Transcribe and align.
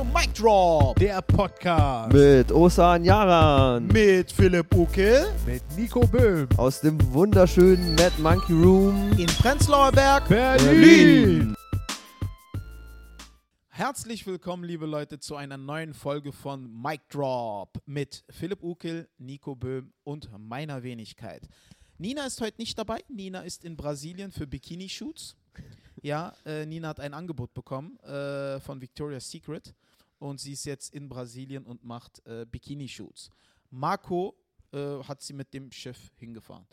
zu 0.00 0.06
Mic 0.06 0.32
Drop 0.32 0.98
Der 0.98 1.20
Podcast 1.20 2.10
Mit 2.14 2.50
Osan 2.52 3.04
Yaran. 3.04 3.86
mit 3.88 4.32
Philipp 4.32 4.74
Ukel 4.74 5.26
mit 5.44 5.62
Nico 5.76 6.00
Böhm. 6.06 6.48
Aus 6.56 6.80
dem 6.80 6.98
wunderschönen 7.12 7.96
Mad 7.96 8.12
Monkey 8.18 8.54
Room. 8.54 9.12
in 9.18 9.26
Prenzlauer 9.26 9.92
Berg. 9.92 10.26
Berlin. 10.26 11.54
Herzlich 13.68 14.26
willkommen, 14.26 14.64
liebe 14.64 14.86
Leute, 14.86 15.18
zu 15.18 15.36
einer 15.36 15.58
neuen 15.58 15.92
Folge 15.92 16.32
von 16.32 16.70
Mic 16.80 17.02
Drop 17.10 17.78
mit 17.84 18.24
Philipp 18.30 18.62
Ukel, 18.62 19.06
Nico 19.18 19.54
Böhm 19.54 19.92
und 20.04 20.30
meiner 20.38 20.82
Wenigkeit. 20.82 21.46
Nina 21.98 22.24
ist 22.24 22.40
heute 22.40 22.58
nicht 22.58 22.78
dabei. 22.78 23.04
Nina 23.10 23.40
ist 23.40 23.66
in 23.66 23.76
Brasilien 23.76 24.32
für 24.32 24.46
Bikini-Shoots. 24.46 25.36
Ja, 26.00 26.32
äh, 26.46 26.64
Nina 26.64 26.88
hat 26.88 27.00
ein 27.00 27.12
Angebot 27.12 27.52
bekommen 27.52 27.98
äh, 28.00 28.58
von 28.60 28.80
Victoria's 28.80 29.30
Secret 29.30 29.74
und 30.20 30.38
sie 30.38 30.52
ist 30.52 30.64
jetzt 30.66 30.94
in 30.94 31.08
Brasilien 31.08 31.64
und 31.64 31.82
macht 31.84 32.24
äh, 32.26 32.46
Bikini-Shoots. 32.46 33.30
Marco 33.70 34.36
äh, 34.72 35.02
hat 35.02 35.20
sie 35.22 35.32
mit 35.32 35.52
dem 35.52 35.72
Schiff 35.72 36.12
hingefahren. 36.16 36.66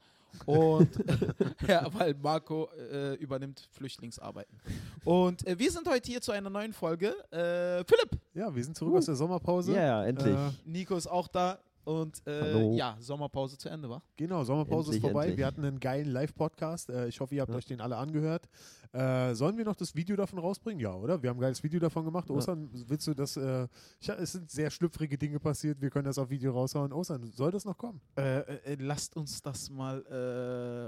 Und 0.45 0.89
ja, 1.67 1.91
weil 1.93 2.13
Marco 2.15 2.69
äh, 2.91 3.15
übernimmt 3.15 3.67
Flüchtlingsarbeiten. 3.71 4.59
Und 5.03 5.47
äh, 5.47 5.57
wir 5.57 5.71
sind 5.71 5.87
heute 5.89 6.11
hier 6.11 6.21
zu 6.21 6.31
einer 6.31 6.49
neuen 6.49 6.73
Folge. 6.73 7.15
Äh, 7.31 7.83
Philipp, 7.85 8.19
Ja, 8.35 8.53
wir 8.53 8.63
sind 8.63 8.75
zurück 8.77 8.95
aus 8.97 9.05
der 9.05 9.15
Sommerpause. 9.15 9.73
Ja, 9.73 9.81
ja, 9.81 10.05
endlich. 10.05 10.35
Äh, 10.35 10.49
Nico 10.65 10.95
ist 10.95 11.07
auch 11.07 11.27
da. 11.27 11.59
Und 11.85 12.21
äh, 12.27 12.73
ja, 12.75 12.97
Sommerpause 12.99 13.57
zu 13.57 13.69
Ende, 13.69 13.89
war. 13.89 14.01
genau, 14.17 14.43
Sommerpause 14.43 14.89
Endlich, 14.89 14.97
ist 14.97 15.01
vorbei. 15.09 15.21
endlich. 15.23 15.37
Wir 15.37 15.45
hatten 15.45 15.63
einen 15.63 15.79
geilen 15.79 16.11
Live-Podcast. 16.11 16.89
Äh, 16.89 17.07
ich 17.07 17.21
hoffe, 17.21 17.33
ihr 17.33 17.41
habt 17.41 17.51
Ja. 17.51 17.57
euch 17.57 17.65
den 17.65 17.79
alle 17.79 17.95
angehört. 17.95 18.49
Äh, 18.93 19.33
sollen 19.35 19.57
wir 19.57 19.65
noch 19.65 19.75
das 19.75 19.95
Video 19.95 20.15
davon 20.15 20.39
rausbringen? 20.39 20.79
Ja, 20.79 20.93
oder? 20.93 21.21
Wir 21.21 21.29
haben 21.29 21.37
ein 21.37 21.41
geiles 21.41 21.61
Video 21.63 21.79
davon 21.79 22.05
gemacht. 22.05 22.29
Ja. 22.29 22.35
Osan, 22.35 22.69
willst 22.87 23.07
du 23.07 23.13
das? 23.13 23.37
Äh, 23.37 23.67
ich, 23.99 24.09
es 24.09 24.31
sind 24.31 24.49
sehr 24.49 24.69
schlüpfrige 24.69 25.17
Dinge 25.17 25.39
passiert. 25.39 25.81
Wir 25.81 25.89
können 25.89 26.05
das 26.05 26.17
auf 26.17 26.29
Video 26.29 26.51
raushauen. 26.51 26.91
Osan, 26.93 27.31
soll 27.31 27.51
das 27.51 27.65
noch 27.65 27.77
kommen? 27.77 27.99
Äh, 28.17 28.39
äh, 28.39 28.77
lasst 28.79 29.15
uns 29.15 29.41
das 29.41 29.69
mal 29.69 30.03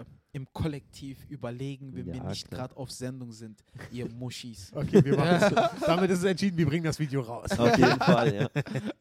äh, 0.03 0.37
im 0.37 0.47
Kollektiv 0.53 1.25
überlegen, 1.29 1.93
wenn 1.95 2.05
wir 2.05 2.15
Ja, 2.15 2.23
nicht 2.29 2.47
klar. 2.47 2.61
gerade 2.67 2.77
auf 2.77 2.91
Sendung 2.91 3.31
sind, 3.31 3.63
ihr 3.91 4.07
Muschis. 4.13 4.71
Okay, 4.73 5.03
wir 5.03 5.17
machen 5.17 5.37
es. 5.41 5.79
Damit 5.85 6.11
ist 6.11 6.19
es 6.19 6.25
entschieden, 6.25 6.57
wir 6.57 6.65
bringen 6.67 6.83
das 6.85 6.99
Video 6.99 7.21
raus. 7.21 7.51
Auf 7.57 7.77
jeden 7.77 7.99
Fall, 7.99 8.33
ja. 8.35 8.49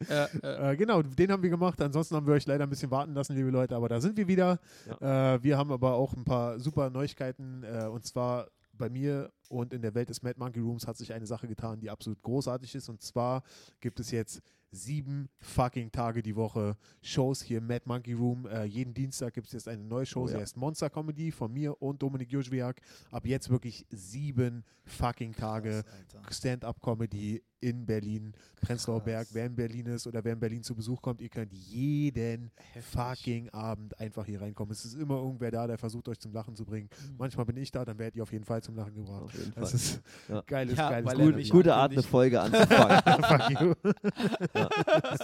äh, 0.09 0.23
äh, 0.43 0.71
Äh, 0.71 0.75
genau, 0.75 1.01
den 1.01 1.31
haben 1.31 1.41
wir 1.43 1.49
gemacht. 1.49 1.79
Ansonsten 1.81 2.15
haben 2.15 2.25
wir 2.27 2.33
euch 2.33 2.45
leider 2.45 2.63
ein 2.65 2.69
bisschen 2.69 2.91
warten 2.91 3.13
lassen, 3.13 3.35
liebe 3.35 3.49
Leute. 3.49 3.75
Aber 3.75 3.87
da 3.89 4.01
sind 4.01 4.17
wir 4.17 4.27
wieder. 4.27 4.59
Äh, 4.99 5.41
wir 5.41 5.57
haben 5.57 5.71
aber 5.71 5.93
auch 5.93 6.13
ein 6.13 6.23
paar 6.23 6.59
super 6.59 6.89
Neuigkeiten. 6.89 7.63
Äh, 7.63 7.85
und 7.87 8.05
zwar 8.05 8.47
bei 8.79 8.89
mir 8.89 9.31
und 9.49 9.73
in 9.73 9.81
der 9.81 9.93
Welt 9.95 10.09
des 10.09 10.21
Mad 10.21 10.39
Monkey 10.39 10.59
Rooms 10.59 10.87
hat 10.87 10.97
sich 10.97 11.11
eine 11.11 11.25
Sache 11.25 11.47
getan, 11.47 11.79
die 11.79 11.89
absolut 11.89 12.21
großartig 12.21 12.75
ist. 12.75 12.87
Und 12.87 13.01
zwar 13.01 13.43
gibt 13.81 13.99
es 13.99 14.11
jetzt 14.11 14.41
sieben 14.71 15.29
fucking 15.39 15.91
Tage 15.91 16.21
die 16.21 16.35
Woche 16.35 16.77
Shows 17.01 17.41
hier 17.41 17.57
im 17.57 17.67
Mad 17.67 17.81
Monkey 17.85 18.13
Room. 18.13 18.45
Äh, 18.45 18.65
jeden 18.65 18.93
Dienstag 18.93 19.33
gibt 19.33 19.47
es 19.47 19.53
jetzt 19.53 19.67
eine 19.67 19.83
neue 19.83 20.05
Show. 20.05 20.21
Oh, 20.21 20.27
Sie 20.27 20.33
ja. 20.33 20.39
heißt 20.39 20.57
Monster 20.57 20.89
Comedy 20.89 21.31
von 21.31 21.51
mir 21.51 21.81
und 21.81 22.01
Dominik 22.01 22.31
Jožviak. 22.31 22.81
Ab 23.11 23.25
jetzt 23.25 23.49
wirklich 23.49 23.85
sieben 23.89 24.63
fucking 24.85 25.33
Tage. 25.33 25.83
Stand-up-Comedy 26.29 27.43
in 27.61 27.85
Berlin, 27.85 28.33
Prenzlauer. 28.61 29.01
Berg. 29.01 29.27
Wer 29.31 29.47
in 29.47 29.55
Berlin 29.55 29.85
ist 29.87 30.07
oder 30.07 30.23
wer 30.23 30.33
in 30.33 30.39
Berlin 30.39 30.63
zu 30.63 30.75
Besuch 30.75 31.01
kommt, 31.01 31.21
ihr 31.21 31.29
könnt 31.29 31.53
jeden 31.53 32.51
Heftig. 32.73 32.83
fucking 32.83 33.49
Abend 33.49 33.99
einfach 33.99 34.25
hier 34.25 34.41
reinkommen. 34.41 34.71
Es 34.71 34.85
ist 34.85 34.95
immer 34.95 35.15
irgendwer 35.15 35.51
da, 35.51 35.67
der 35.67 35.77
versucht 35.77 36.07
euch 36.07 36.19
zum 36.19 36.31
Lachen 36.31 36.55
zu 36.55 36.65
bringen. 36.65 36.89
Mhm. 36.89 37.15
Manchmal 37.17 37.45
bin 37.45 37.57
ich 37.57 37.71
da, 37.71 37.83
dann 37.83 37.97
werdet 37.97 38.15
ihr 38.15 38.23
auf 38.23 38.31
jeden 38.31 38.45
Fall 38.45 38.63
zum 38.63 38.75
Lachen 38.75 38.93
gebracht. 38.93 39.33
Jeden 39.39 39.53
Das 39.55 39.69
Fall. 39.71 39.75
ist 39.79 40.01
Ja. 40.29 40.43
geiles, 40.45 40.77
Ja, 40.77 40.89
geiles 40.89 41.05
weil 41.11 41.19
er 41.19 41.31
Gut, 41.31 41.49
gute 41.49 41.73
Art, 41.75 41.91
eine. 41.91 42.03
Folge 42.03 42.39
anzufangen. 42.41 43.23
Fuck 43.23 43.61
you. 43.61 43.73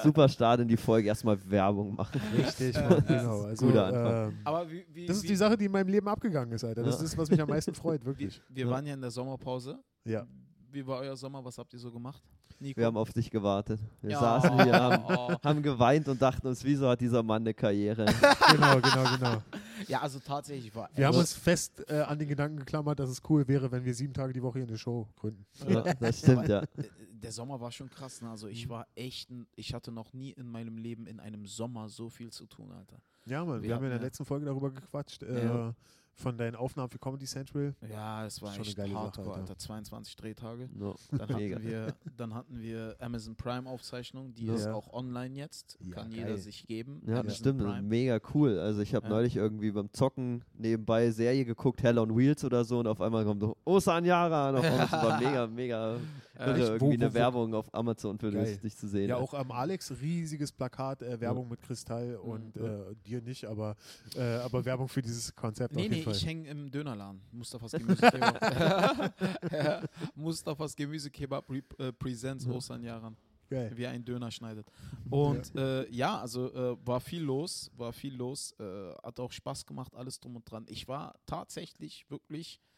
Super 0.04 0.30
Start 0.30 0.60
in 0.62 0.68
die 0.68 0.78
Folge. 0.78 1.08
Erstmal 1.08 1.38
Werbung 1.50 1.96
machen. 1.96 2.22
Richtig, 2.38 2.76
Ja, 2.76 2.90
ja. 2.90 3.00
genau. 3.00 3.42
Also, 3.44 3.66
Guter 3.68 3.86
Anfang. 3.88 4.28
ähm, 4.32 4.38
Aber 4.44 4.72
wie, 4.72 4.86
wie, 4.94 5.06
das 5.06 5.18
ist 5.18 5.30
die 5.30 5.36
Sache, 5.36 5.58
die 5.58 5.66
in 5.66 5.72
meinem 5.72 5.88
Leben 5.90 6.08
abgegangen 6.08 6.52
ist, 6.54 6.64
Alter. 6.64 6.84
Das 6.84 7.00
Ja. 7.00 7.06
ist, 7.06 7.18
was 7.18 7.30
mich 7.30 7.42
am 7.42 7.50
meisten 7.50 7.74
freut, 7.76 8.02
wir, 8.02 8.08
wirklich. 8.08 8.42
wir 8.50 8.66
Ja. 8.66 8.72
waren 8.72 8.86
ja 8.86 8.94
in 8.94 9.02
der 9.02 9.12
Sommerpause. 9.12 9.78
Ja. 10.06 10.26
Wie 10.76 10.86
war 10.86 11.00
euer 11.00 11.16
Sommer? 11.16 11.44
Was 11.46 11.58
habt 11.58 11.72
ihr 11.72 11.80
so 11.80 11.90
gemacht? 11.90 12.22
Nico? 12.60 12.78
Wir 12.82 12.88
haben 12.88 12.98
auf 12.98 13.14
dich 13.14 13.30
gewartet. 13.32 13.80
Wir 14.02 14.12
Ja. 14.12 14.20
saßen 14.20 14.62
hier, 14.64 14.74
haben, 14.74 15.38
haben 15.44 15.62
geweint 15.64 16.06
und 16.10 16.22
dachten 16.22 16.46
uns, 16.48 16.66
wieso 16.66 16.90
hat 16.90 17.00
dieser 17.00 17.24
Mann 17.24 17.44
eine 17.44 17.54
Karriere? 17.54 18.06
Genau, 18.52 18.80
genau, 18.82 19.16
genau. 19.18 19.42
Ja, 19.88 20.02
also 20.02 20.20
tatsächlich 20.20 20.74
war 20.76 20.90
Wir 20.94 21.06
haben 21.08 21.14
echt- 21.14 21.20
uns 21.22 21.34
fest 21.34 21.84
äh, 21.90 22.02
an 22.02 22.20
den 22.20 22.28
Gedanken 22.28 22.58
geklammert, 22.58 23.00
dass 23.00 23.10
es 23.10 23.22
cool 23.30 23.48
wäre, 23.48 23.72
wenn 23.72 23.86
wir 23.86 23.94
sieben 23.94 24.14
Tage 24.14 24.34
die 24.34 24.42
Woche 24.44 24.60
hier 24.60 24.68
eine 24.68 24.78
Show 24.78 25.08
gründen. 25.16 25.46
Ja, 25.68 25.82
das 25.94 26.20
stimmt, 26.20 26.48
ja. 26.50 26.64
Der 27.10 27.32
Sommer 27.32 27.60
war 27.62 27.72
schon 27.72 27.90
krass, 27.90 28.22
ne? 28.22 28.30
Also 28.30 28.48
Mhm. 28.48 28.52
ich 28.54 28.68
war 28.70 28.86
echt, 28.96 29.30
ein, 29.32 29.48
ich 29.56 29.74
hatte 29.74 29.92
noch 29.94 30.12
nie 30.14 30.32
in 30.32 30.48
meinem 30.50 30.78
Leben 30.78 31.08
in 31.08 31.22
einem 31.22 31.46
Sommer 31.46 31.88
so 31.88 32.10
viel 32.10 32.32
zu 32.32 32.46
tun, 32.48 32.70
Alter. 32.74 32.98
Ja, 33.26 33.44
Mann, 33.46 33.62
wir, 33.62 33.70
Wir 33.70 33.76
haben 33.76 33.84
ja 33.84 33.92
in 33.92 33.98
der 33.98 34.06
letzten 34.06 34.26
Folge 34.26 34.46
darüber 34.46 34.72
gequatscht, 34.72 35.24
äh, 35.24 35.46
Ja. 35.46 35.74
Von 36.18 36.38
deinen 36.38 36.56
Aufnahmen 36.56 36.90
für 36.90 36.98
Comedy 36.98 37.26
Central. 37.26 37.76
Ja, 37.90 38.26
es 38.26 38.42
war 38.42 38.50
Schon 38.52 38.60
eine 38.62 38.68
echt 38.68 38.78
geile 38.78 38.90
Sache, 38.94 39.02
hardcore, 39.04 39.28
Alter. 39.32 39.40
Alter. 39.42 39.58
22 39.58 40.16
Drehtage. 40.16 40.70
No. 40.74 40.96
Dann 41.12 41.30
hatten, 41.30 41.64
wir, 41.64 41.94
dann 42.16 42.34
hatten 42.34 42.60
wir 42.62 42.96
Amazon 43.00 43.36
Prime 43.36 43.70
Aufzeichnung, 43.70 44.34
die 44.34 44.46
Ja. 44.46 44.54
ist 44.56 44.68
auch 44.68 44.94
online 44.94 45.36
jetzt. 45.36 45.78
Ja, 45.82 45.96
Kann 45.96 46.10
geil. 46.10 46.20
jeder 46.20 46.38
sich 46.38 46.66
geben. 46.66 47.02
Ja, 47.06 47.20
Amazon 47.20 47.36
stimmt. 47.36 47.62
Prime. 47.64 47.82
Mega 47.82 48.20
cool. 48.34 48.58
Also 48.60 48.82
ich 48.82 48.96
habe 48.96 49.08
Ja. 49.08 49.14
neulich 49.14 49.36
irgendwie 49.36 49.72
beim 49.72 49.92
Zocken 49.92 50.44
nebenbei 50.58 51.12
Serie 51.12 51.44
geguckt, 51.44 51.84
Hell 51.84 52.00
on 52.00 52.16
Wheels 52.18 52.44
oder 52.46 52.64
so 52.64 52.80
und 52.80 52.88
auf 52.88 53.02
einmal 53.02 53.26
kommt 53.26 53.42
so 53.42 53.58
Osan 53.66 54.06
Yara 54.06 54.52
noch 54.54 54.64
raus. 54.64 54.88
Das 54.90 54.92
war 54.94 55.20
mega, 55.20 55.48
mega 55.48 55.98
Äh, 56.38 56.54
ich- 56.54 56.60
irgendwie 56.68 56.86
wo- 56.86 56.92
eine 56.92 57.10
wo- 57.12 57.14
Werbung 57.14 57.54
auf 57.54 57.74
Amazon 57.74 58.18
für 58.20 58.32
Geil. 58.32 58.46
dich, 58.46 58.60
dich 58.60 58.76
zu 58.76 58.88
sehen. 58.88 59.10
Ja, 59.10 59.18
auch 59.18 59.34
am 59.34 59.52
Alex 59.52 59.92
riesiges 60.02 60.52
Plakat, 60.52 61.02
äh, 61.02 61.20
Werbung 61.20 61.48
mit 61.50 61.62
Kristall 61.62 62.16
und 62.18 62.56
Ja. 62.56 62.90
äh, 62.92 62.96
dir 63.06 63.22
nicht, 63.22 63.46
aber, 63.46 63.76
äh, 64.16 64.22
aber 64.38 64.64
Werbung 64.66 64.88
für 64.88 65.02
dieses 65.02 65.34
Konzept 65.36 65.74
Nee, 65.76 65.80
auf 65.82 65.84
jeden 65.84 65.96
nee, 65.96 66.02
Fall. 66.04 66.14
ich 66.16 66.26
hänge 66.26 66.50
im 66.50 66.70
Dönerladen. 66.72 67.22
Mustafas 67.32 67.72
Gemüsekebab. 67.72 68.40
ja, 69.52 69.82
Mustafas 70.16 70.76
Gemüsekebab 70.76 71.46
äh, 71.80 71.92
presents 71.94 72.46
Osan 72.48 72.84
Yaran. 72.84 73.16
Geil. 73.48 73.72
wie 73.76 73.86
ein 73.86 74.04
Döner 74.04 74.32
schneidet. 74.32 74.66
Und 75.12 75.54
ja, 75.54 75.82
äh, 75.82 75.90
ja 75.92 76.20
also 76.20 76.52
äh, 76.52 76.76
war 76.84 77.00
viel 77.00 77.22
los, 77.22 77.70
war 77.78 77.94
viel 77.94 78.16
los, 78.16 78.56
äh, 78.60 78.92
hat 79.04 79.20
auch 79.20 79.32
Spaß 79.32 79.68
gemacht, 79.68 79.94
alles 79.96 80.20
drum 80.20 80.36
und 80.38 80.50
dran. 80.50 80.66
Ich 80.68 80.88
war 80.88 81.14
tatsächlich 81.28 82.10
wirklich 82.10 82.60
ja, 82.60 82.75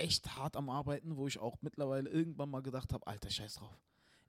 echt 0.00 0.36
hart 0.36 0.56
am 0.56 0.70
Arbeiten, 0.70 1.16
wo 1.16 1.26
ich 1.26 1.38
auch 1.38 1.56
mittlerweile 1.60 2.08
irgendwann 2.08 2.50
mal 2.50 2.62
gedacht 2.62 2.92
habe, 2.92 3.06
alter 3.06 3.30
Scheiß 3.30 3.54
drauf. 3.54 3.78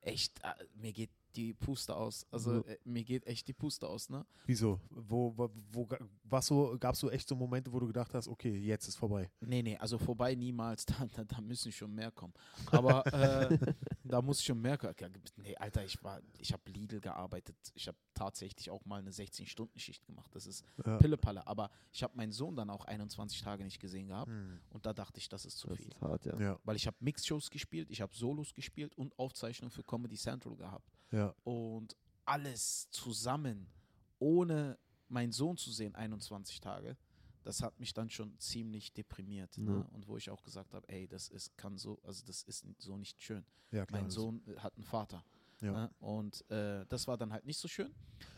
Echt, 0.02 0.40
äh, 0.44 0.54
mir 0.76 0.94
geht 0.94 1.12
die 1.36 1.54
Puste 1.54 1.96
aus. 1.96 2.26
Also 2.32 2.66
äh, 2.66 2.78
mir 2.84 3.04
geht 3.04 3.26
echt 3.26 3.48
die 3.48 3.54
Puste 3.54 3.88
aus, 3.88 4.10
ne? 4.10 4.26
Wieso? 4.46 4.80
Wo, 4.90 5.34
wo, 5.38 5.50
wo 5.72 5.88
was 6.24 6.48
so, 6.48 6.76
gab 6.80 6.94
es 6.94 7.00
so 7.00 7.10
echt 7.10 7.28
so 7.28 7.36
Momente, 7.36 7.72
wo 7.72 7.80
du 7.80 7.88
gedacht 7.88 8.14
hast, 8.14 8.28
okay, 8.28 8.56
jetzt 8.58 8.88
ist 8.88 8.98
vorbei? 8.98 9.30
Nee, 9.40 9.62
nee, 9.62 9.78
also 9.78 9.98
vorbei 9.98 10.36
niemals, 10.36 10.86
da, 10.88 11.08
da, 11.16 11.24
da 11.24 11.42
müssen 11.42 11.72
schon 11.72 11.94
mehr 11.94 12.12
kommen. 12.12 12.34
Aber 12.68 13.06
äh, 13.14 13.58
da 14.04 14.22
muss 14.22 14.44
schon 14.44 14.60
mehr 14.60 14.78
kommen. 14.78 14.94
Nee, 15.38 15.56
Alter, 15.56 15.86
ich 15.86 16.02
war, 16.04 16.22
ich 16.38 16.52
habe 16.52 16.70
Lidl 16.70 17.00
gearbeitet. 17.00 17.56
Ich 17.76 17.88
habe 17.88 17.98
tatsächlich 18.14 18.70
auch 18.70 18.86
mal 18.86 19.00
eine 19.00 19.12
16-Stunden-Schicht 19.12 20.06
gemacht. 20.06 20.34
Das 20.36 20.46
ist 20.46 20.64
Ja. 20.86 20.98
Pillepalle. 20.98 21.46
Aber 21.48 21.70
ich 21.92 22.04
habe 22.04 22.16
meinen 22.18 22.32
Sohn 22.32 22.56
dann 22.56 22.70
auch 22.70 22.86
21 22.86 23.42
Tage 23.42 23.64
nicht 23.64 23.80
gesehen 23.80 24.08
gehabt. 24.08 24.30
Hm. 24.32 24.60
Und 24.70 24.86
da 24.86 24.94
dachte 24.94 25.20
ich, 25.20 25.30
das 25.30 25.46
ist 25.46 25.58
zu 25.58 25.68
das 25.68 25.78
viel. 25.78 25.88
ist 25.88 26.02
hart, 26.02 26.26
ja. 26.26 26.40
Ja, 26.40 26.60
Weil 26.64 26.76
ich 26.76 26.88
habe 26.88 26.98
Mixshows 27.00 27.50
gespielt, 27.50 27.90
ich 27.90 28.02
habe 28.02 28.14
Solos 28.16 28.54
gespielt 28.54 28.96
und 28.98 29.18
Aufzeichnungen 29.18 29.72
für 29.72 29.84
Comedy 29.84 30.16
Central 30.18 30.56
gehabt. 30.56 30.92
ja. 31.12 31.34
Und 31.44 31.96
alles 32.26 32.88
zusammen, 32.92 33.68
ohne 34.20 34.78
meinen 35.08 35.32
Sohn 35.32 35.58
zu 35.58 35.72
sehen, 35.72 35.96
21 35.96 36.60
Tage, 36.62 36.96
das 37.44 37.64
hat 37.64 37.80
mich 37.80 37.94
dann 37.94 38.10
schon 38.10 38.38
ziemlich 38.40 38.94
deprimiert. 38.94 39.58
Ne? 39.58 39.72
Ja. 39.72 39.96
Und 39.96 40.08
wo 40.08 40.16
ich 40.18 40.30
auch 40.30 40.44
gesagt 40.44 40.74
habe, 40.76 40.88
ey, 40.90 41.08
das 41.08 41.28
ist, 41.30 41.58
kann 41.58 41.78
so, 41.78 42.00
also 42.04 42.24
das 42.26 42.44
ist 42.44 42.66
so 42.78 42.96
nicht 42.98 43.22
schön. 43.22 43.44
ja 43.72 43.86
klar. 43.86 44.02
mein 44.02 44.12
Sohn 44.12 44.44
äh, 44.48 44.58
hat 44.60 44.76
einen 44.76 44.84
Vater. 44.86 45.26
Ja. 45.62 45.90
Und 46.00 46.44
äh, 46.50 46.86
das 46.90 47.08
war 47.08 47.18
dann 47.18 47.32
halt 47.32 47.46
nicht 47.46 47.60
so 47.60 47.68
schön. 47.68 47.92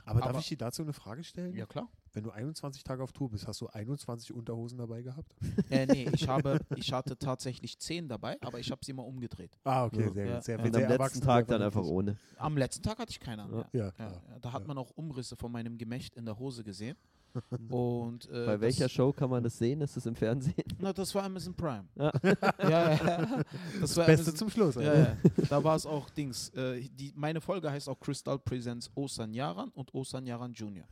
Aber 0.06 0.20
darf 0.20 0.30
aber- 0.32 0.40
ich 0.40 0.48
dir 0.50 0.58
dazu 0.58 0.82
eine 0.82 0.94
Frage 0.94 1.24
stellen? 1.24 1.56
Ja, 1.56 1.66
klar. 1.66 1.88
Wenn 2.12 2.24
du 2.24 2.32
21 2.32 2.84
Tage 2.84 3.02
auf 3.02 3.12
Tour 3.12 3.30
bist, 3.32 3.48
hast 3.48 3.60
du 3.62 3.68
21 3.68 4.34
Unterhosen 4.34 4.78
dabei 4.78 5.02
gehabt? 5.02 5.36
Äh, 5.72 5.86
nee, 5.88 6.08
ich, 6.14 6.28
habe, 6.28 6.60
ich 6.76 6.92
hatte 6.94 7.18
tatsächlich 7.18 7.80
10 7.80 8.08
dabei, 8.08 8.38
aber 8.42 8.60
ich 8.60 8.70
habe 8.70 8.84
sie 8.86 8.94
mal 8.94 9.04
umgedreht. 9.04 9.58
Ah, 9.64 9.86
okay, 9.86 10.04
Ja. 10.04 10.12
sehr 10.14 10.26
Ja. 10.26 10.36
gut. 10.36 10.44
Sehr, 10.44 10.60
Und 10.60 10.66
Und 10.68 10.74
sehr 10.76 10.92
am 10.92 10.98
letzten 11.02 11.22
Tag 11.22 11.48
sehr 11.48 11.58
dann 11.58 11.66
einfach 11.66 11.84
ohne. 11.84 12.18
Am 12.38 12.58
letzten 12.58 12.84
Tag 12.84 13.00
hatte 13.00 13.10
ich 13.12 13.20
keine. 13.20 13.44
Ja. 13.44 13.58
Ja. 13.58 13.66
Ja, 13.74 13.94
Ja, 13.98 14.12
ja, 14.30 14.40
da 14.42 14.52
hat 14.54 14.62
Ja. 14.62 14.68
man 14.68 14.78
auch 14.78 14.92
Umrisse 14.96 15.36
von 15.36 15.52
meinem 15.52 15.78
Gemächt 15.78 16.16
in 16.16 16.26
der 16.26 16.38
Hose 16.38 16.64
gesehen. 16.64 16.98
Und, 17.70 18.30
äh, 18.30 18.46
Bei 18.46 18.62
welcher 18.62 18.86
das, 18.86 18.92
Show 18.92 19.12
kann 19.12 19.30
man 19.30 19.44
das 19.44 19.58
sehen? 19.58 19.82
Ist 19.82 19.98
das 19.98 20.06
im 20.06 20.16
Fernsehen? 20.16 20.64
Na, 20.80 20.94
das 20.94 21.14
war 21.16 21.24
Amazon 21.24 21.54
Prime. 21.54 21.86
Ja. 21.96 22.12
ja, 22.60 22.94
ja. 22.94 23.44
Das, 23.82 23.98
war 23.98 24.06
Beste 24.06 24.30
Amazon, 24.30 24.36
zum 24.36 24.50
Schluss. 24.50 24.76
ja, 24.76 24.94
ja. 24.94 25.18
Da 25.50 25.64
war 25.64 25.76
es 25.76 25.86
auch 25.86 26.10
Dings. 26.10 26.50
Äh, 26.50 26.82
die, 26.82 27.12
meine 27.16 27.42
Folge 27.42 27.72
heißt 27.72 27.90
auch 27.90 28.00
Crystal 28.00 28.38
Presents 28.40 28.90
Osan 28.96 29.34
Yaran 29.34 29.70
und 29.70 29.94
Osan 29.94 30.26
Yaran 30.26 30.54
Jr. 30.54 30.86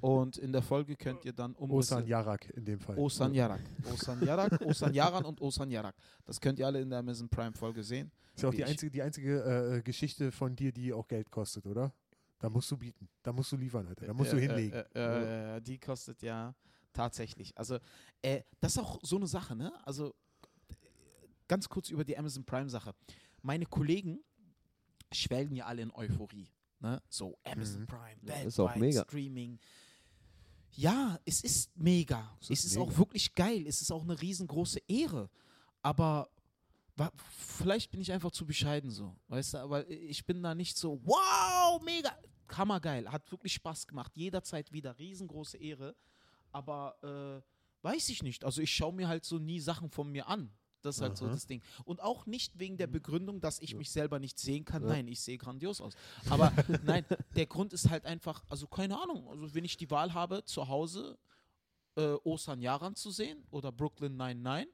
Und 0.00 0.36
in 0.36 0.52
der 0.52 0.62
Folge 0.62 0.96
könnt 0.96 1.24
ihr 1.24 1.32
dann 1.32 1.54
Umrisse. 1.54 1.94
Osan 1.94 2.06
Yarak 2.06 2.50
in 2.50 2.64
dem 2.64 2.80
Fall. 2.80 2.96
Osan 2.96 3.34
Yarak. 3.34 3.60
Osan 3.92 4.24
Yarak, 4.24 4.60
Osan 4.64 4.94
Yaran 4.94 5.24
und 5.24 5.40
Osan 5.40 5.70
Yarak. 5.70 5.94
Das 6.24 6.40
könnt 6.40 6.58
ihr 6.58 6.66
alle 6.66 6.80
in 6.80 6.90
der 6.90 7.00
Amazon 7.00 7.28
Prime 7.28 7.52
Folge 7.52 7.82
sehen. 7.82 8.10
Ist 8.34 8.42
ja 8.42 8.48
auch 8.48 8.54
die 8.54 8.62
ich. 8.62 8.66
einzige, 8.66 8.90
die 8.90 9.02
einzige 9.02 9.76
äh, 9.76 9.82
Geschichte 9.82 10.32
von 10.32 10.54
dir, 10.56 10.72
die 10.72 10.92
auch 10.92 11.06
Geld 11.08 11.30
kostet, 11.30 11.66
oder? 11.66 11.92
Da 12.42 12.50
musst 12.50 12.68
du 12.72 12.76
bieten. 12.76 13.08
Da 13.22 13.32
musst 13.32 13.52
du 13.52 13.56
liefern, 13.56 13.86
Alter. 13.86 14.04
Da 14.06 14.12
musst 14.12 14.32
du 14.32 14.38
hinlegen. 14.38 14.72
Äh, 14.72 14.84
äh, 14.96 15.56
äh, 15.56 15.60
die 15.60 15.78
kostet 15.78 16.20
ja 16.22 16.52
tatsächlich. 16.92 17.56
Also, 17.56 17.78
äh, 18.20 18.42
das 18.60 18.72
ist 18.72 18.78
auch 18.78 18.98
so 19.02 19.14
eine 19.16 19.28
Sache, 19.28 19.54
ne? 19.54 19.72
Also, 19.86 20.12
ganz 21.46 21.68
kurz 21.68 21.88
über 21.90 22.04
die 22.04 22.18
Amazon 22.18 22.44
Prime-Sache. 22.44 22.94
Meine 23.42 23.64
Kollegen 23.66 24.18
schwelgen 25.12 25.54
ja 25.54 25.66
alle 25.66 25.82
in 25.82 25.92
Euphorie. 25.92 26.48
Ne? 26.80 27.00
So, 27.08 27.38
Amazon 27.44 27.82
Mhm. 27.82 27.86
Prime, 27.86 28.16
Ja, 28.22 28.28
weltweit, 28.28 28.46
ist 28.46 28.58
auch 28.60 28.74
mega. 28.74 29.02
Streaming. 29.04 29.60
Ja, 30.72 31.20
es 31.24 31.44
ist 31.44 31.76
mega. 31.76 32.36
Es 32.40 32.50
Es 32.50 32.64
ist 32.64 32.72
ist 32.72 32.76
auch 32.78 32.86
mega. 32.88 32.98
wirklich 32.98 33.34
geil. 33.36 33.64
Es 33.68 33.82
ist 33.82 33.92
auch 33.92 34.02
eine 34.02 34.20
riesengroße 34.20 34.80
Ehre. 34.88 35.30
Aber 35.80 36.28
vielleicht 37.38 37.90
bin 37.92 38.00
ich 38.00 38.10
einfach 38.10 38.30
zu 38.32 38.44
bescheiden 38.46 38.90
so. 38.90 39.14
Weißt 39.28 39.54
du, 39.54 39.58
aber 39.58 39.88
ich 39.88 40.24
bin 40.26 40.42
da 40.42 40.54
nicht 40.54 40.76
so, 40.76 41.00
wow, 41.04 41.80
mega. 41.82 42.16
Hammergeil. 42.56 43.10
Hat 43.10 43.30
wirklich 43.30 43.54
Spaß 43.54 43.86
gemacht. 43.86 44.12
Jederzeit 44.14 44.72
wieder. 44.72 44.98
Riesengroße 44.98 45.58
Ehre. 45.58 45.94
Aber 46.50 46.96
äh, 47.02 47.84
weiß 47.84 48.08
ich 48.10 48.22
nicht. 48.22 48.44
Also 48.44 48.62
ich 48.62 48.72
schaue 48.72 48.92
mir 48.92 49.08
halt 49.08 49.24
so 49.24 49.38
nie 49.38 49.60
Sachen 49.60 49.90
von 49.90 50.10
mir 50.10 50.28
an. 50.28 50.52
Das 50.82 50.96
ist 50.96 51.02
halt 51.02 51.16
so 51.16 51.26
Aha. 51.26 51.32
das 51.32 51.46
Ding. 51.46 51.62
Und 51.84 52.02
auch 52.02 52.26
nicht 52.26 52.58
wegen 52.58 52.76
der 52.76 52.88
Begründung, 52.88 53.40
dass 53.40 53.60
ich 53.60 53.74
mich 53.74 53.90
selber 53.90 54.18
nicht 54.18 54.38
sehen 54.38 54.64
kann. 54.64 54.82
Ja. 54.82 54.88
Nein, 54.88 55.08
ich 55.08 55.20
sehe 55.20 55.38
grandios 55.38 55.80
aus. 55.80 55.94
Aber 56.28 56.52
nein, 56.84 57.06
der 57.36 57.46
Grund 57.46 57.72
ist 57.72 57.88
halt 57.88 58.04
einfach, 58.04 58.44
also 58.48 58.66
keine 58.66 59.00
Ahnung, 59.00 59.28
also 59.28 59.54
wenn 59.54 59.64
ich 59.64 59.76
die 59.76 59.90
Wahl 59.90 60.12
habe, 60.12 60.44
zu 60.44 60.68
Hause 60.68 61.18
äh, 61.96 62.14
Osan 62.24 62.60
Yaran 62.60 62.96
zu 62.96 63.10
sehen 63.10 63.44
oder 63.50 63.70
Brooklyn 63.70 64.16
99, 64.16 64.68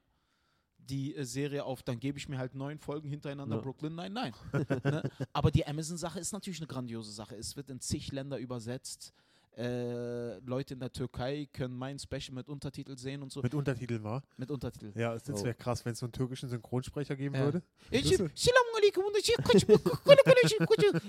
die 0.87 1.15
äh, 1.15 1.23
Serie 1.25 1.63
auf, 1.63 1.83
dann 1.83 1.99
gebe 1.99 2.17
ich 2.17 2.29
mir 2.29 2.37
halt 2.37 2.55
neun 2.55 2.79
Folgen 2.79 3.09
hintereinander 3.09 3.57
Ja. 3.57 3.61
Brooklyn 3.61 3.95
99. 3.95 4.35
ne? 4.83 5.09
Aber 5.33 5.51
die 5.51 5.65
Amazon-Sache 5.65 6.19
ist 6.19 6.31
natürlich 6.31 6.59
eine 6.59 6.67
grandiose 6.67 7.11
Sache. 7.11 7.35
Es 7.35 7.55
wird 7.55 7.69
in 7.69 7.79
zig 7.79 8.11
Länder 8.11 8.37
übersetzt. 8.37 9.13
Äh, 9.57 10.37
Leute 10.39 10.73
in 10.75 10.79
der 10.79 10.91
Türkei 10.91 11.47
können 11.51 11.75
mein 11.75 11.99
Special 11.99 12.31
mit 12.33 12.47
Untertitel 12.47 12.95
sehen 12.97 13.21
und 13.21 13.31
so. 13.31 13.41
Mit 13.41 13.53
Untertiteln 13.53 14.03
war. 14.03 14.23
Mit 14.37 14.51
Untertitel. 14.51 14.91
Ja, 14.97 15.13
das 15.13 15.29
Oh. 15.41 15.43
wäre 15.43 15.55
krass, 15.55 15.83
wenn 15.85 15.93
es 15.93 15.99
so 15.99 16.05
einen 16.05 16.13
türkischen 16.13 16.49
Synchronsprecher 16.49 17.15
geben 17.15 17.35
Ja. 17.35 17.43
würde. 17.45 17.63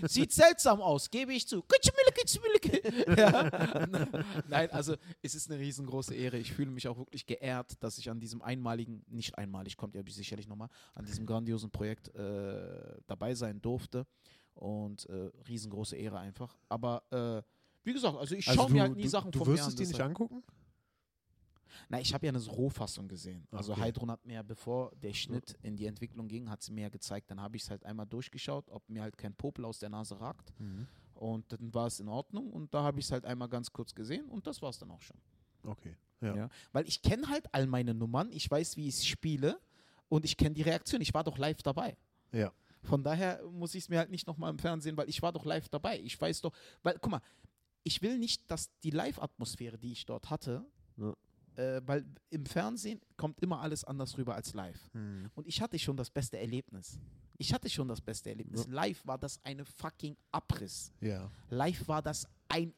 Sieht 0.08 0.32
seltsam 0.32 0.80
aus, 0.80 1.10
gebe 1.10 1.32
ich 1.32 1.46
zu. 1.46 1.62
Ja. 3.16 3.50
Nein, 4.48 4.70
also 4.70 4.96
es 5.22 5.34
ist 5.34 5.50
eine 5.50 5.60
riesengroße 5.60 6.14
Ehre. 6.14 6.38
Ich 6.38 6.52
fühle 6.52 6.70
mich 6.70 6.88
auch 6.88 6.98
wirklich 6.98 7.26
geehrt, 7.26 7.74
dass 7.82 7.98
ich 7.98 8.10
an 8.10 8.20
diesem 8.20 8.42
einmaligen, 8.42 9.04
nicht 9.08 9.36
einmalig, 9.38 9.76
kommt 9.76 9.94
ja 9.94 10.02
sicherlich 10.08 10.48
nochmal, 10.48 10.68
an 10.94 11.04
diesem 11.04 11.26
grandiosen 11.26 11.70
Projekt 11.70 12.14
äh, 12.14 12.98
dabei 13.06 13.34
sein 13.34 13.60
durfte. 13.60 14.06
Und 14.54 15.06
äh, 15.08 15.30
riesengroße 15.48 15.96
Ehre 15.96 16.18
einfach. 16.18 16.56
Aber 16.68 17.02
äh, 17.10 17.42
wie 17.90 17.94
gesagt, 17.94 18.16
also 18.16 18.34
ich 18.34 18.46
Also 18.48 18.60
schaue 18.60 18.68
du, 18.68 18.74
mir 18.74 18.82
halt 18.82 18.96
nie 18.96 19.02
du, 19.02 19.08
Sachen 19.08 19.30
du 19.32 19.38
von 19.40 19.48
wirst 19.48 19.58
mir 19.58 19.62
an. 19.64 19.68
es 19.70 19.74
dir 19.74 19.80
nicht 19.82 19.92
deshalb- 19.94 20.08
angucken? 20.10 20.42
na, 21.88 22.00
ich 22.00 22.14
habe 22.14 22.24
ja 22.26 22.30
eine 22.32 22.44
Rohfassung 22.46 23.08
gesehen. 23.08 23.46
Also 23.50 23.72
Okay. 23.72 23.80
Heidrun 23.82 24.10
hat 24.12 24.24
mir, 24.24 24.42
bevor 24.44 24.92
der 25.02 25.12
Schnitt 25.12 25.56
in 25.62 25.76
die 25.76 25.86
Entwicklung 25.86 26.28
ging, 26.28 26.48
hat 26.48 26.62
sie 26.62 26.72
mir 26.72 26.82
ja 26.82 26.88
gezeigt. 26.88 27.30
Dann 27.30 27.40
habe 27.40 27.56
ich 27.56 27.64
es 27.64 27.70
halt 27.70 27.84
einmal 27.84 28.06
durchgeschaut, 28.06 28.68
ob 28.70 28.88
mir 28.88 29.02
halt 29.02 29.18
kein 29.18 29.34
Popel 29.34 29.64
aus 29.64 29.78
der 29.80 29.88
Nase 29.88 30.20
ragt. 30.20 30.52
Und 31.14 31.52
dann 31.52 31.74
war 31.74 31.86
es 31.88 31.98
in 32.00 32.08
Ordnung. 32.08 32.50
Und 32.52 32.72
da 32.72 32.82
habe 32.84 33.00
ich 33.00 33.06
es 33.06 33.12
halt 33.12 33.24
einmal 33.24 33.48
ganz 33.48 33.72
kurz 33.72 33.94
gesehen 33.94 34.26
und 34.28 34.46
das 34.46 34.62
war 34.62 34.70
es 34.70 34.78
dann 34.78 34.90
auch 34.90 35.00
schon. 35.02 35.16
Okay. 35.64 35.96
Ja. 36.20 36.36
Ja. 36.36 36.48
Weil 36.72 36.86
ich 36.86 37.02
kenne 37.02 37.26
halt 37.28 37.52
all 37.52 37.66
meine 37.66 37.92
Nummern, 37.94 38.30
ich 38.30 38.48
weiß, 38.50 38.76
wie 38.76 38.86
ich 38.88 38.94
es 38.96 39.06
spiele 39.06 39.58
und 40.08 40.24
ich 40.24 40.36
kenne 40.36 40.54
die 40.54 40.62
Reaktion. 40.62 41.00
Ich 41.00 41.12
war 41.12 41.24
doch 41.24 41.38
live 41.38 41.62
dabei. 41.62 41.96
Ja. 42.32 42.52
Von 42.82 43.02
daher 43.02 43.42
muss 43.50 43.74
ich 43.74 43.84
es 43.84 43.88
mir 43.88 43.98
halt 43.98 44.10
nicht 44.10 44.26
nochmal 44.26 44.50
im 44.50 44.58
Fernsehen, 44.58 44.96
weil 44.96 45.08
ich 45.08 45.20
war 45.22 45.32
doch 45.32 45.44
live 45.44 45.68
dabei. 45.68 45.98
Ich 46.00 46.18
weiß 46.20 46.40
doch, 46.42 46.52
weil, 46.82 46.98
guck 47.00 47.10
mal, 47.10 47.20
ich 47.84 48.02
will 48.02 48.18
nicht, 48.18 48.50
dass 48.50 48.70
die 48.82 48.90
Live-Atmosphäre, 48.90 49.78
die 49.78 49.92
ich 49.92 50.06
dort 50.06 50.30
hatte, 50.30 50.64
Ja. 50.96 51.14
äh, 51.56 51.80
weil 51.86 52.04
im 52.30 52.44
Fernsehen 52.46 53.00
kommt 53.16 53.40
immer 53.40 53.60
alles 53.60 53.84
anders 53.84 54.16
rüber 54.18 54.34
als 54.34 54.54
live. 54.54 54.90
Hm. 54.92 55.30
Und 55.34 55.46
ich 55.46 55.60
hatte 55.60 55.78
schon 55.78 55.96
das 55.96 56.10
beste 56.10 56.38
Erlebnis. 56.38 56.98
Ich 57.38 57.54
hatte 57.54 57.70
schon 57.70 57.88
das 57.88 58.00
beste 58.02 58.28
Erlebnis. 58.30 58.66
Live 58.66 59.06
war 59.06 59.16
das 59.18 59.42
eine 59.44 59.64
fucking 59.64 60.16
Abriss. 60.30 60.92
Ja. 61.00 61.30
Live 61.48 61.88
war 61.88 62.02
das 62.02 62.26
ein 62.48 62.74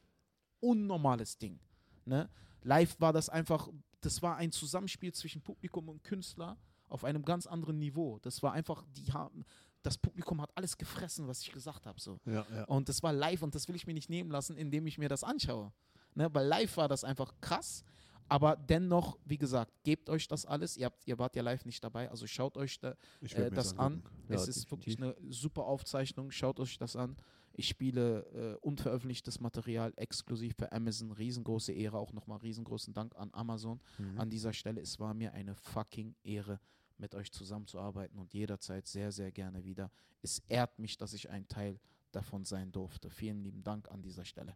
unnormales 0.61 1.37
Ding. 1.37 1.59
Ne? 2.05 2.29
Live 2.61 2.99
war 2.99 3.11
das 3.11 3.27
einfach, 3.29 3.69
das 3.99 4.21
war 4.21 4.37
ein 4.37 4.51
Zusammenspiel 4.53 5.13
zwischen 5.13 5.41
Publikum 5.41 5.89
und 5.89 6.01
Künstler 6.03 6.57
auf 6.87 7.03
einem 7.03 7.25
ganz 7.25 7.45
anderen 7.47 7.77
Niveau. 7.79 8.19
Das 8.19 8.41
war 8.41 8.53
einfach, 8.53 8.85
die 8.95 9.11
haben, 9.11 9.43
das 9.83 9.97
Publikum 9.97 10.41
hat 10.41 10.49
alles 10.55 10.77
gefressen, 10.77 11.27
was 11.27 11.41
ich 11.41 11.51
gesagt 11.51 11.85
habe. 11.85 11.99
So. 11.99 12.19
Ja, 12.25 12.45
ja. 12.55 12.63
Und 12.65 12.89
das 12.89 13.03
war 13.03 13.13
live 13.13 13.41
und 13.43 13.53
das 13.53 13.67
will 13.67 13.75
ich 13.75 13.85
mir 13.85 13.93
nicht 13.93 14.09
nehmen 14.09 14.31
lassen, 14.31 14.57
indem 14.57 14.87
ich 14.87 14.97
mir 14.97 15.09
das 15.09 15.23
anschaue. 15.23 15.71
Ne? 16.15 16.33
Weil 16.33 16.47
live 16.47 16.77
war 16.77 16.87
das 16.87 17.03
einfach 17.03 17.33
krass. 17.41 17.83
Aber 18.29 18.55
dennoch, 18.55 19.17
wie 19.25 19.37
gesagt, 19.37 19.71
gebt 19.83 20.09
euch 20.09 20.27
das 20.29 20.45
alles. 20.45 20.77
Ihr, 20.77 20.85
habt, 20.85 21.05
ihr 21.05 21.19
wart 21.19 21.35
ja 21.35 21.43
live 21.43 21.65
nicht 21.65 21.83
dabei, 21.83 22.09
also 22.09 22.25
schaut 22.25 22.57
euch 22.57 22.79
da, 22.79 22.95
äh, 23.21 23.51
das 23.51 23.77
an. 23.77 24.01
Ja, 24.29 24.35
es 24.35 24.47
ist 24.47 24.71
wirklich 24.71 24.95
definitiv. 24.95 25.21
eine 25.23 25.33
super 25.33 25.65
Aufzeichnung. 25.65 26.31
Schaut 26.31 26.59
euch 26.59 26.77
das 26.77 26.95
an. 26.95 27.17
Ich 27.55 27.67
spiele 27.67 28.21
äh, 28.61 28.65
unveröffentlichtes 28.65 29.39
Material 29.41 29.93
exklusiv 29.97 30.55
für 30.57 30.71
Amazon. 30.71 31.11
Riesengroße 31.11 31.73
Ehre. 31.73 31.97
Auch 31.99 32.13
nochmal 32.13 32.39
riesengroßen 32.39 32.93
Dank 32.93 33.13
an 33.17 33.29
Amazon 33.33 33.81
Mhm. 33.99 34.19
an 34.19 34.29
dieser 34.29 34.53
Stelle. 34.53 34.79
Es 34.81 34.99
war 34.99 35.13
mir 35.13 35.33
eine 35.33 35.53
fucking 35.53 36.15
Ehre, 36.23 36.59
mit 36.97 37.15
euch 37.15 37.31
zusammenzuarbeiten 37.31 38.19
und 38.19 38.33
jederzeit 38.33 38.87
sehr, 38.87 39.11
sehr 39.11 39.31
gerne 39.31 39.63
wieder. 39.63 39.89
Es 40.21 40.39
ehrt 40.47 40.79
mich, 40.79 40.97
dass 40.97 41.13
ich 41.13 41.29
ein 41.29 41.47
Teil 41.47 41.79
davon 42.11 42.45
sein 42.45 42.71
durfte. 42.71 43.09
Vielen 43.09 43.43
lieben 43.43 43.63
Dank 43.63 43.89
an 43.89 44.01
dieser 44.01 44.25
Stelle. 44.25 44.55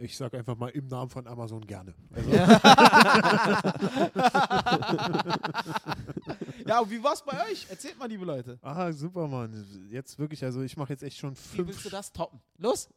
Ich 0.00 0.16
sag 0.16 0.32
einfach 0.34 0.56
mal 0.56 0.68
im 0.70 0.86
Namen 0.86 1.10
von 1.10 1.26
Amazon 1.26 1.66
gerne. 1.66 1.92
Also, 2.14 2.30
Ja, 2.30 2.46
und 6.80 6.90
wie 6.90 7.02
war's 7.02 7.24
bei 7.24 7.50
euch? 7.50 7.66
Erzählt 7.70 7.98
mal, 7.98 8.08
liebe 8.08 8.24
Leute. 8.24 8.58
ah, 8.62 8.92
super, 8.92 9.26
Mann. 9.26 9.64
Jetzt 9.90 10.18
wirklich, 10.18 10.44
also 10.44 10.62
ich 10.62 10.76
mache 10.76 10.92
jetzt 10.92 11.02
echt 11.02 11.18
schon 11.18 11.34
Wie 11.54 11.58
willst 11.66 11.78
du 11.80 11.82
fünf. 11.88 11.92
das 11.92 12.12
toppen? 12.12 12.40
Los! 12.58 12.88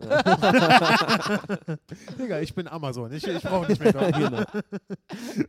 Digga, 2.18 2.40
ich 2.40 2.54
bin 2.54 2.68
Amazon. 2.68 3.12
Ich, 3.14 3.26
ich 3.26 3.42
brauche 3.44 3.68
nicht 3.68 3.82
mehr. 3.82 3.92
Genau. 4.22 4.44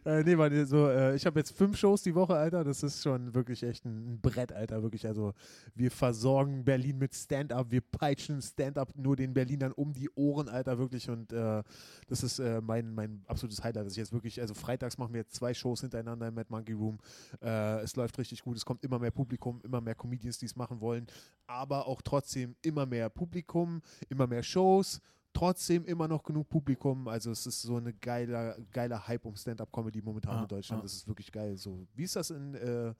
äh, 0.04 0.22
nee, 0.24 0.36
Mann, 0.36 0.66
so, 0.66 0.88
äh, 0.88 1.14
ich 1.16 1.24
habe 1.26 1.38
jetzt 1.40 1.56
fünf 1.56 1.76
Shows 1.76 2.02
die 2.02 2.14
Woche, 2.14 2.34
Alter. 2.34 2.64
Das 2.64 2.82
ist 2.82 3.02
schon 3.02 3.34
wirklich 3.34 3.62
echt 3.62 3.84
ein, 3.84 4.14
ein 4.14 4.20
Brett, 4.20 4.52
Alter. 4.52 4.82
Wirklich, 4.82 5.06
also 5.06 5.32
wir 5.74 5.90
versorgen 5.90 6.64
Berlin 6.64 6.98
mit 6.98 7.14
Stand-up. 7.14 7.70
Wir 7.70 7.80
peitschen 7.80 8.40
Stand-up 8.42 8.96
nur 8.96 9.16
den 9.16 9.32
Berlinern 9.34 9.72
um 9.72 9.92
die 9.92 10.10
Ohren, 10.14 10.48
Alter, 10.48 10.78
wirklich. 10.78 11.08
Und 11.10 11.32
äh, 11.32 11.62
das 12.08 12.22
ist 12.22 12.38
äh, 12.38 12.60
mein, 12.60 12.94
mein 12.94 13.22
absolutes 13.26 13.62
Highlight. 13.64 13.86
dass 13.86 13.92
ich 13.92 13.98
jetzt 13.98 14.12
wirklich, 14.12 14.40
also 14.40 14.54
freitags 14.54 14.98
machen 14.98 15.14
wir 15.14 15.20
jetzt 15.22 15.34
zwei 15.34 15.54
Shows 15.54 15.80
hintereinander 15.80 16.28
im 16.28 16.34
Mad 16.34 16.46
Monkey 16.50 16.72
Room. 16.72 16.98
Äh, 17.42 17.80
es 17.80 17.96
läuft 17.96 18.11
richtig 18.18 18.42
gut. 18.42 18.56
Es 18.56 18.64
kommt 18.64 18.82
immer 18.84 18.98
mehr 18.98 19.10
Publikum, 19.10 19.60
immer 19.62 19.80
mehr 19.80 19.94
Comedians, 19.94 20.38
die 20.38 20.46
es 20.46 20.56
machen 20.56 20.80
wollen. 20.80 21.06
Aber 21.46 21.86
auch 21.86 22.02
trotzdem 22.02 22.54
immer 22.62 22.86
mehr 22.86 23.08
Publikum, 23.10 23.80
immer 24.08 24.26
mehr 24.26 24.42
Shows 24.42 25.00
trotzdem 25.34 25.86
immer 25.86 26.06
noch 26.08 26.22
genug 26.22 26.46
Publikum. 26.50 27.08
Also 27.08 27.30
es 27.30 27.46
ist 27.46 27.62
so 27.62 27.76
eine 27.76 27.94
geiler, 27.94 28.54
geiler 28.70 29.08
Hype 29.08 29.24
um 29.24 29.34
Stand-up-Comedy 29.34 30.02
momentan 30.02 30.36
Ah, 30.36 30.42
in 30.42 30.48
Deutschland. 30.48 30.80
ah. 30.80 30.82
Das 30.82 30.92
ist 30.92 31.08
wirklich 31.08 31.32
geil. 31.32 31.56
So, 31.56 31.86
wie 31.94 32.02
ist 32.04 32.16
das 32.16 32.28
in, 32.28 32.54
äh, 32.54 32.92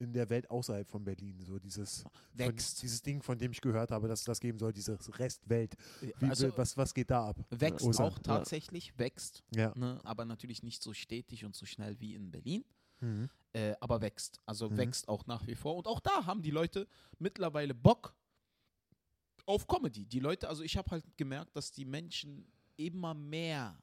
in 0.00 0.12
der 0.12 0.28
Welt 0.28 0.50
außerhalb 0.50 0.88
von 0.88 1.04
Berlin? 1.04 1.40
So 1.40 1.56
dieses, 1.60 2.00
von, 2.02 2.10
dieses 2.56 3.00
Ding, 3.00 3.22
von 3.22 3.38
dem 3.38 3.52
ich 3.52 3.60
gehört 3.60 3.92
habe, 3.92 4.08
dass 4.08 4.18
es 4.18 4.24
das 4.24 4.40
geben 4.40 4.58
soll, 4.58 4.72
diese 4.72 4.98
Restwelt. 5.20 5.76
Wie, 6.00 6.12
Also, 6.28 6.50
was, 6.58 6.76
was 6.76 6.92
geht 6.92 7.10
da 7.12 7.28
ab? 7.28 7.36
wächst 7.50 7.86
Osan. 7.86 8.06
auch 8.06 8.18
tatsächlich, 8.18 8.98
wächst. 8.98 9.44
Ja. 9.54 9.72
Ne? 9.76 10.00
Aber 10.02 10.24
natürlich 10.24 10.64
nicht 10.64 10.82
so 10.82 10.92
stetig 10.92 11.44
und 11.44 11.54
so 11.54 11.64
schnell 11.64 12.00
wie 12.00 12.16
in 12.16 12.32
Berlin. 12.32 12.64
Mhm. 13.00 13.28
Äh, 13.52 13.74
aber 13.80 14.00
wächst. 14.00 14.40
Also 14.46 14.68
Mhm. 14.70 14.76
wächst 14.76 15.08
auch 15.08 15.26
nach 15.26 15.46
wie 15.46 15.54
vor. 15.54 15.76
Und 15.76 15.86
auch 15.86 16.00
da 16.00 16.26
haben 16.26 16.42
die 16.42 16.50
Leute 16.50 16.86
mittlerweile 17.18 17.74
Bock 17.74 18.14
auf 19.46 19.66
Comedy. 19.66 20.04
Die 20.04 20.20
Leute, 20.20 20.48
also 20.48 20.62
ich 20.62 20.76
habe 20.76 20.90
halt 20.90 21.04
gemerkt, 21.16 21.56
dass 21.56 21.72
die 21.72 21.84
Menschen 21.84 22.46
immer 22.76 23.14
mehr 23.14 23.80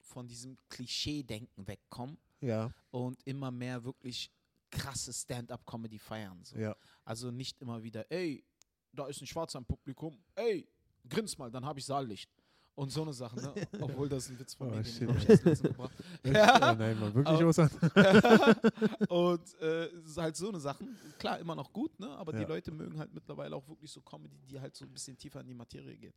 von 0.00 0.26
diesem 0.26 0.58
Klischee-Denken 0.68 1.66
wegkommen 1.66 2.18
Ja, 2.40 2.70
und 2.90 3.22
immer 3.24 3.50
mehr 3.50 3.82
wirklich 3.84 4.30
krasse 4.70 5.12
Stand-up-Comedy 5.12 5.98
feiern. 5.98 6.42
So. 6.44 6.56
ja. 6.58 6.74
Also 7.04 7.30
nicht 7.30 7.60
immer 7.60 7.82
wieder, 7.82 8.10
ey, 8.10 8.44
da 8.92 9.06
ist 9.06 9.20
ein 9.22 9.26
Schwarzer 9.26 9.58
im 9.58 9.64
Publikum, 9.64 10.22
ey, 10.34 10.68
grins 11.08 11.38
mal, 11.38 11.50
dann 11.50 11.64
habe 11.64 11.78
ich 11.78 11.86
Saallicht. 11.86 12.30
Und 12.76 12.90
so 12.90 13.02
eine 13.02 13.12
Sache, 13.12 13.36
ne? 13.40 13.54
Obwohl 13.80 14.08
das 14.08 14.28
ein 14.28 14.38
Witz 14.38 14.54
von 14.54 14.68
Oh, 14.68 14.74
mir, 14.74 14.84
shit, 14.84 15.08
den 15.08 15.52
ich 15.52 15.62
gebracht. 15.62 15.92
Ja. 16.24 16.72
Oh 16.72 16.76
nein, 16.76 16.98
Mann, 16.98 17.14
wirklich, 17.14 17.44
Osan? 17.44 17.70
und 19.08 19.60
äh, 19.60 19.84
es 19.86 20.06
ist 20.10 20.16
halt 20.16 20.36
so 20.36 20.48
eine 20.48 20.58
Sachen. 20.58 20.88
Klar, 21.18 21.38
immer 21.38 21.54
noch 21.54 21.72
gut, 21.72 21.98
ne? 22.00 22.08
Aber 22.10 22.32
Ja. 22.32 22.40
die 22.40 22.44
Leute 22.46 22.72
mögen 22.72 22.98
halt 22.98 23.12
mittlerweile 23.14 23.54
auch 23.54 23.66
wirklich 23.68 23.90
so 23.92 24.00
Comedy, 24.00 24.36
die 24.50 24.58
halt 24.60 24.74
so 24.74 24.84
ein 24.84 24.92
bisschen 24.92 25.16
tiefer 25.16 25.40
in 25.40 25.46
die 25.46 25.54
Materie 25.54 25.96
geht. 25.96 26.14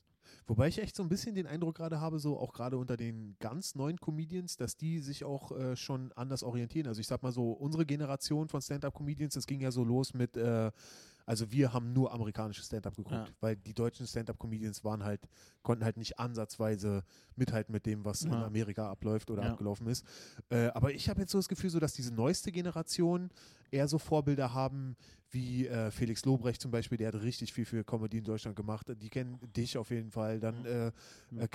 Wobei 0.47 0.67
ich 0.67 0.79
echt 0.79 0.95
so 0.95 1.03
ein 1.03 1.09
bisschen 1.09 1.35
den 1.35 1.45
Eindruck 1.47 1.75
gerade 1.75 2.01
habe, 2.01 2.19
so 2.19 2.37
auch 2.39 2.53
gerade 2.53 2.77
unter 2.77 2.97
den 2.97 3.35
ganz 3.39 3.75
neuen 3.75 3.97
Comedians, 3.99 4.57
dass 4.57 4.75
die 4.75 4.99
sich 4.99 5.23
auch 5.23 5.51
äh, 5.51 5.75
schon 5.75 6.11
anders 6.13 6.43
orientieren. 6.43 6.87
Also 6.87 6.99
ich 7.01 7.07
sag 7.07 7.21
mal 7.23 7.31
so, 7.31 7.51
unsere 7.51 7.85
Generation 7.85 8.49
von 8.49 8.61
Stand-Up-Comedians, 8.61 9.35
das 9.35 9.45
ging 9.47 9.61
ja 9.61 9.71
so 9.71 9.83
los 9.83 10.13
mit, 10.13 10.35
äh, 10.35 10.71
also 11.27 11.51
wir 11.51 11.73
haben 11.73 11.93
nur 11.93 12.11
amerikanische 12.13 12.63
Stand-Up 12.63 12.95
geguckt, 12.95 13.13
Ja. 13.13 13.27
weil 13.41 13.55
die 13.57 13.73
deutschen 13.75 14.07
Stand-Up-Comedians 14.07 14.83
waren 14.83 15.03
halt, 15.03 15.21
konnten 15.61 15.83
halt 15.83 15.97
nicht 15.97 16.17
ansatzweise 16.17 17.03
mithalten 17.35 17.71
mit 17.73 17.85
dem, 17.85 18.03
was 18.05 18.23
in 18.23 18.31
Ja. 18.31 18.45
Amerika 18.45 18.89
abläuft 18.89 19.29
oder 19.29 19.43
Ja. 19.43 19.51
abgelaufen 19.51 19.87
ist. 19.87 20.05
Äh, 20.49 20.67
aber 20.69 20.91
ich 20.93 21.09
habe 21.09 21.19
jetzt 21.21 21.31
so 21.31 21.37
das 21.37 21.49
Gefühl, 21.49 21.69
so 21.69 21.79
dass 21.79 21.93
diese 21.93 22.13
neueste 22.13 22.51
Generation 22.51 23.29
eher 23.69 23.87
so 23.87 23.99
Vorbilder 23.99 24.53
haben, 24.53 24.95
wie 25.29 25.67
äh, 25.67 25.91
Felix 25.91 26.23
Lobrecht 26.23 26.61
zum 26.61 26.71
Beispiel, 26.71 26.97
der 26.97 27.09
hat 27.09 27.15
richtig 27.21 27.51
viel 27.51 27.65
für 27.65 27.83
Comedy 27.83 28.19
in 28.19 28.23
Deutschland 28.23 28.55
gemacht. 28.55 28.87
Die 29.01 29.09
kennen 29.09 29.37
dich 29.57 29.77
auf 29.77 29.89
jeden 29.91 30.09
Fall, 30.09 30.39
dann 30.39 30.63
äh, 30.63 30.87
äh, 31.35 31.47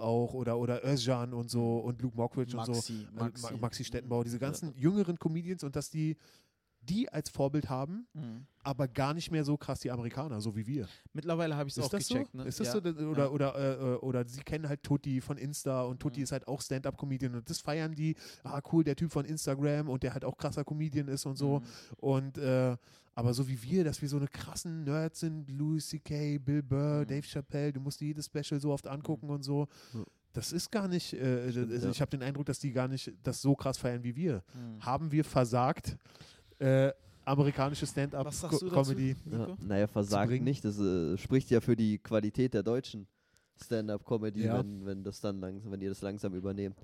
auch 0.00 0.32
oder, 0.32 0.56
oder 0.58 0.82
Özcan 0.82 1.34
und 1.34 1.50
so 1.50 1.78
und 1.80 2.00
Luke 2.00 2.16
Mockridge 2.16 2.56
und 2.56 2.64
so. 2.64 2.72
Maxi, 2.72 3.02
Äh, 3.02 3.14
Ma- 3.14 3.24
Maxi. 3.24 3.54
Maxi 3.60 3.84
Stettenbauer, 3.84 4.24
diese 4.24 4.38
ganzen 4.38 4.74
jüngeren 4.74 5.18
Comedians 5.18 5.62
und 5.62 5.76
dass 5.76 5.90
die 5.90 6.16
die 6.88 7.08
als 7.08 7.28
Vorbild 7.30 7.68
haben, 7.68 8.06
Mhm. 8.14 8.46
aber 8.62 8.88
gar 8.88 9.14
nicht 9.14 9.30
mehr 9.30 9.44
so 9.44 9.56
krass 9.56 9.80
die 9.80 9.90
Amerikaner, 9.90 10.40
so 10.40 10.56
wie 10.56 10.66
wir. 10.66 10.88
Mittlerweile 11.12 11.56
habe 11.56 11.68
ich 11.68 11.76
es 11.76 11.82
auch 11.84 11.88
das 11.90 12.08
gecheckt. 12.08 12.30
so? 12.32 12.38
Ne? 12.38 12.44
Ist 12.44 12.60
das 12.60 12.68
ja. 12.68 12.72
so? 12.74 12.78
Oder, 12.78 13.24
Ja. 13.24 13.28
oder, 13.30 13.54
äh, 13.56 13.72
äh, 13.94 13.96
oder 13.98 14.26
sie 14.26 14.40
kennen 14.40 14.68
halt 14.68 14.82
Tutti 14.82 15.20
von 15.20 15.36
Insta 15.36 15.82
und 15.82 16.00
Tutti 16.00 16.20
Mhm. 16.20 16.24
ist 16.24 16.32
halt 16.32 16.48
auch 16.48 16.60
Stand-Up-Comedian 16.60 17.34
und 17.34 17.48
das 17.48 17.60
feiern 17.60 17.94
die. 17.94 18.16
Ah, 18.42 18.60
cool, 18.72 18.84
der 18.84 18.96
Typ 18.96 19.10
von 19.12 19.24
Instagram 19.24 19.88
und 19.88 20.02
der 20.02 20.12
halt 20.14 20.24
auch 20.24 20.36
krasser 20.36 20.64
Comedian 20.64 21.08
ist 21.08 21.26
und 21.26 21.36
so. 21.36 21.60
Mhm. 21.60 21.64
Und 21.98 22.38
äh, 22.38 22.76
aber 23.14 23.34
so 23.34 23.48
wie 23.48 23.60
wir, 23.64 23.82
dass 23.82 24.00
wir 24.00 24.08
so 24.08 24.16
eine 24.16 24.28
krassen 24.28 24.84
Nerds 24.84 25.20
sind, 25.20 25.50
Louis 25.50 25.88
C.K., 25.88 26.38
Bill 26.38 26.62
Burr, 26.62 27.00
Mhm. 27.02 27.06
Dave 27.08 27.26
Chappelle, 27.26 27.72
du 27.72 27.80
musst 27.80 28.00
dir 28.00 28.06
jedes 28.06 28.26
Special 28.26 28.60
so 28.60 28.70
oft 28.72 28.86
angucken 28.86 29.28
und 29.30 29.42
so. 29.42 29.66
Das 30.34 30.52
ist 30.52 30.70
gar 30.70 30.86
nicht, 30.86 31.14
äh, 31.14 31.50
Stimmt, 31.50 31.72
also 31.72 31.86
ja. 31.86 31.90
ich 31.90 32.00
habe 32.00 32.10
den 32.10 32.22
Eindruck, 32.22 32.46
dass 32.46 32.60
die 32.60 32.70
gar 32.70 32.86
nicht 32.86 33.12
das 33.24 33.42
so 33.42 33.56
krass 33.56 33.76
feiern 33.78 34.04
wie 34.04 34.14
wir. 34.14 34.44
Mhm. 34.54 34.84
Haben 34.86 35.10
wir 35.10 35.24
versagt, 35.24 35.96
äh, 36.58 36.92
amerikanische? 37.24 37.86
Stand-Up-Comedy? 37.86 39.16
Ja, 39.30 39.56
naja, 39.60 39.86
versagt 39.86 40.42
nicht. 40.42 40.64
Das 40.64 40.78
äh, 40.78 41.16
spricht 41.18 41.50
ja 41.50 41.60
für 41.60 41.76
die 41.76 41.98
Qualität 41.98 42.54
der 42.54 42.62
deutschen 42.62 43.06
Stand-up-Comedy, 43.62 44.44
Ja. 44.44 44.58
wenn, 44.58 44.84
wenn 44.86 45.04
das 45.04 45.20
dann 45.20 45.40
langsam, 45.40 45.72
wenn 45.72 45.80
ihr 45.80 45.88
das 45.90 46.00
langsam 46.02 46.34
übernehmt. 46.34 46.76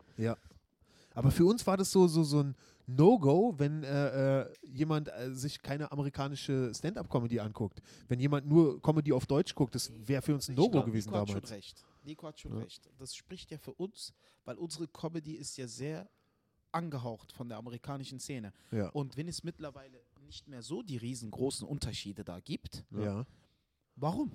Aber 1.16 1.31
für 1.31 1.45
uns 1.47 1.64
war 1.66 1.76
das 1.76 1.93
so, 1.93 2.09
so, 2.09 2.25
so 2.25 2.40
ein 2.43 2.57
No-Go, 2.87 3.54
wenn 3.57 3.85
äh, 3.85 4.40
äh, 4.43 4.52
jemand 4.64 5.09
äh, 5.09 5.33
sich 5.33 5.62
keine 5.62 5.90
amerikanische 5.93 6.73
Stand-Up-Comedy 6.75 7.38
anguckt. 7.38 7.81
Wenn 8.09 8.19
jemand 8.19 8.47
nur 8.49 8.83
Comedy 8.83 9.12
auf 9.12 9.25
Deutsch 9.26 9.54
guckt, 9.54 9.75
das 9.76 9.93
wäre 9.97 10.21
für 10.23 10.35
uns 10.35 10.49
ein 10.49 10.57
No-Go 10.57 10.83
gewesen 10.83 11.11
Nico 11.11 11.21
hat 11.21 11.28
damals. 11.28 11.49
Schon 11.49 11.54
recht. 11.57 11.85
Nico 12.02 12.26
hat 12.26 12.40
schon 12.40 12.52
Ja. 12.52 12.59
recht. 12.59 12.90
Das 12.99 13.14
spricht 13.14 13.50
ja 13.52 13.59
für 13.59 13.73
uns, 13.75 14.12
weil 14.45 14.57
unsere 14.59 14.88
Comedy 14.88 15.35
ist 15.35 15.57
ja 15.57 15.69
sehr 15.69 16.11
angehaucht 16.75 17.33
von 17.33 17.49
der 17.49 17.59
amerikanischen 17.59 18.19
Szene. 18.21 18.52
Ja. 18.71 18.88
Und 18.90 19.16
wenn 19.16 19.28
es 19.28 19.45
mittlerweile 19.45 19.99
nicht 20.26 20.49
mehr 20.49 20.62
so 20.62 20.83
die 20.83 20.97
riesengroßen 20.97 21.66
Unterschiede 21.66 22.25
da 22.25 22.40
gibt, 22.40 22.85
Ja. 22.90 23.25
warum? 23.97 24.31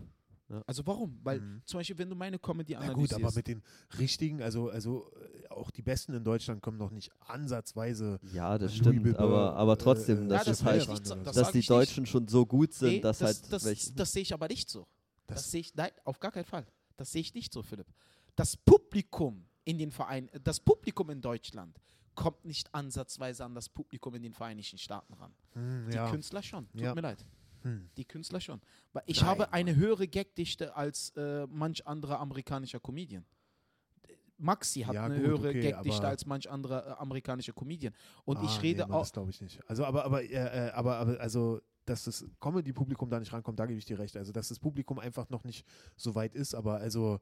Ja. 0.49 0.63
Also 0.65 0.85
warum? 0.87 1.19
Weil 1.23 1.41
Mhm. 1.41 1.61
zum 1.65 1.79
Beispiel, 1.79 1.97
wenn 1.99 2.09
du 2.09 2.15
meine 2.15 2.39
Comedy 2.39 2.73
Na 2.73 2.79
analysierst, 2.79 3.13
gut, 3.13 3.23
aber 3.23 3.33
mit 3.35 3.47
den 3.47 3.61
richtigen, 3.99 4.41
also, 4.41 4.69
also 4.69 5.11
äh, 5.43 5.47
auch 5.49 5.69
die 5.69 5.83
Besten 5.83 6.13
in 6.13 6.23
Deutschland 6.23 6.61
kommen 6.63 6.77
noch 6.77 6.89
nicht 6.89 7.11
ansatzweise. 7.27 8.19
Ja, 8.33 8.57
das 8.57 8.75
stimmt, 8.75 9.03
Bill 9.03 9.15
aber, 9.17 9.55
aber 9.55 9.77
trotzdem, 9.77 10.25
äh, 10.25 10.27
das 10.29 10.39
Ja, 10.45 10.51
das 10.51 10.61
will 10.63 10.71
halt, 10.71 10.81
ich 10.83 10.89
nicht 10.89 11.01
das 11.27 11.35
dass 11.35 11.35
die 11.35 11.49
ich 11.49 11.53
nicht. 11.55 11.69
Deutschen 11.69 12.05
schon 12.07 12.27
so 12.27 12.45
gut 12.47 12.73
sind, 12.73 12.89
Nee, 12.89 12.99
dass 13.01 13.19
das, 13.19 13.41
halt 13.43 13.53
das, 13.53 13.93
das 13.93 14.11
sehe 14.11 14.21
ich 14.23 14.33
aber 14.33 14.47
nicht 14.47 14.69
so. 14.69 14.87
Das, 15.27 15.43
Das- 15.43 15.51
sehe 15.51 15.59
ich, 15.61 15.75
nein, 15.75 15.91
auf 16.03 16.19
gar 16.19 16.31
keinen 16.31 16.45
Fall. 16.45 16.65
Das 16.97 17.11
sehe 17.11 17.21
ich 17.21 17.33
nicht 17.35 17.53
so, 17.53 17.61
Philipp. 17.61 17.87
Das 18.35 18.57
Publikum 18.57 19.45
in 19.65 19.77
den 19.77 19.91
Vereinen, 19.91 20.29
das 20.43 20.59
Publikum 20.59 21.11
in 21.11 21.21
Deutschland 21.21 21.77
kommt 22.19 22.43
nicht 22.43 22.75
ansatzweise 22.75 23.45
an 23.45 23.55
das 23.55 23.69
Publikum 23.69 24.13
in 24.13 24.21
den 24.23 24.33
Vereinigten 24.33 24.77
Staaten 24.77 25.13
ran. 25.13 25.31
Hm, 25.53 25.87
Die 25.89 25.95
ja. 25.95 26.09
Künstler 26.11 26.43
schon. 26.43 26.69
Tut 26.73 26.81
Ja. 26.81 26.93
mir 26.93 26.99
leid. 27.01 27.25
Hm. 27.61 27.89
Die 27.95 28.03
Künstler 28.03 28.41
schon. 28.41 28.59
Weil 28.91 29.03
ich 29.05 29.21
Nein, 29.21 29.29
habe 29.29 29.53
eine 29.53 29.75
höhere 29.75 30.05
Gagdichte 30.07 30.75
als 30.75 31.11
äh, 31.15 31.47
manch 31.47 31.87
anderer 31.87 32.19
amerikanischer 32.19 32.79
Comedian. 32.81 33.23
Maxi 34.37 34.81
hat 34.81 34.95
Ja, 34.95 35.05
eine 35.05 35.15
gut, 35.15 35.25
höhere 35.27 35.49
okay, 35.49 35.71
Gagdichte 35.71 35.99
aber- 36.01 36.09
als 36.09 36.25
manch 36.25 36.49
anderer 36.49 36.87
äh, 36.87 36.91
amerikanischer 36.99 37.53
Comedian. 37.53 37.93
Und 38.25 38.37
Ah, 38.37 38.43
ich 38.45 38.61
rede 38.61 38.85
nee, 38.85 38.91
auch. 38.93 39.01
Das 39.01 39.11
glaube 39.13 39.31
ich 39.31 39.41
nicht. 39.41 39.59
Also, 39.69 39.85
aber, 39.85 40.03
aber, 40.05 40.23
äh, 40.23 40.27
äh, 40.67 40.71
aber, 40.71 40.97
aber, 40.97 41.19
also, 41.19 41.61
dass 41.85 42.03
das 42.05 42.25
Comedy-Publikum 42.39 43.09
da 43.09 43.19
nicht 43.19 43.31
rankommt, 43.33 43.59
da 43.59 43.65
gebe 43.65 43.79
ich 43.79 43.85
dir 43.85 43.97
recht. 43.99 44.15
Also, 44.15 44.31
dass 44.31 44.47
das 44.49 44.59
Publikum 44.59 44.99
einfach 44.99 45.29
noch 45.29 45.43
nicht 45.43 45.65
so 45.97 46.15
weit 46.15 46.35
ist, 46.35 46.53
aber 46.55 46.75
also, 46.77 47.19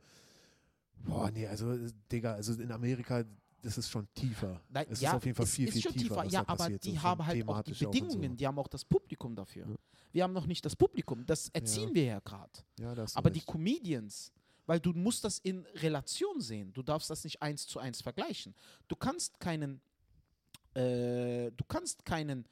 boah, 0.99 1.31
nee, 1.31 1.47
also, 1.47 1.75
Digga, 2.11 2.33
also 2.33 2.53
in 2.61 2.71
Amerika, 2.71 3.23
das 3.67 3.77
ist 3.77 3.89
schon 3.89 4.07
tiefer. 4.13 4.61
Nein, 4.69 4.87
es 4.89 5.01
ja, 5.01 5.09
ist 5.09 5.15
auf 5.17 5.25
jeden 5.25 5.35
Fall 5.35 5.43
es 5.45 5.53
viel, 5.53 5.67
ist 5.67 5.73
viel 5.73 5.81
schon 5.81 5.93
tiefer. 5.93 6.15
was 6.17 6.31
Ja, 6.31 6.43
aber 6.47 6.63
so 6.65 6.77
die 6.77 6.89
schon 6.91 7.03
haben 7.03 7.25
halt 7.25 7.29
auch 7.29 7.33
die 7.33 7.39
thematisch 7.73 7.85
auch 7.85 7.91
Bedingungen, 7.91 8.37
die 8.37 8.47
haben 8.47 8.57
auch 8.59 8.67
das 8.67 8.85
Publikum 8.85 9.35
dafür. 9.35 9.67
Ja. 9.67 9.75
Wir 10.13 10.23
haben 10.23 10.33
noch 10.33 10.47
nicht 10.47 10.65
das 10.65 10.75
Publikum. 10.75 11.25
Das 11.25 11.49
erziehen 11.49 11.89
Ja. 11.89 11.95
wir 11.95 12.03
ja 12.05 12.19
gerade. 12.19 12.51
So. 12.77 12.83
Ja, 12.83 13.05
Aber 13.15 13.29
die 13.29 13.39
recht. 13.39 13.47
Comedians, 13.47 14.31
weil 14.65 14.79
du 14.79 14.93
musst 14.93 15.23
das 15.23 15.39
in 15.39 15.65
Relation 15.75 16.39
sehen. 16.39 16.71
Du 16.73 16.81
darfst 16.81 17.09
das 17.09 17.23
nicht 17.25 17.41
eins 17.41 17.67
zu 17.67 17.79
eins 17.79 18.01
vergleichen. 18.01 18.55
Du 18.87 18.95
kannst 18.95 19.39
keinen, 19.39 19.81
äh, 20.73 21.51
du 21.51 21.63
kannst 21.67 22.05
keinen, 22.05 22.45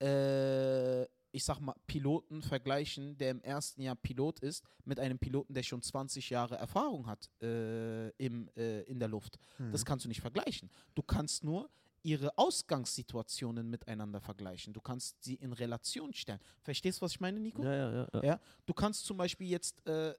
äh, 0.00 1.06
ich 1.30 1.44
sag 1.44 1.60
mal, 1.60 1.74
Piloten 1.86 2.42
vergleichen, 2.42 3.16
der 3.18 3.30
im 3.30 3.42
ersten 3.42 3.82
Jahr 3.82 3.96
Pilot 3.96 4.40
ist, 4.40 4.64
mit 4.84 4.98
einem 4.98 5.18
Piloten, 5.18 5.54
der 5.54 5.62
schon 5.62 5.82
20 5.82 6.30
Jahre 6.30 6.56
Erfahrung 6.56 7.06
hat 7.06 7.30
äh, 7.42 8.08
im, 8.10 8.48
äh, 8.56 8.82
in 8.82 8.98
der 8.98 9.08
Luft. 9.08 9.38
Hm. 9.56 9.72
Das 9.72 9.84
kannst 9.84 10.04
du 10.04 10.08
nicht 10.08 10.20
vergleichen. 10.20 10.70
Du 10.94 11.02
kannst 11.02 11.44
nur 11.44 11.70
ihre 12.02 12.36
Ausgangssituationen 12.38 13.68
miteinander 13.68 14.20
vergleichen. 14.20 14.72
Du 14.72 14.80
kannst 14.80 15.22
sie 15.22 15.34
in 15.34 15.52
Relation 15.52 16.14
stellen. 16.14 16.40
Verstehst 16.62 17.00
du, 17.00 17.02
was 17.02 17.12
ich 17.12 17.20
meine, 17.20 17.40
Nico? 17.40 17.62
ja, 17.62 17.74
ja, 17.74 17.92
ja, 17.92 18.08
ja. 18.14 18.24
Ja, 18.24 18.40
du 18.66 18.72
kannst 18.72 19.04
zum 19.04 19.16
Beispiel 19.16 19.48
jetzt, 19.48 19.86
äh, 19.86 20.14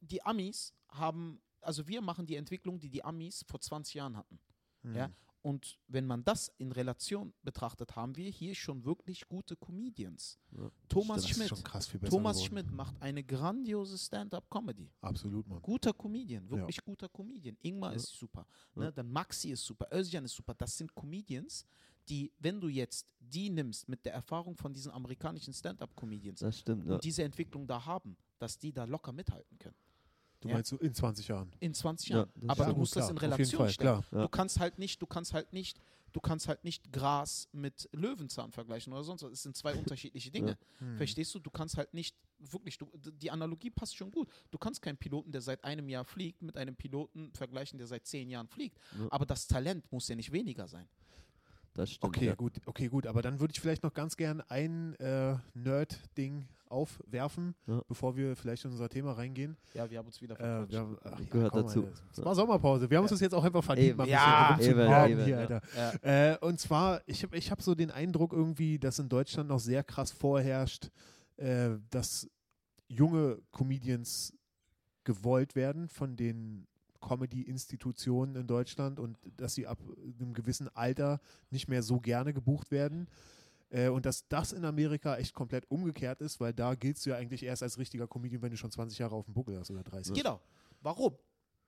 die 0.00 0.22
Amis 0.24 0.74
haben, 0.88 1.40
also 1.60 1.86
wir 1.86 2.02
machen 2.02 2.26
die 2.26 2.36
Entwicklung, 2.36 2.78
die 2.78 2.90
die 2.90 3.04
Amis 3.04 3.44
vor 3.48 3.60
20 3.60 3.94
Jahren 3.94 4.16
hatten. 4.16 4.38
Hm. 4.82 4.94
ja. 4.94 5.10
Und 5.42 5.80
wenn 5.88 6.06
man 6.06 6.24
das 6.24 6.52
in 6.58 6.70
Relation 6.70 7.34
betrachtet, 7.42 7.96
haben 7.96 8.16
wir 8.16 8.30
hier 8.30 8.54
schon 8.54 8.84
wirklich 8.84 9.28
gute 9.28 9.56
Comedians. 9.56 10.38
Ja, 10.52 10.70
Thomas 10.88 11.28
Schmidt. 11.28 11.48
Thomas 11.48 11.90
geworden. 11.90 12.38
Schmidt 12.38 12.70
macht 12.70 13.02
eine 13.02 13.24
grandiose 13.24 13.98
Stand-up-Comedy. 13.98 14.88
Absolut, 15.00 15.48
Mann. 15.48 15.60
Guter 15.60 15.92
Comedian, 15.92 16.48
wirklich 16.48 16.82
guter 16.84 17.08
Comedian. 17.08 17.56
Ingmar 17.60 17.90
Ja. 17.90 17.96
ist 17.96 18.14
super. 18.14 18.46
Ne? 18.76 18.84
Ja. 18.84 18.90
Dann 18.92 19.10
Maxi 19.10 19.50
ist 19.50 19.64
super, 19.64 19.88
Özcan 19.92 20.24
ist 20.24 20.36
super. 20.36 20.54
Das 20.54 20.76
sind 20.78 20.94
Comedians, 20.94 21.66
die, 22.08 22.32
wenn 22.38 22.60
du 22.60 22.68
jetzt 22.68 23.08
die 23.18 23.50
nimmst 23.50 23.88
mit 23.88 24.04
der 24.04 24.12
Erfahrung 24.14 24.56
von 24.56 24.72
diesen 24.72 24.92
amerikanischen 24.92 25.52
Stand-up-Comedians 25.52 26.40
ja. 26.40 26.72
und 26.74 27.02
diese 27.02 27.24
Entwicklung 27.24 27.66
da 27.66 27.84
haben, 27.84 28.16
dass 28.38 28.58
die 28.58 28.72
da 28.72 28.84
locker 28.84 29.12
mithalten 29.12 29.58
können. 29.58 29.76
Du 30.42 30.48
Ja. 30.48 30.54
meinst 30.56 30.70
so 30.70 30.76
in 30.78 30.92
20 30.92 31.28
Jahren? 31.28 31.50
In 31.60 31.72
20 31.72 32.08
Ja, 32.10 32.16
Jahren. 32.18 32.30
das 32.34 32.50
Aber 32.50 32.72
du 32.72 32.76
musst 32.78 32.96
das 32.96 33.06
klar, 33.06 33.10
in 33.10 33.16
auf 33.16 33.22
jeden 33.22 33.32
Relation 33.32 33.58
Fall, 33.58 33.70
stellen. 33.70 34.02
klar. 34.02 34.04
Ja. 34.12 34.22
Du 34.22 34.28
kannst 34.28 34.60
halt 34.60 34.78
nicht, 34.78 35.00
du 35.00 35.06
kannst 35.06 35.32
halt 35.34 35.52
nicht, 35.52 35.78
du 36.12 36.20
kannst 36.20 36.48
halt 36.48 36.64
nicht 36.64 36.92
Gras 36.92 37.48
mit 37.52 37.88
Löwenzahn 37.92 38.50
vergleichen 38.50 38.92
oder 38.92 39.04
sonst 39.04 39.22
was. 39.22 39.30
Es 39.32 39.42
sind 39.44 39.56
zwei 39.56 39.74
unterschiedliche 39.74 40.30
Dinge. 40.32 40.58
Hm. 40.78 40.96
Verstehst 40.96 41.32
du? 41.34 41.38
Du 41.38 41.50
kannst 41.50 41.76
halt 41.76 41.94
nicht 41.94 42.16
wirklich, 42.40 42.76
du, 42.76 42.86
die 43.12 43.30
Analogie 43.30 43.70
passt 43.70 43.96
schon 43.96 44.10
gut. 44.10 44.28
Du 44.50 44.58
kannst 44.58 44.82
keinen 44.82 44.96
Piloten, 44.98 45.30
der 45.30 45.40
seit 45.42 45.62
einem 45.62 45.88
Jahr 45.88 46.04
fliegt, 46.04 46.42
mit 46.42 46.56
einem 46.56 46.74
Piloten 46.74 47.32
vergleichen, 47.34 47.78
der 47.78 47.86
seit 47.86 48.04
zehn 48.04 48.28
Jahren 48.28 48.48
fliegt. 48.48 48.76
Ja. 48.98 49.06
Aber 49.10 49.24
das 49.26 49.46
Talent 49.46 49.90
muss 49.92 50.08
ja 50.08 50.16
nicht 50.16 50.32
weniger 50.32 50.66
sein. 50.66 50.88
Das 51.74 51.90
stimmt. 51.92 52.16
Okay, 52.16 52.26
ja. 52.26 52.34
gut, 52.34 52.60
okay, 52.66 52.88
gut. 52.88 53.06
Aber 53.06 53.22
dann 53.22 53.38
würde 53.40 53.52
ich 53.52 53.60
vielleicht 53.60 53.82
noch 53.84 53.94
ganz 53.94 54.16
gern 54.16 54.40
ein 54.42 54.94
äh, 54.96 55.36
Nerd-Ding 55.54 56.46
aufwerfen, 56.72 57.54
Ja. 57.66 57.82
bevor 57.86 58.16
wir 58.16 58.34
vielleicht 58.34 58.64
in 58.64 58.70
unser 58.72 58.88
Thema 58.88 59.12
reingehen. 59.12 59.56
Ja, 59.74 59.88
wir 59.90 59.98
haben 59.98 60.06
uns 60.06 60.20
wieder 60.20 60.34
Äh, 60.34 60.38
verquatscht. 60.38 60.72
wir 60.72 60.78
haben, 60.80 60.98
ach, 61.04 61.20
ja, 61.20 61.26
Gehört 61.30 61.52
komm, 61.52 61.62
dazu. 61.62 61.84
Alter. 61.86 62.00
Es 62.12 62.24
war 62.24 62.34
Sommerpause. 62.34 62.90
Wir 62.90 62.96
haben 62.96 63.04
uns 63.04 63.10
das 63.12 63.20
jetzt 63.20 63.34
auch 63.34 63.44
einfach 63.44 63.62
verdient, 63.62 63.90
Eben. 63.90 64.08
Ja, 64.08 64.58
eben, 64.60 64.80
eben, 64.80 65.24
hier. 65.24 65.38
Alter. 65.38 65.60
Äh, 66.02 66.38
und 66.38 66.58
zwar, 66.58 67.02
ich 67.06 67.22
habe 67.22 67.36
ich 67.36 67.50
hab 67.50 67.62
so 67.62 67.74
den 67.74 67.90
Eindruck 67.90 68.32
irgendwie, 68.32 68.78
dass 68.78 68.98
in 68.98 69.08
Deutschland 69.08 69.48
noch 69.48 69.60
sehr 69.60 69.84
krass 69.84 70.10
vorherrscht, 70.10 70.90
äh, 71.36 71.70
dass 71.90 72.28
junge 72.88 73.38
Comedians 73.52 74.34
gewollt 75.04 75.54
werden 75.54 75.88
von 75.88 76.16
den 76.16 76.66
Comedy-Institutionen 77.00 78.36
in 78.36 78.46
Deutschland 78.46 79.00
und 79.00 79.18
dass 79.36 79.54
sie 79.54 79.66
ab 79.66 79.78
einem 80.20 80.34
gewissen 80.34 80.68
Alter 80.74 81.20
nicht 81.50 81.68
mehr 81.68 81.82
so 81.82 82.00
gerne 82.00 82.32
gebucht 82.32 82.70
werden. 82.70 83.08
Äh, 83.72 83.88
und 83.88 84.04
dass 84.04 84.28
das 84.28 84.52
in 84.52 84.64
Amerika 84.64 85.16
echt 85.16 85.34
komplett 85.34 85.70
umgekehrt 85.70 86.20
ist, 86.20 86.40
weil 86.40 86.52
da 86.52 86.74
giltst 86.74 87.06
du 87.06 87.10
ja 87.10 87.16
eigentlich 87.16 87.42
erst 87.42 87.62
als 87.62 87.78
richtiger 87.78 88.06
Comedian, 88.06 88.42
wenn 88.42 88.50
du 88.50 88.56
schon 88.56 88.70
20 88.70 88.98
Jahre 88.98 89.14
auf 89.14 89.24
dem 89.24 89.34
Buckel 89.34 89.58
hast 89.58 89.70
oder 89.70 89.82
30. 89.82 90.14
Genau. 90.14 90.40
Warum? 90.82 91.16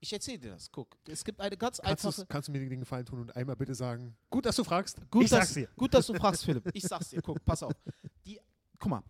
Ich 0.00 0.12
erzähle 0.12 0.38
dir 0.38 0.50
das. 0.50 0.70
Guck, 0.70 0.98
es 1.08 1.24
gibt 1.24 1.40
eine 1.40 1.56
ganz 1.56 1.80
Kannst, 1.80 2.04
einfache. 2.04 2.26
kannst 2.26 2.48
du 2.48 2.52
mir 2.52 2.68
den 2.68 2.80
Gefallen 2.80 3.06
tun 3.06 3.20
und 3.20 3.34
einmal 3.34 3.56
bitte 3.56 3.74
sagen, 3.74 4.14
gut, 4.28 4.44
dass 4.44 4.56
du 4.56 4.64
fragst. 4.64 5.00
Gut, 5.10 5.24
ich 5.24 5.30
dass, 5.30 5.38
sag's 5.40 5.54
dir. 5.54 5.68
gut, 5.76 5.94
dass 5.94 6.06
du 6.06 6.12
fragst, 6.14 6.44
Philipp. 6.44 6.70
Ich 6.74 6.82
sag's 6.82 7.08
dir. 7.08 7.22
Guck, 7.22 7.42
pass 7.42 7.62
auf. 7.62 7.72
Die, 8.26 8.38
guck 8.78 8.90
mal. 8.90 9.02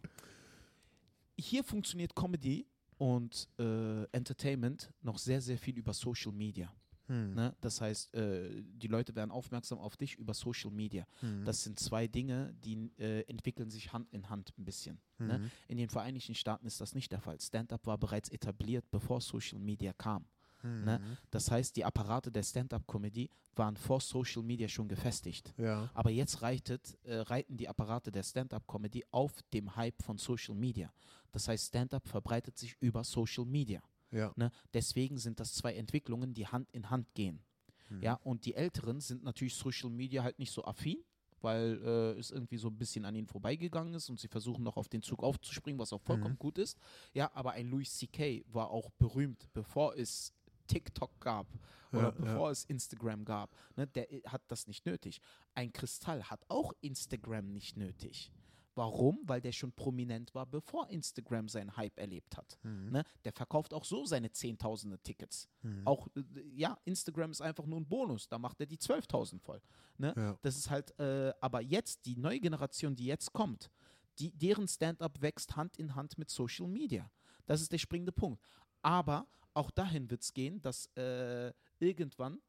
Hier 1.37 1.65
funktioniert 1.65 2.15
Comedy 2.15 2.65
und 2.97 3.49
äh, 3.59 4.05
Entertainment 4.13 4.93
noch 5.03 5.19
sehr, 5.19 5.41
sehr 5.41 5.59
viel 5.59 5.77
über 5.77 5.93
Social 5.93 6.31
Media. 6.31 6.73
Hm. 7.07 7.35
Ne? 7.35 7.55
Das 7.61 7.81
heißt, 7.81 8.15
äh, 8.15 8.63
die 8.63 8.89
Leute 8.89 9.15
werden 9.15 9.31
aufmerksam 9.31 9.79
auf 9.79 9.97
dich 9.97 10.17
über 10.17 10.35
Social 10.35 10.71
Media. 10.71 11.07
Hm. 11.21 11.45
Das 11.45 11.63
sind 11.63 11.79
zwei 11.79 12.07
Dinge, 12.07 12.55
die 12.65 12.91
äh, 12.99 13.23
entwickeln 13.23 13.71
sich 13.71 13.93
Hand 13.93 14.13
in 14.13 14.29
Hand 14.31 14.53
ein 14.59 14.65
bisschen. 14.65 14.99
Ne? 15.19 15.39
Mhm. 15.39 15.51
In 15.69 15.79
den 15.79 15.89
Vereinigten 15.89 16.35
Staaten 16.35 16.67
ist 16.67 16.81
das 16.81 16.95
nicht 16.95 17.13
der 17.13 17.21
Fall. 17.21 17.41
Stand-up 17.41 17.87
war 17.87 17.99
bereits 17.99 18.29
etabliert, 18.31 18.85
bevor 18.91 19.21
Social 19.21 19.59
Media 19.59 19.93
kam. 19.93 20.27
Ne? 20.65 20.99
Mhm. 20.99 21.17
Das 21.31 21.51
heißt, 21.51 21.77
die 21.77 21.85
Apparate 21.85 22.33
der 22.33 22.43
Stand-up-Comedy 22.43 23.29
waren 23.55 23.77
vor 23.77 24.01
Social 24.01 24.43
Media 24.43 24.67
schon 24.67 24.89
gefestigt. 24.89 25.53
Ja. 25.59 25.91
Aber 25.93 26.11
jetzt 26.11 26.43
reitet, 26.43 26.99
äh, 27.05 27.17
reiten 27.17 27.57
die 27.57 27.69
Apparate 27.69 28.11
der 28.11 28.23
Stand-up-Comedy 28.23 29.05
auf 29.11 29.43
dem 29.53 29.77
Hype 29.77 30.03
von 30.03 30.17
Social 30.17 30.55
Media. 30.55 30.93
Das 31.33 31.49
heißt, 31.49 31.69
Stand-up 31.69 32.09
verbreitet 32.09 32.57
sich 32.59 32.77
über 32.81 33.05
Social 33.05 33.45
Media. 33.45 33.83
Ja. 34.15 34.33
Ne? 34.37 34.51
Deswegen 34.73 35.19
sind 35.19 35.41
das 35.41 35.53
zwei 35.55 35.75
Entwicklungen, 35.75 36.33
die 36.35 36.47
Hand 36.47 36.69
in 36.73 36.89
Hand 36.91 37.13
gehen. 37.15 37.43
Mhm. 37.91 38.03
Ja, 38.03 38.15
und 38.25 38.47
die 38.47 38.55
Älteren 38.55 39.01
sind 39.01 39.23
natürlich 39.25 39.55
Social 39.55 39.91
Media 39.91 40.23
halt 40.23 40.39
nicht 40.39 40.53
so 40.53 40.65
affin, 40.65 41.05
weil 41.41 41.81
äh, 41.85 42.19
es 42.19 42.31
irgendwie 42.31 42.57
so 42.57 42.69
ein 42.69 42.79
bisschen 42.79 43.05
an 43.05 43.15
ihnen 43.15 43.27
vorbeigegangen 43.27 43.93
ist 43.95 44.09
und 44.09 44.19
sie 44.19 44.29
versuchen 44.29 44.63
noch 44.65 44.77
auf 44.79 44.89
den 44.89 45.03
Zug 45.03 45.23
aufzuspringen, 45.23 45.79
was 45.79 45.93
auch 45.93 46.01
vollkommen 46.01 46.35
Mhm. 46.35 46.39
gut 46.39 46.57
ist. 46.59 46.79
Ja, 47.13 47.31
aber 47.35 47.53
ein 47.53 47.69
Louis 47.69 47.93
C.K. 47.99 48.45
war 48.49 48.71
auch 48.71 48.91
berühmt, 48.93 49.53
bevor 49.53 49.97
es 49.97 50.33
TikTok 50.69 51.21
gab 51.21 51.47
oder 51.93 52.05
Ja, 52.05 52.11
bevor 52.13 52.51
es 52.51 52.65
Instagram 52.65 53.25
gab. 53.27 53.55
Ne, 53.77 53.87
der 53.87 54.11
i- 54.11 54.23
hat 54.23 54.43
das 54.49 54.67
nicht 54.67 54.87
nötig. 54.87 55.21
Ein 55.55 55.73
Kristall 55.73 56.23
hat 56.25 56.43
auch 56.49 56.73
Instagram 56.81 57.53
nicht 57.53 57.77
nötig. 57.77 58.33
Warum? 58.75 59.21
Weil 59.25 59.41
der 59.41 59.53
schon 59.53 59.73
prominent 59.73 60.35
war, 60.35 60.47
bevor 60.47 60.89
Instagram 60.91 61.49
seinen 61.49 61.77
Hype 61.77 61.99
erlebt 61.99 62.37
hat. 62.37 62.59
Mhm. 62.63 62.91
Ne? 62.91 63.05
Der 63.25 63.33
verkauft 63.33 63.73
auch 63.73 63.85
so 63.85 64.05
seine 64.05 64.33
Zehntausende 64.33 64.99
Tickets. 64.99 65.49
Mhm. 65.63 65.87
Auch, 65.87 66.09
äh, 66.17 66.23
ja, 66.55 66.79
Instagram 66.85 67.31
ist 67.31 67.41
einfach 67.41 67.67
nur 67.67 67.81
ein 67.81 67.89
Bonus, 67.89 68.29
da 68.29 68.39
macht 68.39 68.61
er 68.61 68.67
die 68.67 68.79
12.000 68.79 69.41
voll. 69.41 69.61
Ne? 69.99 70.13
Ja. 70.17 70.39
Das 70.43 70.57
ist 70.57 70.71
halt, 70.71 70.99
äh, 70.99 71.33
aber 71.41 71.61
jetzt, 71.61 72.05
die 72.07 72.17
neue 72.17 72.41
Generation, 72.41 72.97
die 72.97 73.07
jetzt 73.07 73.33
kommt, 73.33 73.71
die, 74.19 74.31
deren 74.33 74.69
Stand-up 74.69 75.21
wächst 75.21 75.57
Hand 75.57 75.77
in 75.77 75.95
Hand 75.95 76.19
mit 76.19 76.31
Social 76.31 76.67
Media. 76.67 77.11
Das 77.47 77.61
ist 77.61 77.73
der 77.73 77.79
springende 77.79 78.13
Punkt. 78.13 78.43
Aber 78.83 79.27
auch 79.55 79.71
dahin 79.71 80.11
wird 80.11 80.23
es 80.23 80.33
gehen, 80.33 80.61
dass 80.63 80.87
äh, 80.97 81.53
irgendwann 81.79 82.41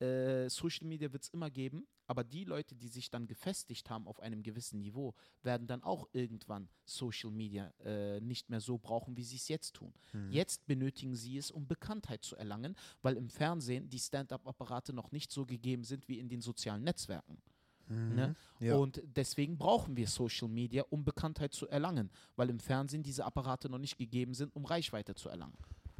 äh, 0.00 0.48
Social 0.48 0.86
Media 0.86 1.12
wird 1.12 1.22
es 1.22 1.28
immer 1.30 1.50
geben, 1.50 1.86
aber 2.06 2.24
die 2.24 2.44
Leute, 2.44 2.74
die 2.74 2.88
sich 2.88 3.10
dann 3.10 3.26
gefestigt 3.26 3.90
haben 3.90 4.06
auf 4.06 4.20
einem 4.20 4.42
gewissen 4.42 4.80
Niveau, 4.80 5.14
werden 5.42 5.66
dann 5.66 5.82
auch 5.82 6.08
irgendwann 6.12 6.68
Social 6.84 7.30
Media 7.30 7.72
äh, 7.84 8.20
nicht 8.20 8.50
mehr 8.50 8.60
so 8.60 8.78
brauchen, 8.78 9.16
wie 9.16 9.24
sie 9.24 9.36
es 9.36 9.48
jetzt 9.48 9.74
tun. 9.74 9.92
Mhm. 10.12 10.30
Jetzt 10.30 10.66
benötigen 10.66 11.14
sie 11.14 11.36
es, 11.36 11.50
um 11.50 11.66
Bekanntheit 11.66 12.24
zu 12.24 12.36
erlangen, 12.36 12.76
weil 13.02 13.16
im 13.16 13.28
Fernsehen 13.28 13.88
die 13.90 13.98
Stand-up-Apparate 13.98 14.92
noch 14.92 15.12
nicht 15.12 15.30
so 15.30 15.44
gegeben 15.46 15.84
sind 15.84 16.08
wie 16.08 16.18
in 16.18 16.28
den 16.28 16.40
sozialen 16.40 16.84
Netzwerken. 16.84 17.42
Ne? 17.88 18.34
Ja. 18.58 18.76
Und 18.76 19.00
deswegen 19.04 19.58
brauchen 19.58 19.96
wir 19.96 20.08
Social 20.08 20.48
Media, 20.48 20.84
um 20.90 21.04
Bekanntheit 21.04 21.52
zu 21.52 21.68
erlangen, 21.68 22.10
weil 22.34 22.50
im 22.50 22.58
Fernsehen 22.58 23.02
diese 23.02 23.24
Apparate 23.24 23.68
noch 23.68 23.78
nicht 23.78 23.96
gegeben 23.96 24.34
sind, 24.34 24.54
um 24.56 24.64
Reichweite 24.64 25.14
zu 25.14 25.28
erlangen. 25.28 25.56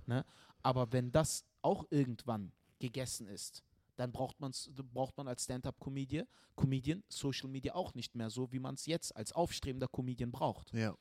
Ne? 0.06 0.24
Aber 0.62 0.92
wenn 0.92 1.12
das 1.12 1.44
auch 1.62 1.84
irgendwann 1.90 2.52
gegessen 2.78 3.28
ist, 3.28 3.62
dann 3.96 4.12
braucht, 4.12 4.40
man's, 4.40 4.70
braucht 4.92 5.16
man 5.16 5.28
als 5.28 5.44
Stand-up-Comedian 5.44 6.26
Comedian 6.54 7.02
Social 7.08 7.48
Media 7.48 7.74
auch 7.74 7.94
nicht 7.94 8.14
mehr 8.14 8.30
so, 8.30 8.50
wie 8.52 8.58
man 8.58 8.74
es 8.74 8.86
jetzt 8.86 9.14
als 9.14 9.32
aufstrebender 9.32 9.88
Comedian 9.88 10.30
braucht. 10.30 10.72
ja. 10.72 10.94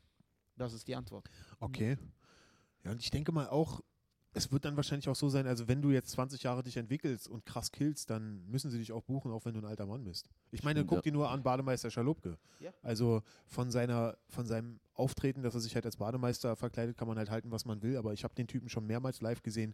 Das 0.57 0.71
ist 0.71 0.87
die 0.87 0.95
Antwort. 0.95 1.29
Okay. 1.59 1.97
Ja, 2.85 2.91
und 2.91 3.01
ich 3.01 3.09
denke 3.09 3.33
mal 3.33 3.49
auch, 3.49 3.81
es 4.35 4.51
wird 4.51 4.65
dann 4.65 4.75
wahrscheinlich 4.75 5.07
auch 5.07 5.15
so 5.15 5.29
sein, 5.29 5.47
also 5.47 5.67
wenn 5.67 5.81
du 5.81 5.91
jetzt 5.91 6.09
20 6.11 6.43
Jahre 6.43 6.61
dich 6.61 6.75
entwickelst 6.77 7.27
und 7.27 7.45
krass 7.45 7.71
killst, 7.71 8.09
dann 8.09 8.45
müssen 8.47 8.69
sie 8.69 8.77
dich 8.77 8.91
auch 8.91 9.01
buchen, 9.01 9.31
auch 9.31 9.45
wenn 9.45 9.53
du 9.53 9.61
ein 9.61 9.65
alter 9.65 9.85
Mann 9.85 10.03
bist. 10.03 10.29
Ich 10.51 10.61
meine, 10.63 10.79
Stimmt, 10.79 10.89
guck 10.89 10.97
ja. 10.97 11.01
dir 11.03 11.13
nur 11.13 11.29
an 11.29 11.41
Bademeister 11.41 11.89
Schalupke. 11.89 12.37
Ja. 12.59 12.71
Also 12.83 13.23
von 13.47 13.71
seiner, 13.71 14.17
von 14.27 14.45
seinem 14.45 14.79
Auftreten, 14.93 15.41
dass 15.41 15.53
er 15.55 15.61
sich 15.61 15.73
halt 15.73 15.85
als 15.85 15.97
Bademeister 15.97 16.55
verkleidet, 16.57 16.97
kann 16.97 17.07
man 17.07 17.17
halt 17.17 17.31
halten, 17.31 17.49
was 17.51 17.63
man 17.65 17.81
will, 17.81 17.95
aber 17.97 18.13
ich 18.13 18.23
habe 18.25 18.35
den 18.35 18.47
Typen 18.47 18.67
schon 18.67 18.85
mehrmals 18.85 19.21
live 19.21 19.41
gesehen. 19.41 19.73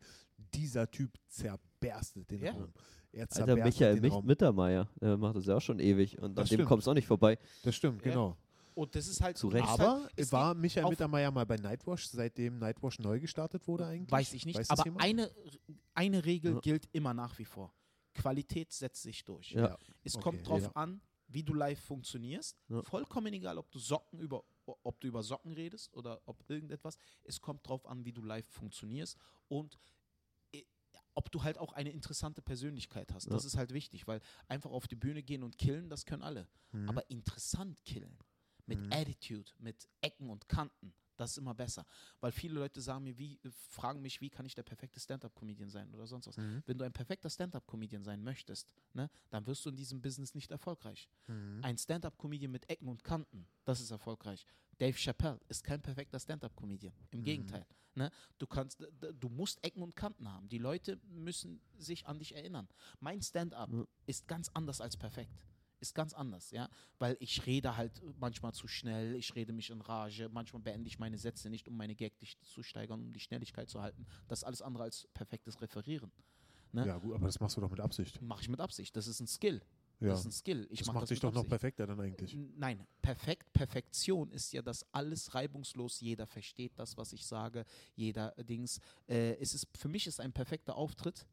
Dieser 0.54 0.90
Typ 0.92 1.12
zerberstet 1.28 2.30
den 2.30 2.44
Ja. 2.44 2.52
Raum. 2.52 2.70
Er 3.14 3.22
Alter, 3.24 3.34
zerberstet 3.36 3.66
Michael 3.66 3.94
den 3.96 4.02
Mich 4.04 4.14
Raum. 4.14 4.26
Mittermeier 4.26 4.88
äh, 5.02 5.18
macht 5.18 5.36
das 5.36 5.46
ja 5.46 5.56
auch 5.58 5.62
schon 5.62 5.80
ewig 5.80 6.18
und 6.20 6.38
Das 6.38 6.52
an 6.52 6.58
dem 6.58 6.66
kommst 6.66 6.88
du 6.88 6.92
auch 6.92 6.96
nicht 6.96 7.08
vorbei. 7.08 7.38
Das 7.64 7.76
stimmt, 7.76 8.06
Ja. 8.06 8.12
genau. 8.12 8.38
Und 8.74 8.96
das 8.96 9.08
ist 9.08 9.22
halt 9.22 9.38
Zu 9.38 9.50
Recht. 9.50 9.68
Aber 9.68 10.04
halt, 10.04 10.32
war 10.32 10.54
Michael 10.54 10.90
Mittermeier 10.90 11.32
mal 11.32 11.46
bei 11.46 11.58
Nightwash, 11.58 12.08
seitdem 12.08 12.58
Nightwash 12.58 13.00
neu 13.00 13.20
gestartet 13.20 13.68
wurde 13.68 13.86
eigentlich? 13.86 14.12
Weiß 14.12 14.34
ich 14.34 14.46
nicht. 14.46 14.58
Weiß 14.58 14.70
aber 14.70 14.86
eine, 15.00 15.32
eine 15.94 16.24
Regel 16.26 16.54
Ja. 16.54 16.60
gilt 16.60 16.88
immer 16.94 17.14
nach 17.14 17.38
wie 17.40 17.46
vor. 17.46 17.74
Qualität 18.14 18.72
setzt 18.72 19.04
sich 19.04 19.24
durch. 19.24 19.52
Ja. 19.52 19.78
Es 20.04 20.16
Okay, 20.16 20.24
kommt 20.24 20.48
drauf 20.48 20.64
ja. 20.64 20.72
an, 20.74 21.02
wie 21.28 21.44
du 21.44 21.54
live 21.54 21.80
funktionierst. 21.80 22.58
Ja. 22.68 22.82
Vollkommen 22.82 23.34
egal, 23.34 23.58
ob 23.58 23.72
du 23.72 23.80
Socken 23.80 24.20
über, 24.20 24.44
ob 24.66 25.00
du 25.00 25.08
über 25.08 25.24
Socken 25.24 25.54
redest 25.54 25.94
oder 25.96 26.22
ob 26.26 26.44
irgendetwas. 26.50 26.98
Es 27.24 27.40
kommt 27.40 27.68
drauf 27.68 27.86
an, 27.86 28.04
wie 28.06 28.12
du 28.12 28.22
live 28.22 28.48
funktionierst 28.48 29.18
und 29.48 29.78
ob 31.14 31.32
du 31.32 31.44
halt 31.44 31.58
auch 31.58 31.74
eine 31.74 31.92
interessante 31.92 32.42
Persönlichkeit 32.42 33.14
hast. 33.14 33.30
Das 33.32 33.44
ist 33.46 33.58
halt 33.58 33.74
wichtig, 33.74 34.08
weil 34.08 34.22
einfach 34.48 34.72
auf 34.72 34.88
die 34.88 34.96
Bühne 34.96 35.24
gehen 35.24 35.44
und 35.44 35.58
killen, 35.58 35.90
das 35.90 36.06
können 36.06 36.22
alle. 36.24 36.48
Mhm. 36.72 36.88
Aber 36.90 37.10
interessant 37.10 37.84
killen. 37.84 38.18
Mit 38.76 38.86
Mhm. 38.86 38.94
Attitude, 38.94 39.52
mit 39.60 39.88
Ecken 40.02 40.30
und 40.30 40.48
Kanten. 40.48 40.94
Das 41.18 41.32
ist 41.32 41.38
immer 41.38 41.54
besser. 41.54 41.86
Weil 42.20 42.32
viele 42.32 42.56
Leute 42.56 42.82
sagen 42.82 43.04
mir, 43.04 43.16
wie, 43.18 43.36
äh, 43.44 43.52
fragen 43.70 44.02
mich, 44.02 44.22
wie 44.22 44.30
kann 44.30 44.46
ich 44.46 44.56
der 44.56 44.64
perfekte 44.64 45.00
Stand-up-Comedian 45.00 45.70
sein 45.70 45.94
oder 45.94 46.08
sonst 46.08 46.26
was. 46.28 46.38
Mhm. 46.38 46.64
Wenn 46.66 46.78
du 46.80 46.86
ein 46.86 46.94
perfekter 46.94 47.30
Stand-up-Comedian 47.30 48.04
sein 48.04 48.24
möchtest, 48.24 48.74
ne, 48.94 49.10
dann 49.30 49.46
wirst 49.46 49.64
du 49.66 49.70
in 49.70 49.76
diesem 49.76 50.02
Business 50.02 50.34
nicht 50.34 50.50
erfolgreich. 50.52 51.08
Mhm. 51.28 51.60
Ein 51.64 51.78
Stand-up-Comedian 51.78 52.52
mit 52.52 52.68
Ecken 52.70 52.88
und 52.88 53.04
Kanten, 53.04 53.46
das 53.66 53.82
ist 53.82 53.92
erfolgreich. 53.92 54.46
Dave 54.80 54.98
Chappelle 54.98 55.40
ist 55.48 55.64
kein 55.64 55.82
perfekter 55.82 56.20
Stand-up-Comedian. 56.20 56.94
Im 57.12 57.20
Mhm. 57.20 57.24
Gegenteil. 57.26 57.66
Ne? 57.94 58.10
Du, 58.40 58.48
kannst, 58.48 58.80
du 59.20 59.30
musst 59.30 59.62
Ecken 59.64 59.84
und 59.84 59.96
Kanten 59.98 60.28
haben. 60.28 60.48
Die 60.48 60.58
Leute 60.58 60.98
müssen 61.04 61.62
sich 61.78 62.08
an 62.08 62.18
dich 62.18 62.34
erinnern. 62.34 62.68
Mein 63.00 63.22
Stand-up 63.22 63.70
ist 64.08 64.28
ganz 64.28 64.50
anders 64.54 64.80
als 64.82 64.96
perfekt. 64.98 65.30
Ist 65.82 65.96
ganz 65.96 66.14
anders, 66.14 66.52
ja. 66.52 66.70
Weil 67.00 67.18
ich 67.20 67.46
rede 67.48 67.76
halt 67.76 68.02
manchmal 68.20 68.54
zu 68.54 68.68
schnell, 68.68 69.16
ich 69.16 69.36
rede 69.36 69.52
mich 69.52 69.72
in 69.72 69.82
Rage, 69.82 70.30
manchmal 70.30 70.62
beende 70.62 70.88
ich 70.88 71.00
meine 71.00 71.18
Sätze 71.18 71.50
nicht, 71.50 71.68
um 71.68 71.76
meine 71.76 71.96
Gagdichte 71.96 72.46
zu 72.46 72.62
steigern, 72.62 73.02
um 73.02 73.12
die 73.14 73.20
Schnelligkeit 73.20 73.68
zu 73.68 73.82
halten. 73.82 74.06
Das 74.28 74.40
ist 74.40 74.44
alles 74.44 74.62
andere 74.62 74.84
als 74.84 75.08
perfektes 75.14 75.60
Referieren. 75.60 76.12
Ne? 76.72 76.86
Ja, 76.86 76.98
gut, 76.98 77.16
aber 77.16 77.26
das 77.26 77.40
machst 77.40 77.58
du 77.58 77.62
doch 77.62 77.70
mit 77.72 77.80
Absicht. 77.80 78.22
Mache 78.22 78.44
ich 78.44 78.50
mit 78.50 78.60
Absicht. 78.60 78.96
Das 78.96 79.08
ist 79.08 79.20
ein 79.20 79.28
Skill. 79.28 79.62
Ja. 80.00 80.10
Das 80.10 80.22
ist 80.22 80.26
ein 80.28 80.32
Skill. 80.32 80.68
Ich 80.70 80.80
das 80.80 80.88
mach 80.88 80.94
macht 80.96 81.04
das 81.04 81.10
dich 81.10 81.20
doch 81.20 81.34
noch 81.34 81.48
perfekter 81.48 81.88
dann 81.88 82.00
eigentlich. 82.00 82.38
Nein, 82.56 82.88
perfekt, 83.02 83.52
Perfektion 83.54 84.32
ist 84.32 84.54
ja, 84.54 84.62
dass 84.62 84.86
alles 84.94 85.34
reibungslos, 85.34 86.00
jeder 86.00 86.28
versteht 86.28 86.74
das, 86.78 86.98
was 86.98 87.14
ich 87.14 87.26
sage, 87.26 87.66
jeder 87.96 88.32
Dings. 88.44 88.80
Äh, 89.08 89.34
es 89.40 89.54
ist, 89.54 89.68
für 89.76 89.90
mich 89.90 90.08
ist 90.08 90.20
ein 90.20 90.32
perfekter 90.32 90.76
Auftritt 90.76 91.28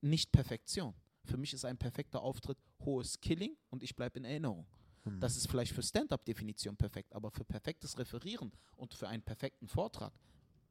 nicht 0.00 0.32
Perfektion. 0.32 0.94
Für 1.24 1.36
mich 1.36 1.52
ist 1.54 1.64
ein 1.64 1.76
perfekter 1.76 2.22
Auftritt 2.22 2.58
hohes 2.84 3.20
Killing 3.20 3.56
und 3.70 3.82
ich 3.82 3.96
bleibe 3.96 4.18
in 4.18 4.24
Erinnerung. 4.24 4.66
Hm. 5.04 5.20
Das 5.20 5.36
ist 5.36 5.48
vielleicht 5.48 5.72
für 5.72 5.82
Stand-up-Definition 5.82 6.76
perfekt, 6.76 7.14
aber 7.14 7.30
für 7.30 7.44
perfektes 7.44 7.98
Referieren 7.98 8.52
und 8.76 8.94
für 8.94 9.08
einen 9.08 9.22
perfekten 9.22 9.68
Vortrag 9.68 10.12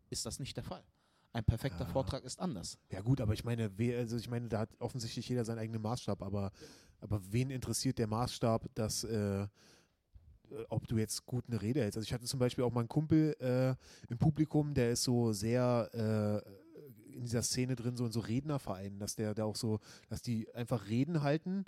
ist 0.09 0.25
das 0.25 0.39
nicht 0.39 0.55
der 0.57 0.63
Fall. 0.63 0.83
Ein 1.33 1.43
perfekter 1.43 1.85
Ja. 1.85 1.89
Vortrag 1.91 2.23
ist 2.23 2.39
anders. 2.39 2.77
Ja 2.91 3.01
gut, 3.01 3.19
aber 3.19 3.33
ich 3.33 3.43
meine, 3.43 3.71
also 3.97 4.17
ich 4.17 4.29
meine, 4.29 4.47
da 4.49 4.59
hat 4.59 4.69
offensichtlich 4.79 5.27
jeder 5.27 5.43
seinen 5.43 5.57
eigenen 5.57 5.81
Maßstab, 5.81 6.21
aber, 6.21 6.51
aber 7.01 7.19
wen 7.31 7.49
interessiert 7.49 7.97
der 7.97 8.05
Maßstab, 8.05 8.69
dass 8.75 9.03
äh, 9.03 9.47
äh, 10.53 10.65
ob 10.69 10.87
du 10.87 10.97
jetzt 10.97 11.25
gut 11.25 11.45
eine 11.47 11.61
Rede 11.61 11.81
hältst? 11.81 11.97
Also 11.97 12.05
ich 12.05 12.13
hatte 12.13 12.25
zum 12.25 12.39
Beispiel 12.39 12.63
auch 12.63 12.71
mal 12.71 12.81
einen 12.81 12.89
Kumpel 12.89 13.35
äh, 13.39 13.75
im 14.11 14.17
Publikum, 14.17 14.73
der 14.73 14.91
ist 14.91 15.03
so 15.03 15.31
sehr 15.33 15.89
äh, 16.45 16.62
in 17.13 17.23
dieser 17.23 17.41
Szene 17.43 17.75
drin, 17.75 17.95
so 17.95 18.05
in 18.05 18.11
so 18.11 18.19
Rednervereinen, 18.19 18.99
dass 18.99 19.15
der 19.15 19.33
da 19.33 19.45
auch 19.45 19.55
so, 19.55 19.79
dass 20.09 20.21
die 20.21 20.47
einfach 20.53 20.87
Reden 20.87 21.21
halten, 21.23 21.65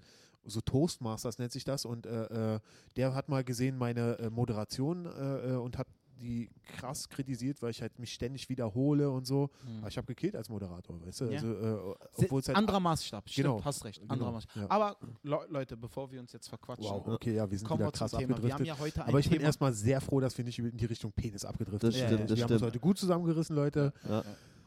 so 0.47 0.61
Toastmasters 0.61 1.39
nennt 1.39 1.51
sich 1.51 1.63
das 1.63 1.85
und 1.85 2.05
äh, 2.05 2.55
äh, 2.55 2.59
der 2.97 3.15
hat 3.15 3.29
mal 3.29 3.43
gesehen 3.43 3.77
meine 3.77 4.19
äh, 4.19 4.29
Moderation 4.29 5.05
äh, 5.07 5.55
und 5.55 5.77
hat 5.77 5.87
die 6.21 6.49
krass 6.77 7.09
kritisiert, 7.09 7.61
weil 7.61 7.71
ich 7.71 7.81
halt 7.81 7.99
mich 7.99 8.13
ständig 8.13 8.47
wiederhole 8.47 9.09
und 9.09 9.27
so. 9.27 9.49
Aber 9.79 9.89
ich 9.89 9.97
habe 9.97 10.07
gekillt 10.07 10.33
als 10.37 10.47
Moderator, 10.47 10.95
weißt 11.05 11.19
du? 11.21 11.25
Ja. 11.25 11.31
Also, 11.31 11.47
äh, 11.53 11.61
Se- 12.13 12.23
obwohl 12.25 12.39
es 12.39 12.47
halt. 12.47 12.57
anderer 12.57 12.79
Maßstab, 12.79 13.27
stimmt, 13.29 13.47
Genau. 13.47 13.65
hast 13.65 13.83
recht. 13.83 13.99
Genau, 13.99 14.13
Anderer 14.13 14.31
Maßstab. 14.31 14.55
ja. 14.55 14.65
Aber 14.71 14.95
Le 15.23 15.39
Leute, 15.49 15.75
bevor 15.75 16.09
wir 16.11 16.21
uns 16.21 16.31
jetzt 16.31 16.47
verquatschen, 16.47 16.85
Wow, 16.85 17.05
okay, 17.07 17.33
ja, 17.35 17.51
wir 17.51 17.57
sind 17.57 17.67
kommen 17.67 17.79
wieder 17.81 17.87
wir 17.89 17.93
zum 17.93 17.99
krass 18.07 18.11
Thema. 18.11 18.21
Wir 18.21 18.35
haben 18.35 18.43
abgedriftet. 18.43 18.67
ja 18.67 18.79
heute 18.79 19.01
ein 19.03 19.09
Aber 19.09 19.19
ich 19.19 19.25
bin 19.29 19.39
Thema. 19.39 19.47
erstmal 19.47 19.73
sehr 19.73 19.99
froh, 19.99 20.21
dass 20.21 20.37
wir 20.37 20.45
nicht 20.45 20.57
in 20.57 20.77
die 20.77 20.85
Richtung 20.85 21.11
Penis 21.11 21.43
abgedriftet 21.43 21.91
sind. 21.91 22.05
stimmt, 22.05 22.11
wir 22.11 22.27
haben 22.27 22.31
uns 22.31 22.39
stimmt. 22.43 22.61
heute 22.61 22.79
gut 22.79 22.97
zusammengerissen, 22.97 23.53
Leute. 23.55 23.91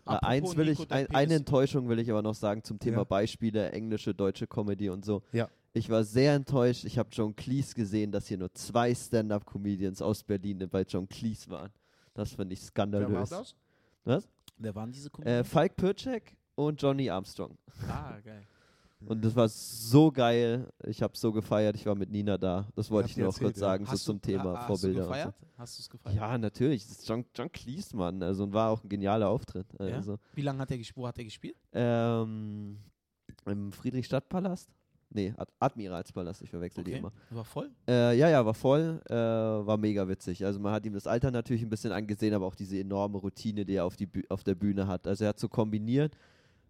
Äh, 0.08 0.26
eins 0.26 0.56
will 0.56 0.68
ich, 0.68 0.90
ein, 0.90 1.06
eine 1.14 1.34
Enttäuschung 1.34 1.88
will 1.88 1.98
ich 1.98 2.10
aber 2.10 2.22
noch 2.22 2.34
sagen 2.34 2.62
zum 2.62 2.78
Thema 2.78 2.98
Ja. 2.98 3.04
Beispiele, 3.04 3.70
englische, 3.72 4.14
deutsche 4.14 4.46
Comedy 4.46 4.88
und 4.90 5.04
so. 5.04 5.22
Ja. 5.32 5.48
Ich 5.72 5.90
war 5.90 6.02
sehr 6.02 6.34
enttäuscht. 6.34 6.84
Ich 6.84 6.98
habe 6.98 7.08
John 7.12 7.36
Cleese 7.36 7.74
gesehen, 7.74 8.10
dass 8.10 8.26
hier 8.26 8.38
nur 8.38 8.52
zwei 8.54 8.94
Stand-Up-Comedians 8.94 10.00
aus 10.02 10.22
Berlin 10.22 10.66
bei 10.70 10.82
John 10.82 11.08
Cleese 11.08 11.50
waren. 11.50 11.70
Das 12.14 12.32
finde 12.32 12.54
ich 12.54 12.60
skandalös. 12.62 13.54
Was? 14.04 14.28
Wer 14.56 14.74
waren 14.74 14.90
diese 14.90 15.08
Äh, 15.08 15.10
Comedians? 15.10 15.48
Falk 15.48 15.76
Pircek 15.76 16.36
und 16.56 16.80
Johnny 16.82 17.08
Armstrong. 17.10 17.56
ah, 17.88 18.18
geil. 18.24 18.42
Und 19.06 19.24
das 19.24 19.36
war 19.36 19.48
so 19.48 20.10
geil. 20.10 20.68
Ich 20.84 21.02
habe 21.02 21.16
so 21.16 21.32
gefeiert. 21.32 21.76
Ich 21.76 21.86
war 21.86 21.94
mit 21.94 22.10
Nina 22.10 22.36
da. 22.36 22.68
Das 22.74 22.90
wollte 22.90 23.08
ich 23.10 23.16
nur 23.16 23.26
noch 23.28 23.38
kurz 23.38 23.56
ja. 23.56 23.60
sagen, 23.68 23.84
so 23.86 23.92
Hast 23.92 24.04
zum 24.04 24.20
du, 24.20 24.26
Thema 24.26 24.58
ha- 24.58 24.66
Vorbilder. 24.66 25.02
Hast 25.02 25.08
du 25.08 25.12
gefeiert? 25.14 25.34
Hast 25.56 25.78
du 25.78 25.80
es 25.80 25.84
so. 25.86 25.90
gefeiert? 25.92 26.16
Ja, 26.16 26.38
natürlich. 26.38 26.86
Das 26.86 26.98
ist 26.98 27.08
John, 27.08 27.24
John 27.34 27.50
Cleese, 27.52 27.96
Mann. 27.96 28.22
Also, 28.22 28.42
und 28.44 28.52
war 28.52 28.70
auch 28.70 28.82
ein 28.82 28.88
genialer 28.88 29.28
Auftritt. 29.28 29.66
Ja? 29.78 29.96
Also, 29.96 30.18
Wie 30.34 30.42
lange 30.42 30.58
hat 30.60 30.70
er 30.72 30.78
gespielt? 30.78 30.96
Wo 30.96 31.06
hat 31.06 31.16
er 31.18 31.24
gespielt? 31.24 31.56
ähm, 31.72 32.78
Im 33.46 33.70
Friedrichstadtpalast? 33.72 34.68
Nee, 35.10 35.32
Ad 35.38 35.50
Admiralspalast. 35.58 36.42
Ich 36.42 36.50
verwechsel 36.50 36.84
die 36.84 36.90
Okay. 36.90 36.98
immer. 36.98 37.12
War 37.30 37.44
voll? 37.44 37.70
Äh, 37.88 38.18
ja, 38.18 38.28
ja, 38.28 38.44
war 38.44 38.52
voll, 38.52 39.00
äh, 39.08 39.14
war 39.14 39.78
mega 39.78 40.06
witzig. 40.06 40.44
Also 40.44 40.60
man 40.60 40.72
hat 40.72 40.84
ihm 40.84 40.92
das 40.92 41.06
Alter 41.06 41.30
natürlich 41.30 41.62
ein 41.62 41.70
bisschen 41.70 41.92
angesehen, 41.92 42.34
aber 42.34 42.44
auch 42.46 42.54
diese 42.54 42.78
enorme 42.78 43.16
Routine, 43.16 43.64
die 43.64 43.74
er 43.74 43.86
auf, 43.86 43.96
die 43.96 44.04
Bü 44.06 44.22
auf 44.28 44.44
der 44.44 44.54
Bühne 44.54 44.86
hat. 44.86 45.06
Also 45.06 45.24
er 45.24 45.28
hat 45.30 45.38
so 45.38 45.48
kombiniert 45.48 46.14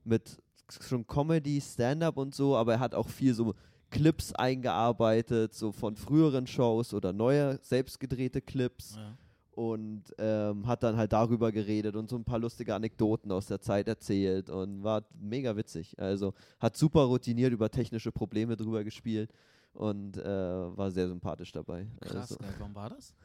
mit 0.05 0.41
schon 0.73 1.07
Comedy, 1.07 1.61
Stand-up 1.61 2.17
und 2.17 2.35
so, 2.35 2.57
aber 2.57 2.75
er 2.75 2.81
hat 2.81 2.95
auch 2.95 3.09
viel 3.09 3.35
so 3.35 3.55
Clips 3.91 4.33
eingearbeitet, 4.35 5.55
so 5.55 5.73
von 5.73 5.97
früheren 5.97 6.47
Shows 6.47 6.93
oder 6.95 7.13
neue, 7.13 7.59
selbstgedrehte 7.63 8.41
Clips 8.43 8.97
Ja. 8.97 9.17
und 9.53 10.03
ähm, 10.19 10.67
hat 10.67 10.83
dann 10.83 10.97
halt 10.97 11.13
darüber 11.13 11.51
geredet 11.53 11.97
und 11.97 12.09
so 12.11 12.17
ein 12.17 12.25
paar 12.25 12.39
lustige 12.39 12.75
Anekdoten 12.75 13.33
aus 13.33 13.47
der 13.47 13.61
Zeit 13.61 13.89
erzählt 13.89 14.51
und 14.51 14.83
war 14.83 15.05
mega 15.19 15.57
witzig. 15.57 15.99
Also 15.99 16.35
hat 16.61 16.77
super 16.77 17.03
routiniert 17.05 17.53
über 17.53 17.71
technische 17.71 18.13
Probleme 18.13 18.57
drüber 18.57 18.85
gespielt 18.85 19.33
und 19.73 20.19
äh, 20.19 20.23
war 20.77 20.91
sehr 20.91 21.09
sympathisch 21.09 21.53
dabei. 21.53 21.87
Krass, 22.01 22.33
Also, 22.33 22.37
geil. 22.39 22.55
Wann 22.59 22.75
war 22.75 22.91
das? 22.91 23.15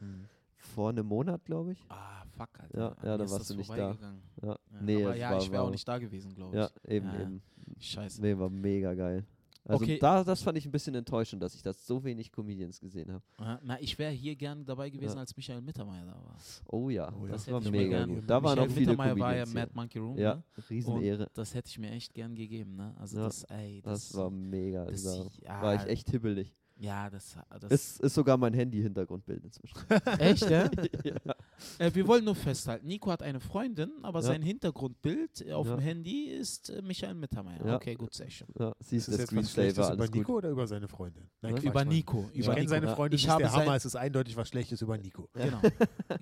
vor 0.66 0.88
einem 0.90 1.06
Monat, 1.06 1.44
glaube 1.44 1.72
ich. 1.72 1.84
Ah, 1.88 2.24
fuck, 2.36 2.48
Alter. 2.58 2.78
Ja, 2.78 2.96
ja, 3.10 3.16
da 3.18 3.30
warst 3.30 3.50
du 3.50 3.54
nicht 3.54 3.70
da. 3.70 3.76
Ja, 3.76 3.96
Ja, 4.42 4.58
nee, 4.80 5.04
aber 5.04 5.16
ja, 5.16 5.30
war, 5.30 5.38
ich 5.42 5.50
wäre 5.50 5.62
auch 5.62 5.70
nicht 5.70 5.86
da 5.86 5.98
gewesen, 5.98 6.34
glaube 6.34 6.56
Ja, 6.56 6.70
ich. 6.84 6.90
eben, 6.90 7.06
Ja, 7.06 7.14
ja. 7.14 7.20
eben. 7.22 7.42
Scheiße. 7.78 8.20
Nee, 8.22 8.36
war 8.38 8.50
mega 8.50 8.94
geil. 8.94 9.24
Also 9.66 9.82
Okay. 9.82 9.98
da, 9.98 10.22
das 10.22 10.42
fand 10.42 10.58
ich 10.58 10.66
ein 10.66 10.70
bisschen 10.70 10.94
enttäuschend, 10.94 11.42
dass 11.42 11.54
ich 11.54 11.62
das 11.62 11.86
so 11.86 12.04
wenig 12.04 12.30
Comedians 12.30 12.78
gesehen 12.78 13.10
habe. 13.10 13.24
Ja, 13.40 13.58
Na, 13.62 13.80
ich 13.80 13.98
wäre 13.98 14.12
hier 14.12 14.36
gerne 14.36 14.62
dabei 14.62 14.90
gewesen, 14.90 15.14
Ja. 15.14 15.20
als 15.20 15.34
Michael 15.34 15.62
Mittermeier 15.62 16.04
da 16.04 16.12
war. 16.12 16.36
Oh 16.70 16.90
ja, 16.90 17.10
Oh 17.18 17.24
ja. 17.24 17.32
das, 17.32 17.46
Das 17.46 17.52
war 17.54 17.70
mega 17.70 18.04
gut. 18.04 18.24
Da 18.26 18.42
waren 18.42 18.56
Michael 18.56 18.68
auch 18.68 18.74
viele 18.74 18.90
Mittermeier 18.90 19.18
war 19.18 19.34
ja. 19.36 19.46
Mad 19.46 19.70
Monkey 19.72 19.98
Room, 20.00 20.18
ja, 20.18 20.34
ne? 20.34 20.42
Riesenehre. 20.68 21.26
Und 21.28 21.38
das 21.38 21.54
hätte 21.54 21.68
ich 21.70 21.78
mir 21.78 21.90
echt 21.92 22.12
gern 22.12 22.34
gegeben, 22.34 22.76
ne? 22.76 22.94
Also 22.98 23.16
Ja, 23.16 23.24
das, 23.24 23.44
ey, 23.44 23.80
das, 23.80 24.08
Das 24.10 24.18
war 24.18 24.30
mega. 24.30 24.84
das- 24.84 25.02
da 25.02 25.24
ja, 25.42 25.62
war 25.62 25.74
ich 25.76 25.86
echt 25.90 26.10
hibbelig. 26.10 26.54
Ja, 26.76 27.08
das, 27.08 27.36
das 27.60 27.70
Es 27.70 28.00
ist 28.00 28.14
sogar 28.14 28.36
mein 28.36 28.52
Handy-Hintergrundbild 28.52 29.44
inzwischen. 29.44 29.76
echt, 30.18 30.50
ja? 30.50 30.68
ja. 31.04 31.34
äh, 31.78 31.94
wir 31.94 32.06
wollen 32.08 32.24
nur 32.24 32.34
festhalten, 32.34 32.86
Nico 32.86 33.10
hat 33.12 33.22
eine 33.22 33.38
Freundin, 33.38 33.92
aber 34.02 34.18
Ja. 34.18 34.26
sein 34.26 34.42
Hintergrundbild 34.42 35.52
auf 35.52 35.66
Ja. 35.68 35.76
dem 35.76 35.80
Handy 35.80 36.24
ist 36.24 36.70
äh, 36.70 36.82
Michael 36.82 37.14
Mittermeier. 37.14 37.64
Ja. 37.64 37.76
Okay, 37.76 37.94
gut, 37.94 38.12
sehr 38.12 38.28
schön. 38.28 38.48
ja, 38.58 38.74
Ist 38.80 38.88
siehst 38.88 39.08
das 39.08 39.14
der 39.16 39.22
jetzt 39.24 39.36
was 39.36 39.50
Schlechtes 39.52 39.74
Screensaver, 39.86 39.94
über 39.94 40.06
Nico 40.16 40.32
gut. 40.32 40.36
oder 40.38 40.50
über 40.50 40.66
seine 40.66 40.88
Freundin? 40.88 41.24
Quatsch, 41.40 41.62
Über. 41.62 41.84
Nico. 41.84 42.28
Ich 42.32 42.40
Über 42.40 42.48
kenne 42.54 42.60
Nico. 42.60 42.70
seine. 42.70 42.88
Freundin, 42.88 43.16
Ich 43.18 43.24
ist 43.24 43.30
habe 43.30 43.42
der 43.44 43.52
Hammer, 43.52 43.76
es 43.76 43.84
ist 43.84 43.96
eindeutig 43.96 44.36
was 44.36 44.48
Schlechtes 44.48 44.82
über 44.82 44.98
Nico. 44.98 45.28
Genau, 45.32 45.60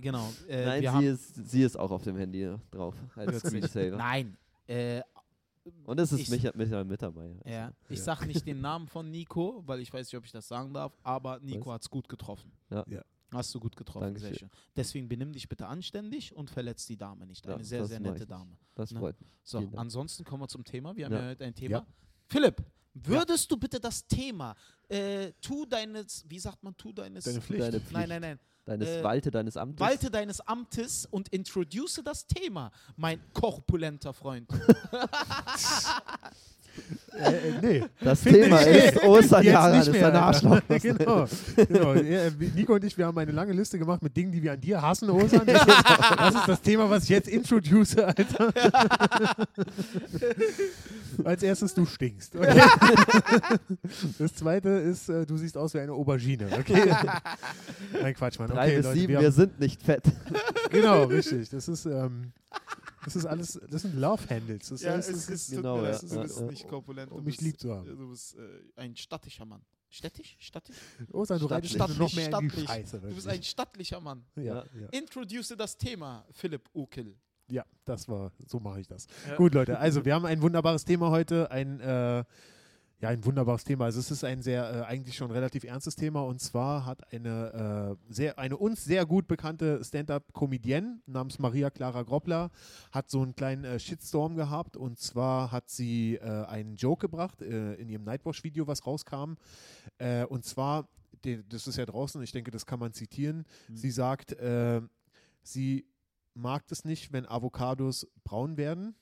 genau. 0.00 0.32
Äh, 0.48 0.64
Nein, 0.66 0.82
wir 0.82 0.90
sie 0.90 0.96
haben, 0.96 1.06
ist, 1.06 1.50
sie 1.50 1.62
ist 1.62 1.78
auch 1.78 1.90
auf 1.90 2.02
dem 2.02 2.16
Handy 2.18 2.54
drauf 2.70 2.94
als 3.16 3.42
Wirklich? 3.42 3.70
Screensaver. 3.70 3.96
Nein, 3.96 4.36
äh, 4.66 5.00
Und 5.84 6.00
es 6.00 6.12
ist 6.12 6.20
Ich- 6.20 6.30
Michael, 6.30 6.52
Michael 6.56 6.84
Mittermeier. 6.84 7.36
Also, 7.44 7.48
ja, 7.48 7.72
ich 7.88 7.98
Ja. 7.98 8.04
sage 8.04 8.26
nicht 8.44 8.46
den 8.46 8.60
Namen 8.60 8.86
von 8.88 9.10
Nico, 9.10 9.62
weil 9.66 9.80
ich 9.80 9.92
weiß 9.92 10.06
nicht, 10.08 10.16
ob 10.18 10.24
ich 10.24 10.32
das 10.32 10.48
sagen 10.48 10.72
darf, 10.74 10.96
aber 11.02 11.38
Nico 11.40 11.72
hat 11.72 11.82
es 11.82 11.90
gut 11.90 12.08
getroffen. 12.08 12.52
Ja. 12.70 12.84
Ja. 12.88 13.02
Hast 13.32 13.54
du 13.54 13.60
gut 13.60 13.76
getroffen, 13.76 14.00
Dankeschön. 14.04 14.28
sehr 14.30 14.38
schön. 14.40 14.50
Deswegen 14.76 15.08
benimm 15.08 15.32
dich 15.32 15.48
bitte 15.48 15.66
anständig 15.66 16.34
und 16.36 16.50
verletz 16.50 16.84
die 16.86 16.98
Dame 16.98 17.26
nicht. 17.26 17.46
Ja, 17.46 17.54
Eine 17.54 17.64
sehr, 17.64 17.80
das 17.80 17.88
sehr 17.88 18.00
mach 18.00 18.10
nette 18.12 18.26
Dame. 18.26 18.58
Das 18.74 18.90
Ne? 18.92 18.98
freut 19.00 19.18
mich. 19.20 19.30
So, 19.42 19.58
Vielen 19.58 19.70
Dank. 19.70 19.80
ansonsten 19.80 20.24
kommen 20.24 20.42
wir 20.42 20.48
zum 20.48 20.64
Thema. 20.64 20.94
Wir 20.96 21.06
haben 21.06 21.12
Ja. 21.12 21.20
ja 21.22 21.28
heute 21.30 21.44
ein 21.44 21.54
Thema. 21.54 21.78
Ja. 21.78 21.86
Philipp, 22.26 22.62
würdest 22.94 23.50
du 23.50 23.56
bitte 23.56 23.80
das 23.80 24.06
Thema, 24.06 24.54
äh, 24.88 25.32
tu 25.40 25.66
deines, 25.66 26.24
wie 26.28 26.38
sagt 26.38 26.62
man, 26.62 26.76
tu 26.76 26.92
deines, 26.92 27.24
Deine 27.24 27.40
Pflicht. 27.40 27.62
Deine 27.62 27.80
Pflicht. 27.80 27.92
nein, 27.92 28.08
nein, 28.08 28.20
nein, 28.20 28.38
Deines 28.64 28.88
äh, 28.88 29.02
Walte 29.02 29.30
deines 29.30 29.56
Amtes. 29.56 29.80
walte 29.80 30.10
deines 30.10 30.40
Amtes 30.40 31.06
und 31.06 31.28
introduce 31.30 32.00
das 32.04 32.26
Thema, 32.26 32.70
mein 32.96 33.20
korpulenter 33.32 34.12
Freund. 34.12 34.48
Äh, 37.14 37.30
äh, 37.30 37.52
nee. 37.60 37.84
Das 38.00 38.22
Finde 38.22 38.42
Thema 38.42 38.60
ist 38.60 38.94
nicht. 38.94 39.04
Osterjahre, 39.04 39.76
Jetzt 39.76 39.88
ist 39.88 40.02
ein 40.02 40.16
Arschloch. 40.16 40.60
Genau. 40.82 41.26
genau. 41.56 41.94
Ja, 41.94 42.30
Nico 42.54 42.74
und 42.74 42.84
ich, 42.84 42.96
wir 42.96 43.06
haben 43.06 43.18
eine 43.18 43.32
lange 43.32 43.52
Liste 43.52 43.78
gemacht 43.78 44.02
mit 44.02 44.16
Dingen, 44.16 44.32
die 44.32 44.42
wir 44.42 44.52
an 44.52 44.60
dir 44.60 44.80
hassen, 44.80 45.10
Osan. 45.10 45.46
Das 45.46 46.34
ist 46.34 46.48
das 46.48 46.62
Thema, 46.62 46.88
was 46.88 47.04
ich 47.04 47.10
jetzt 47.10 47.28
introduce, 47.28 47.98
Alter. 47.98 48.52
Als 51.24 51.42
erstes, 51.42 51.74
du 51.74 51.84
stinkst. 51.84 52.34
Okay? 52.36 52.62
Das 54.18 54.34
zweite 54.34 54.70
ist, 54.70 55.08
äh, 55.08 55.26
du 55.26 55.36
siehst 55.36 55.58
aus 55.58 55.74
wie 55.74 55.80
eine 55.80 55.92
Aubergine. 55.92 56.46
Okay? 56.58 56.94
Nein, 58.00 58.14
Quatsch, 58.14 58.38
Mann. 58.38 58.48
Drei 58.48 58.68
Okay, 58.68 58.76
bis 58.76 58.86
Leute, 58.86 58.98
sieben, 58.98 59.12
wir 59.12 59.20
wir 59.20 59.32
sind 59.32 59.60
nicht 59.60 59.82
fett. 59.82 60.04
Genau, 60.70 61.04
richtig. 61.04 61.50
Das 61.50 61.68
ist, 61.68 61.84
ähm, 61.86 62.32
das 63.04 63.16
ist 63.16 63.26
alles, 63.26 63.60
das 63.70 63.82
sind 63.82 63.94
Love-Handles. 63.96 64.68
Das 64.68 64.84
heißt, 64.84 65.10
das 65.10 65.28
ist, 65.28 65.50
genau, 65.50 65.78
mir 65.78 65.90
ja, 65.90 65.98
du 65.98 66.06
ja, 66.14 66.22
bist 66.22 66.38
ja. 66.40 66.46
nicht 66.46 66.68
korpulent. 66.68 67.10
um 67.10 67.18
du 67.18 67.24
mich 67.24 67.36
bist, 67.36 67.46
lieb 67.46 67.60
zu 67.60 67.74
haben. 67.74 67.86
äh, 67.88 67.96
Du 67.96 68.10
bist 68.10 68.36
äh, 68.36 68.40
ein 68.76 68.96
stattlicher 68.96 69.44
Mann. 69.44 69.62
Städtisch? 69.88 70.36
Stattisch? 70.40 70.76
Osan, 71.12 71.38
du 71.38 71.44
Stadt- 71.46 71.56
reitest 71.56 71.78
bitte 71.78 71.98
noch 71.98 72.14
mehr 72.14 72.24
in 72.26 72.30
die 72.38 72.48
stattlich. 72.50 72.66
Scheiße. 72.68 73.00
Du 73.00 73.14
bist 73.14 73.28
ein 73.28 73.42
stattlicher 73.42 74.00
Mann. 74.00 74.24
ja, 74.36 74.64
ja. 74.80 74.88
Introduce 74.90 75.54
das 75.56 75.76
Thema, 75.76 76.24
Philipp 76.32 76.68
Ukel. 76.74 77.14
Ja, 77.50 77.66
das 77.84 78.08
war, 78.08 78.32
so 78.46 78.58
mache 78.60 78.80
ich 78.80 78.86
das. 78.86 79.06
Ja. 79.28 79.36
Gut, 79.36 79.52
Leute, 79.52 79.78
also 79.78 80.02
wir 80.04 80.14
haben 80.14 80.24
ein 80.24 80.40
wunderbares 80.40 80.84
Thema 80.86 81.10
heute, 81.10 81.50
ein, 81.50 81.80
äh, 81.80 82.24
ja, 83.02 83.08
ein 83.08 83.24
wunderbares 83.24 83.64
Thema. 83.64 83.86
Also 83.86 83.98
es 83.98 84.12
ist 84.12 84.22
ein 84.22 84.42
sehr, 84.42 84.62
äh, 84.72 84.82
eigentlich 84.84 85.16
schon 85.16 85.32
relativ 85.32 85.64
ernstes 85.64 85.96
Thema 85.96 86.22
und 86.22 86.40
zwar 86.40 86.86
hat 86.86 87.12
eine, 87.12 87.98
äh, 88.08 88.12
sehr, 88.14 88.38
eine 88.38 88.56
uns 88.56 88.84
sehr 88.84 89.04
gut 89.06 89.26
bekannte 89.26 89.82
Stand-Up-Comedienne 89.84 91.00
namens 91.06 91.40
Maria 91.40 91.70
Clara 91.70 92.04
Groppler 92.04 92.50
hat 92.92 93.10
so 93.10 93.20
einen 93.22 93.34
kleinen 93.34 93.64
äh, 93.64 93.80
Shitstorm 93.80 94.36
gehabt 94.36 94.76
und 94.76 95.00
zwar 95.00 95.50
hat 95.50 95.68
sie 95.68 96.14
äh, 96.14 96.44
einen 96.44 96.76
Joke 96.76 97.00
gebracht 97.00 97.42
äh, 97.42 97.74
in 97.74 97.88
ihrem 97.88 98.04
Nightwash-Video, 98.04 98.68
was 98.68 98.86
rauskam 98.86 99.34
äh, 99.98 100.24
und 100.24 100.44
zwar, 100.44 100.88
die, 101.24 101.42
das 101.48 101.66
ist 101.66 101.78
ja 101.78 101.86
draußen, 101.86 102.22
ich 102.22 102.30
denke, 102.30 102.52
das 102.52 102.66
kann 102.66 102.78
man 102.78 102.92
zitieren, 102.92 103.44
Mhm. 103.68 103.76
sie 103.76 103.90
sagt, 103.90 104.36
sie 105.42 105.84
mag 106.34 106.64
es 106.70 106.84
nicht, 106.84 107.12
wenn 107.12 107.26
Avocados 107.26 108.06
braun 108.24 108.56
werden. 108.56 108.94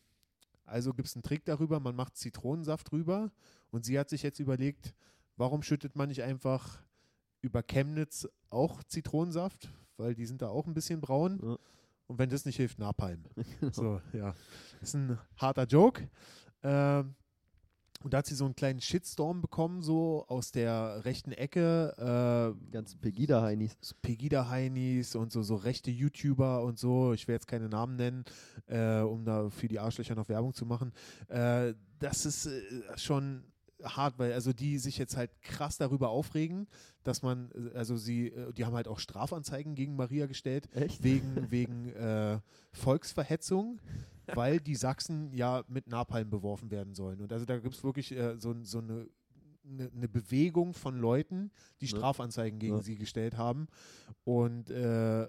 Also 0.70 0.94
gibt 0.94 1.09
es 1.09 1.16
einen 1.16 1.22
Trick 1.22 1.44
darüber, 1.44 1.80
man 1.80 1.96
macht 1.96 2.16
Zitronensaft 2.16 2.90
drüber. 2.90 3.33
Und 3.70 3.85
sie 3.85 3.98
hat 3.98 4.09
sich 4.09 4.22
jetzt 4.22 4.38
überlegt, 4.38 4.94
warum 5.37 5.62
schüttet 5.62 5.96
man 5.96 6.09
nicht 6.09 6.22
einfach 6.22 6.83
über 7.40 7.62
Chemnitz 7.62 8.28
auch 8.50 8.83
Zitronensaft? 8.85 9.68
Weil 9.96 10.14
die 10.14 10.26
sind 10.26 10.42
da 10.42 10.48
auch 10.48 10.66
ein 10.66 10.74
bisschen 10.74 11.00
braun. 11.00 11.40
Ja. 11.42 11.59
Und 12.06 12.18
wenn 12.18 12.30
das 12.30 12.44
nicht 12.44 12.56
hilft, 12.56 12.78
Napalm. 12.78 13.24
So, 13.72 14.00
ja. 14.12 14.35
Ist 14.80 14.94
ein 14.94 15.18
harter 15.37 15.64
Joke. 15.64 16.09
Ähm, 16.62 17.14
und 18.02 18.14
da 18.14 18.18
hat 18.18 18.26
sie 18.26 18.34
so 18.34 18.46
einen 18.46 18.56
kleinen 18.56 18.80
Shitstorm 18.80 19.42
bekommen, 19.42 19.82
so 19.82 20.24
aus 20.28 20.52
der 20.52 21.04
rechten 21.04 21.32
Ecke. 21.32 21.94
Äh, 21.98 22.72
Ganz 22.72 22.94
Pegida-Heinis. 22.96 23.76
Pegida-Heinis 24.02 25.14
und 25.16 25.32
so, 25.32 25.42
so 25.42 25.56
rechte 25.56 25.90
YouTuber 25.90 26.62
und 26.62 26.78
so, 26.78 27.12
ich 27.12 27.28
werde 27.28 27.36
jetzt 27.36 27.48
keine 27.48 27.68
Namen 27.68 27.96
nennen, 27.96 28.24
äh, 28.66 29.00
um 29.00 29.24
da 29.24 29.50
für 29.50 29.68
die 29.68 29.78
Arschlöcher 29.78 30.14
noch 30.14 30.28
Werbung 30.28 30.54
zu 30.54 30.64
machen. 30.64 30.92
Äh, 31.28 31.74
das 31.98 32.24
ist 32.24 32.46
äh, 32.46 32.60
schon 32.96 33.44
hart, 33.82 34.18
weil 34.18 34.32
also 34.32 34.52
die 34.52 34.78
sich 34.78 34.98
jetzt 34.98 35.16
halt 35.16 35.30
krass 35.42 35.76
darüber 35.78 36.10
aufregen, 36.10 36.66
dass 37.02 37.22
man, 37.22 37.50
äh, 37.52 37.76
also 37.76 37.96
sie, 37.96 38.28
äh, 38.28 38.52
die 38.52 38.64
haben 38.64 38.74
halt 38.74 38.88
auch 38.88 38.98
Strafanzeigen 38.98 39.74
gegen 39.74 39.96
Maria 39.96 40.26
gestellt, 40.26 40.68
Echt? 40.74 41.02
wegen, 41.02 41.50
wegen 41.50 41.88
äh, 41.90 42.40
Volksverhetzung, 42.72 43.80
weil 44.34 44.60
die 44.60 44.76
Sachsen 44.76 45.32
ja 45.32 45.62
mit 45.68 45.86
Napalm 45.88 46.30
beworfen 46.30 46.70
werden 46.70 46.94
sollen. 46.94 47.20
Und 47.20 47.32
also 47.32 47.44
da 47.46 47.58
gibt 47.58 47.74
es 47.74 47.84
wirklich 47.84 48.12
äh, 48.12 48.36
so, 48.38 48.54
so 48.62 48.78
eine, 48.78 49.06
eine, 49.64 49.90
eine 49.94 50.08
Bewegung 50.08 50.74
von 50.74 50.98
Leuten, 50.98 51.50
die 51.80 51.86
Ja. 51.86 51.96
Strafanzeigen 51.96 52.58
gegen 52.58 52.76
Ja. 52.76 52.82
sie 52.82 52.96
gestellt 52.96 53.36
haben. 53.36 53.66
Und 54.24 54.70
äh, 54.70 55.28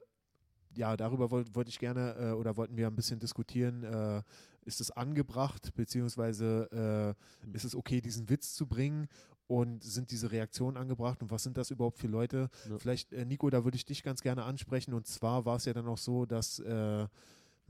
ja, 0.75 0.95
darüber 0.95 1.31
wollte 1.31 1.53
wollt 1.53 1.67
ich 1.67 1.79
gerne 1.79 2.15
äh, 2.17 2.31
oder 2.31 2.55
wollten 2.57 2.77
wir 2.77 2.87
ein 2.87 2.95
bisschen 2.95 3.19
diskutieren. 3.19 3.83
Äh, 3.83 4.23
ist 4.63 4.79
es 4.79 4.91
angebracht, 4.91 5.73
beziehungsweise 5.75 7.15
äh, 7.51 7.55
ist 7.55 7.65
es 7.65 7.75
okay, 7.75 7.99
diesen 7.99 8.29
Witz 8.29 8.53
zu 8.53 8.67
bringen? 8.67 9.07
Und 9.47 9.83
sind 9.83 10.11
diese 10.11 10.31
Reaktionen 10.31 10.77
angebracht 10.77 11.21
und 11.21 11.29
was 11.29 11.43
sind 11.43 11.57
das 11.57 11.71
überhaupt 11.71 11.97
für 11.97 12.07
Leute? 12.07 12.49
Ja. 12.69 12.77
Vielleicht, 12.77 13.11
äh, 13.11 13.25
Nico, 13.25 13.49
da 13.49 13.65
würde 13.65 13.75
ich 13.75 13.83
dich 13.83 14.01
ganz 14.01 14.21
gerne 14.21 14.43
ansprechen. 14.43 14.93
Und 14.93 15.07
zwar 15.07 15.43
war 15.43 15.57
es 15.57 15.65
ja 15.65 15.73
dann 15.73 15.87
auch 15.89 15.97
so, 15.97 16.25
dass 16.25 16.59
äh, 16.59 17.05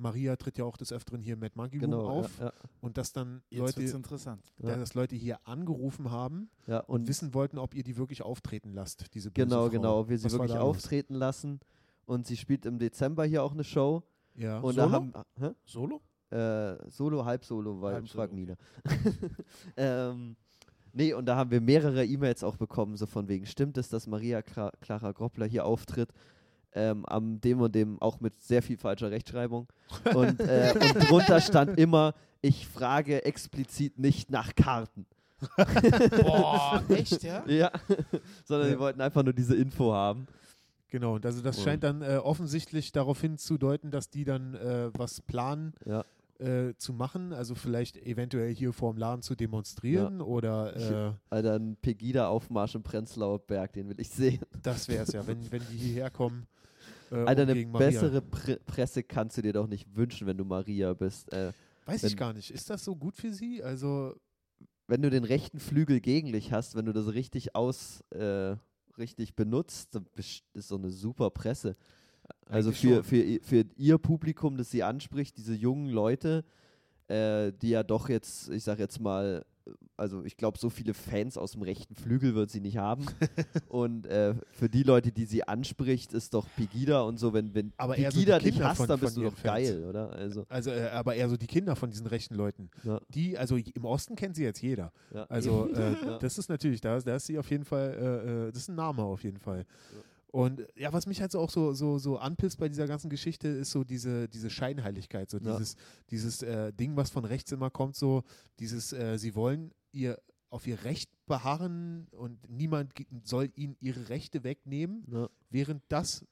Maria 0.01 0.35
tritt 0.35 0.57
ja 0.57 0.65
auch 0.65 0.77
des 0.77 0.91
Öfteren 0.91 1.21
hier 1.21 1.33
im 1.35 1.39
Mad 1.39 1.53
Monkey 1.55 1.77
Room 1.77 1.91
Genau, 1.91 2.09
auf 2.09 2.39
ja, 2.39 2.45
ja, 2.45 2.53
und 2.81 2.97
dass 2.97 3.13
dann 3.13 3.41
Jetzt 3.49 3.59
Leute, 3.77 3.83
interessant. 3.83 4.51
da- 4.57 4.75
dass 4.75 4.93
Leute 4.93 5.15
hier 5.15 5.39
angerufen 5.47 6.11
haben 6.11 6.49
ja. 6.67 6.79
und 6.81 7.01
Und 7.01 7.07
wissen 7.07 7.33
wollten, 7.33 7.57
ob 7.57 7.73
ihr 7.75 7.83
die 7.83 7.97
wirklich 7.97 8.21
auftreten 8.23 8.73
lasst, 8.73 9.13
diese 9.13 9.31
böse 9.31 9.45
genau, 9.45 9.63
Frau. 9.63 9.69
genau, 9.69 9.99
ob 9.99 10.09
wir 10.09 10.17
sie 10.17 10.25
Was 10.25 10.33
wirklich 10.33 10.57
auftreten 10.57 11.13
lassen. 11.15 11.59
Und 12.05 12.27
sie 12.27 12.35
spielt 12.35 12.65
im 12.65 12.79
Dezember 12.79 13.25
hier 13.25 13.43
auch 13.43 13.53
eine 13.53 13.63
Show. 13.63 14.03
Ja. 14.35 14.59
Und 14.59 14.73
Solo? 14.75 14.87
da 14.87 14.91
haben, 14.91 15.13
hä? 15.39 15.51
Solo? 15.65 16.01
Äh, 16.29 16.89
Solo, 16.89 17.23
halb 17.25 17.43
Solo, 17.45 17.81
weil 17.81 17.93
Halb 17.95 18.07
frag 18.09 18.29
Solo, 18.31 18.39
Nina. 18.41 18.55
ähm, 19.77 20.35
nee, 20.93 21.13
und 21.13 21.25
da 21.25 21.35
haben 21.35 21.51
wir 21.51 21.61
mehrere 21.61 22.05
E-Mails 22.05 22.43
auch 22.43 22.57
bekommen, 22.57 22.95
so 22.97 23.05
von 23.05 23.27
wegen, 23.27 23.45
stimmt 23.45 23.77
es, 23.77 23.89
dass 23.89 24.07
Maria 24.07 24.41
Cla 24.41 24.71
Clara 24.81 25.11
Groppler 25.11 25.45
hier 25.45 25.65
auftritt? 25.65 26.09
Ähm, 26.73 27.05
am 27.05 27.41
dem 27.41 27.59
und 27.59 27.75
dem 27.75 28.01
auch 28.01 28.19
mit 28.21 28.41
sehr 28.41 28.61
viel 28.61 28.77
falscher 28.77 29.11
Rechtschreibung. 29.11 29.67
Und, 30.15 30.39
äh, 30.39 30.73
und 30.81 31.09
drunter 31.09 31.41
stand 31.41 31.77
immer, 31.77 32.13
ich 32.41 32.65
frage 32.65 33.25
explizit 33.25 33.99
nicht 33.99 34.31
nach 34.31 34.55
Karten. 34.55 35.05
Boah, 36.21 36.81
echt, 36.89 37.23
ja? 37.23 37.43
Ja, 37.47 37.71
sondern 38.45 38.67
Ja. 38.69 38.73
sie 38.75 38.79
wollten 38.79 39.01
einfach 39.01 39.23
nur 39.23 39.33
diese 39.33 39.55
Info 39.55 39.91
haben. 39.93 40.27
Genau, 40.89 41.15
und 41.15 41.25
also 41.25 41.41
das 41.41 41.61
scheint 41.61 41.83
dann 41.83 42.01
äh, 42.01 42.17
offensichtlich 42.23 42.91
darauf 42.91 43.19
hinzudeuten, 43.21 43.91
dass 43.91 44.09
die 44.09 44.23
dann 44.23 44.55
äh, 44.55 44.89
was 44.97 45.21
planen 45.21 45.73
Ja. 45.85 46.03
äh, 46.39 46.73
zu 46.77 46.93
machen, 46.93 47.31
also 47.33 47.55
vielleicht 47.55 47.97
eventuell 47.97 48.53
hier 48.53 48.73
vor 48.73 48.93
dem 48.93 48.97
Laden 48.97 49.21
zu 49.21 49.35
demonstrieren 49.35 50.21
oder 50.21 50.75
äh, 50.75 51.13
Alter, 51.29 51.55
ein 51.55 51.77
Pegida-Aufmarsch 51.81 52.75
im 52.75 52.83
Prenzlauer 52.83 53.39
Berg, 53.39 53.73
den 53.73 53.89
will 53.89 53.99
ich 53.99 54.09
sehen. 54.09 54.41
das 54.63 54.87
wäre 54.89 55.03
es 55.03 55.11
ja, 55.13 55.25
wenn, 55.27 55.49
wenn 55.51 55.61
die 55.71 55.77
hierher 55.77 56.09
kommen. 56.09 56.45
Äh, 57.11 57.25
Alter, 57.25 57.43
eine 57.43 57.65
bessere 57.65 58.21
Pre 58.21 58.57
Presse 58.65 59.03
kannst 59.03 59.37
du 59.37 59.41
dir 59.41 59.53
doch 59.53 59.67
nicht 59.67 59.95
wünschen, 59.95 60.27
wenn 60.27 60.37
du 60.37 60.45
Maria 60.45 60.93
bist. 60.93 61.31
Äh, 61.33 61.51
Weiß 61.85 62.03
ich 62.03 62.15
gar 62.15 62.33
nicht. 62.33 62.51
Ist 62.51 62.69
das 62.69 62.83
so 62.83 62.95
gut 62.95 63.17
für 63.17 63.33
sie? 63.33 63.61
Also, 63.63 64.15
wenn 64.87 65.01
du 65.01 65.09
den 65.09 65.23
rechten 65.23 65.59
Flügel 65.59 65.99
gegen 65.99 66.31
dich 66.31 66.51
hast, 66.51 66.75
wenn 66.75 66.85
du 66.85 66.93
das 66.93 67.13
richtig 67.13 67.55
aus, 67.55 68.01
äh, 68.11 68.55
richtig 68.97 69.35
benutzt, 69.35 69.95
dann 69.95 70.05
ist 70.15 70.67
so 70.67 70.75
eine 70.75 70.89
super 70.89 71.29
Presse. 71.31 71.75
Also 72.45 72.71
für, 72.71 73.03
für, 73.03 73.39
für 73.41 73.65
ihr 73.75 73.97
Publikum, 73.97 74.57
das 74.57 74.71
sie 74.71 74.83
anspricht, 74.83 75.37
diese 75.37 75.53
jungen 75.55 75.89
Leute, 75.89 76.45
äh, 77.07 77.51
die 77.51 77.69
ja 77.69 77.83
doch 77.83 78.09
jetzt, 78.09 78.49
ich 78.49 78.63
sag 78.63 78.79
jetzt 78.79 78.99
mal, 78.99 79.45
also 79.97 80.23
ich 80.23 80.37
glaube, 80.37 80.57
so 80.57 80.69
viele 80.69 80.93
Fans 80.93 81.37
aus 81.37 81.51
dem 81.53 81.61
rechten 81.61 81.95
Flügel 81.95 82.35
wird 82.35 82.49
sie 82.49 82.59
nicht 82.61 82.77
haben. 82.77 83.05
und 83.67 84.05
äh, 84.07 84.35
für 84.51 84.69
die 84.69 84.83
Leute, 84.83 85.11
die 85.11 85.25
sie 85.25 85.47
anspricht, 85.47 86.13
ist 86.13 86.33
doch 86.33 86.47
Pegida 86.55 87.01
und 87.01 87.17
so, 87.19 87.33
wenn, 87.33 87.53
wenn 87.53 87.73
Aber 87.77 87.95
so 87.95 88.01
Pegida 88.01 88.39
die 88.39 88.51
dich 88.51 88.61
hasst, 88.61 88.77
von- 88.77 88.87
dann 88.87 88.99
bist 88.99 89.17
du 89.17 89.23
doch 89.23 89.33
Fans. 89.35 89.43
geil, 89.67 89.85
oder? 89.85 90.11
Also, 90.11 90.45
also 90.49 90.71
äh, 90.71 90.89
aber 90.89 91.15
eher 91.15 91.29
so 91.29 91.37
die 91.37 91.47
Kinder 91.47 91.75
von 91.75 91.89
diesen 91.91 92.07
rechten 92.07 92.35
Leuten. 92.35 92.69
ja, 92.83 92.99
Die, 93.09 93.37
also 93.37 93.57
im 93.57 93.85
Osten 93.85 94.15
kennt 94.15 94.35
sie 94.35 94.43
jetzt 94.43 94.61
jeder. 94.61 94.91
ja. 95.13 95.25
Also 95.29 95.69
äh, 95.73 95.91
Ja. 96.05 96.17
das 96.19 96.37
ist 96.37 96.49
natürlich, 96.49 96.81
da, 96.81 96.99
da 96.99 97.15
ist 97.15 97.27
sie 97.27 97.37
auf 97.37 97.49
jeden 97.49 97.65
Fall, 97.65 97.93
äh, 97.93 98.47
äh, 98.47 98.51
das 98.51 98.63
ist 98.63 98.69
ein 98.69 98.75
Name 98.75 99.03
auf 99.03 99.23
jeden 99.23 99.37
Fall. 99.39 99.65
Und 100.31 100.65
ja, 100.75 100.93
was 100.93 101.07
mich 101.07 101.19
halt 101.19 101.31
so 101.33 101.39
auch 101.39 101.49
so, 101.49 101.73
so, 101.73 101.97
so 101.97 102.17
anpisst 102.17 102.57
bei 102.57 102.69
dieser 102.69 102.87
ganzen 102.87 103.09
Geschichte, 103.09 103.49
ist 103.49 103.71
so 103.71 103.83
diese, 103.83 104.29
diese 104.29 104.49
Scheinheiligkeit, 104.49 105.29
so 105.29 105.37
Ja. 105.39 105.57
dieses, 105.57 105.75
dieses 106.09 106.41
äh, 106.41 106.71
Ding, 106.71 106.95
was 106.95 107.09
von 107.09 107.25
rechts 107.25 107.51
immer 107.51 107.69
kommt, 107.69 107.95
so 107.97 108.23
dieses, 108.59 108.93
äh, 108.93 109.17
sie 109.17 109.35
wollen 109.35 109.71
ihr 109.91 110.17
auf 110.49 110.67
ihr 110.67 110.83
Recht 110.83 111.09
beharren 111.27 112.07
und 112.11 112.49
niemand 112.49 112.93
soll 113.23 113.49
ihnen 113.55 113.75
ihre 113.79 114.07
Rechte 114.09 114.43
wegnehmen, 114.43 115.05
Ja. 115.11 115.29
während 115.49 115.83
das, 115.89 116.25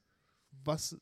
was 0.64 0.96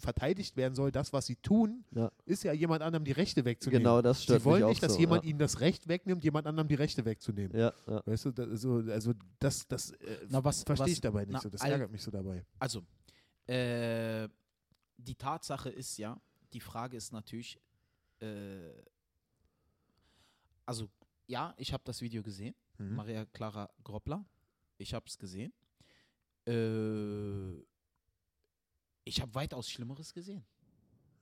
verteidigt 0.00 0.56
werden 0.56 0.74
soll, 0.74 0.92
das, 0.92 1.12
was 1.12 1.26
sie 1.26 1.36
tun, 1.36 1.84
Ja. 1.94 2.10
ist 2.24 2.44
ja 2.44 2.52
jemand 2.52 2.82
anderem 2.82 3.04
die 3.04 3.12
Rechte 3.12 3.44
wegzunehmen. 3.44 3.82
Genau, 3.82 4.00
das 4.00 4.22
stört 4.22 4.40
Sie 4.40 4.44
wollen 4.44 4.56
mich 4.60 4.64
auch 4.64 4.68
nicht, 4.70 4.82
dass 4.82 4.92
so, 4.94 4.98
jemand 5.00 5.24
ja. 5.24 5.30
ihnen 5.30 5.38
das 5.40 5.60
Recht 5.60 5.88
wegnimmt, 5.88 6.22
jemand 6.22 6.46
anderem 6.46 6.68
die 6.68 6.76
Rechte 6.76 7.04
wegzunehmen. 7.04 7.56
Ja, 7.58 7.72
ja. 7.86 8.02
Weißt 8.06 8.26
du, 8.26 8.30
das, 8.30 8.60
so, 8.60 8.76
also 8.76 9.12
das, 9.40 9.66
das 9.66 9.90
äh, 9.92 10.26
Na, 10.28 10.42
was- 10.44 10.62
verstehe 10.62 10.86
was- 10.86 10.92
ich 10.92 11.00
dabei 11.00 11.24
nicht 11.24 11.32
na, 11.32 11.40
so. 11.40 11.50
Das 11.50 11.62
ärgert 11.62 11.90
mich 11.90 12.02
so 12.02 12.10
dabei. 12.12 12.44
Also, 12.60 12.82
äh, 13.46 14.28
die 14.96 15.14
Tatsache 15.16 15.68
ist 15.70 15.96
ja, 15.98 16.20
die 16.52 16.60
Frage 16.60 16.96
ist 16.96 17.12
natürlich, 17.12 17.60
äh, 18.20 18.70
also 20.64 20.88
ja, 21.26 21.54
ich 21.56 21.72
habe 21.72 21.82
das 21.84 22.00
Video 22.00 22.22
gesehen, 22.22 22.54
Mhm. 22.78 22.94
Maria 22.94 23.24
Clara 23.26 23.68
Groppler, 23.82 24.24
ich 24.76 24.94
habe 24.94 25.06
es 25.08 25.18
gesehen. 25.18 25.52
Äh, 26.46 27.64
ich 29.08 29.20
habe 29.20 29.34
weitaus 29.34 29.68
Schlimmeres 29.70 30.12
gesehen, 30.12 30.44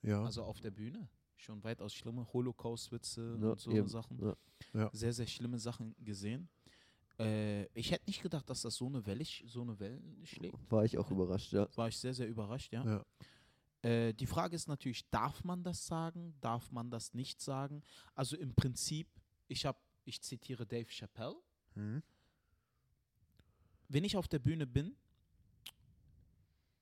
Ja. 0.03 0.25
also 0.25 0.43
auf 0.45 0.61
der 0.61 0.71
Bühne. 0.71 1.09
Schon 1.39 1.63
weitaus 1.63 1.93
schlimme 1.95 2.27
Holocaust-Witze 2.33 3.39
Ja, 3.41 3.51
und 3.51 3.61
so 3.61 3.71
eben, 3.71 3.87
Sachen. 3.89 4.19
ja. 4.21 4.37
Ja. 4.73 4.91
Sehr, 4.93 5.13
sehr 5.13 5.27
schlimme 5.27 5.59
Sachen 5.59 5.95
gesehen. 6.03 6.49
Äh, 7.19 7.67
ich 7.79 7.91
hätte 7.91 8.07
nicht 8.07 8.23
gedacht, 8.23 8.49
dass 8.49 8.63
das 8.63 8.75
so 8.75 8.87
eine 8.87 9.05
Welle, 9.07 9.25
so 9.47 9.63
eine 9.63 9.79
Welle 9.79 10.01
schlägt 10.25 10.71
War 10.71 10.85
ich 10.85 10.97
auch 10.99 11.11
überrascht, 11.11 11.53
ja. 11.53 11.69
war 11.77 11.89
ich 11.89 11.97
sehr, 11.99 12.15
sehr 12.15 12.27
überrascht, 12.29 12.73
ja. 12.73 12.85
Ja. 12.85 13.89
Äh, 13.89 14.15
die 14.15 14.27
Frage 14.27 14.57
ist 14.57 14.67
natürlich, 14.67 15.09
darf 15.11 15.45
man 15.45 15.63
das 15.63 15.87
sagen? 15.87 16.35
Darf 16.41 16.73
man 16.73 16.91
das 16.91 17.13
nicht 17.15 17.41
sagen? 17.41 17.83
Also 18.15 18.37
im 18.37 18.55
Prinzip, 18.55 19.07
ich 19.49 19.65
habe, 19.67 19.79
ich 20.05 20.21
zitiere 20.23 20.67
Dave 20.67 20.89
Chappelle, 20.91 21.37
Mhm. 21.75 22.03
wenn 23.89 24.05
ich 24.05 24.17
auf 24.17 24.29
der 24.29 24.39
Bühne 24.39 24.67
bin, 24.67 24.97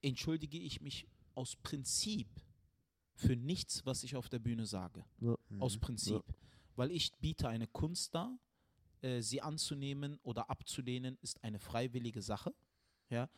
entschuldige 0.05 0.59
ich 0.59 0.81
mich 0.81 1.07
aus 1.35 1.57
Prinzip 1.57 2.29
für 3.15 3.37
nichts, 3.37 3.85
was 3.87 4.03
ich 4.03 4.17
auf 4.17 4.29
der 4.29 4.39
Bühne 4.39 4.67
sage. 4.67 5.05
Mhm. 5.21 5.37
Aus 5.61 5.79
Prinzip. 5.79 6.23
Weil 6.77 6.91
ich 6.91 7.13
biete 7.21 7.49
eine 7.49 7.67
Kunst 7.69 8.15
dar, 8.15 8.37
äh, 9.03 9.21
sie 9.21 9.41
anzunehmen 9.41 10.19
oder 10.23 10.51
abzulehnen, 10.51 11.19
ist 11.23 11.43
eine 11.45 11.59
freiwillige 11.59 12.23
Sache. 12.23 12.55
Ja? 13.11 13.29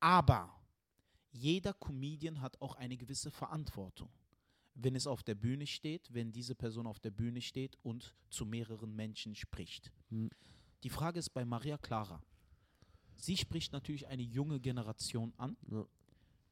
Aber 0.00 0.52
jeder 1.30 1.72
Comedian 1.74 2.40
hat 2.40 2.60
auch 2.60 2.74
eine 2.74 2.96
gewisse 2.96 3.30
Verantwortung. 3.30 4.10
Wenn 4.74 4.96
es 4.96 5.06
auf 5.06 5.22
der 5.22 5.34
Bühne 5.34 5.66
steht, 5.66 6.12
wenn 6.12 6.32
diese 6.32 6.54
Person 6.54 6.86
auf 6.86 6.98
der 6.98 7.10
Bühne 7.10 7.40
steht 7.40 7.76
und 7.82 8.16
zu 8.30 8.46
mehreren 8.46 8.94
Menschen 8.94 9.34
spricht. 9.34 9.92
Hm. 10.08 10.30
Die 10.82 10.90
Frage 10.90 11.18
ist 11.18 11.30
bei 11.30 11.44
Maria 11.44 11.76
Clara. 11.76 12.22
Sie 13.16 13.36
spricht 13.36 13.72
natürlich 13.72 14.06
eine 14.06 14.22
junge 14.22 14.58
Generation 14.58 15.34
an. 15.36 15.56
Ja. 15.70 15.86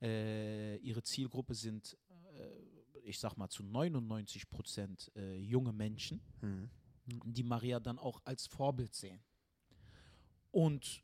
Äh, 0.01 0.77
ihre 0.77 1.03
Zielgruppe 1.03 1.55
sind, 1.55 1.97
äh, 2.35 3.01
ich 3.03 3.19
sag 3.19 3.37
mal, 3.37 3.49
zu 3.49 3.63
99 3.63 4.49
Prozent 4.51 5.11
äh, 5.17 5.37
junge 5.39 5.73
Menschen 5.73 6.21
Mhm. 6.41 6.71
die 7.25 7.43
Maria 7.43 7.81
dann 7.81 7.99
auch 7.99 8.21
als 8.25 8.47
Vorbild 8.47 8.95
sehen. 8.95 9.21
Und 10.51 11.03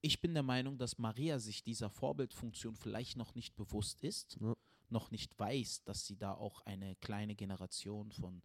ich 0.00 0.20
bin 0.20 0.34
der 0.34 0.42
Meinung, 0.42 0.78
dass 0.78 0.98
Maria 0.98 1.38
sich 1.38 1.62
dieser 1.62 1.90
Vorbildfunktion 1.90 2.76
vielleicht 2.76 3.16
noch 3.16 3.34
nicht 3.34 3.54
bewusst 3.56 4.02
ist, 4.02 4.38
Ja. 4.40 4.54
noch 4.88 5.10
nicht 5.10 5.38
weiß, 5.38 5.84
dass 5.84 6.06
sie 6.06 6.16
da 6.16 6.32
auch 6.34 6.60
eine 6.60 6.96
kleine 6.96 7.34
Generation 7.34 8.12
von 8.12 8.42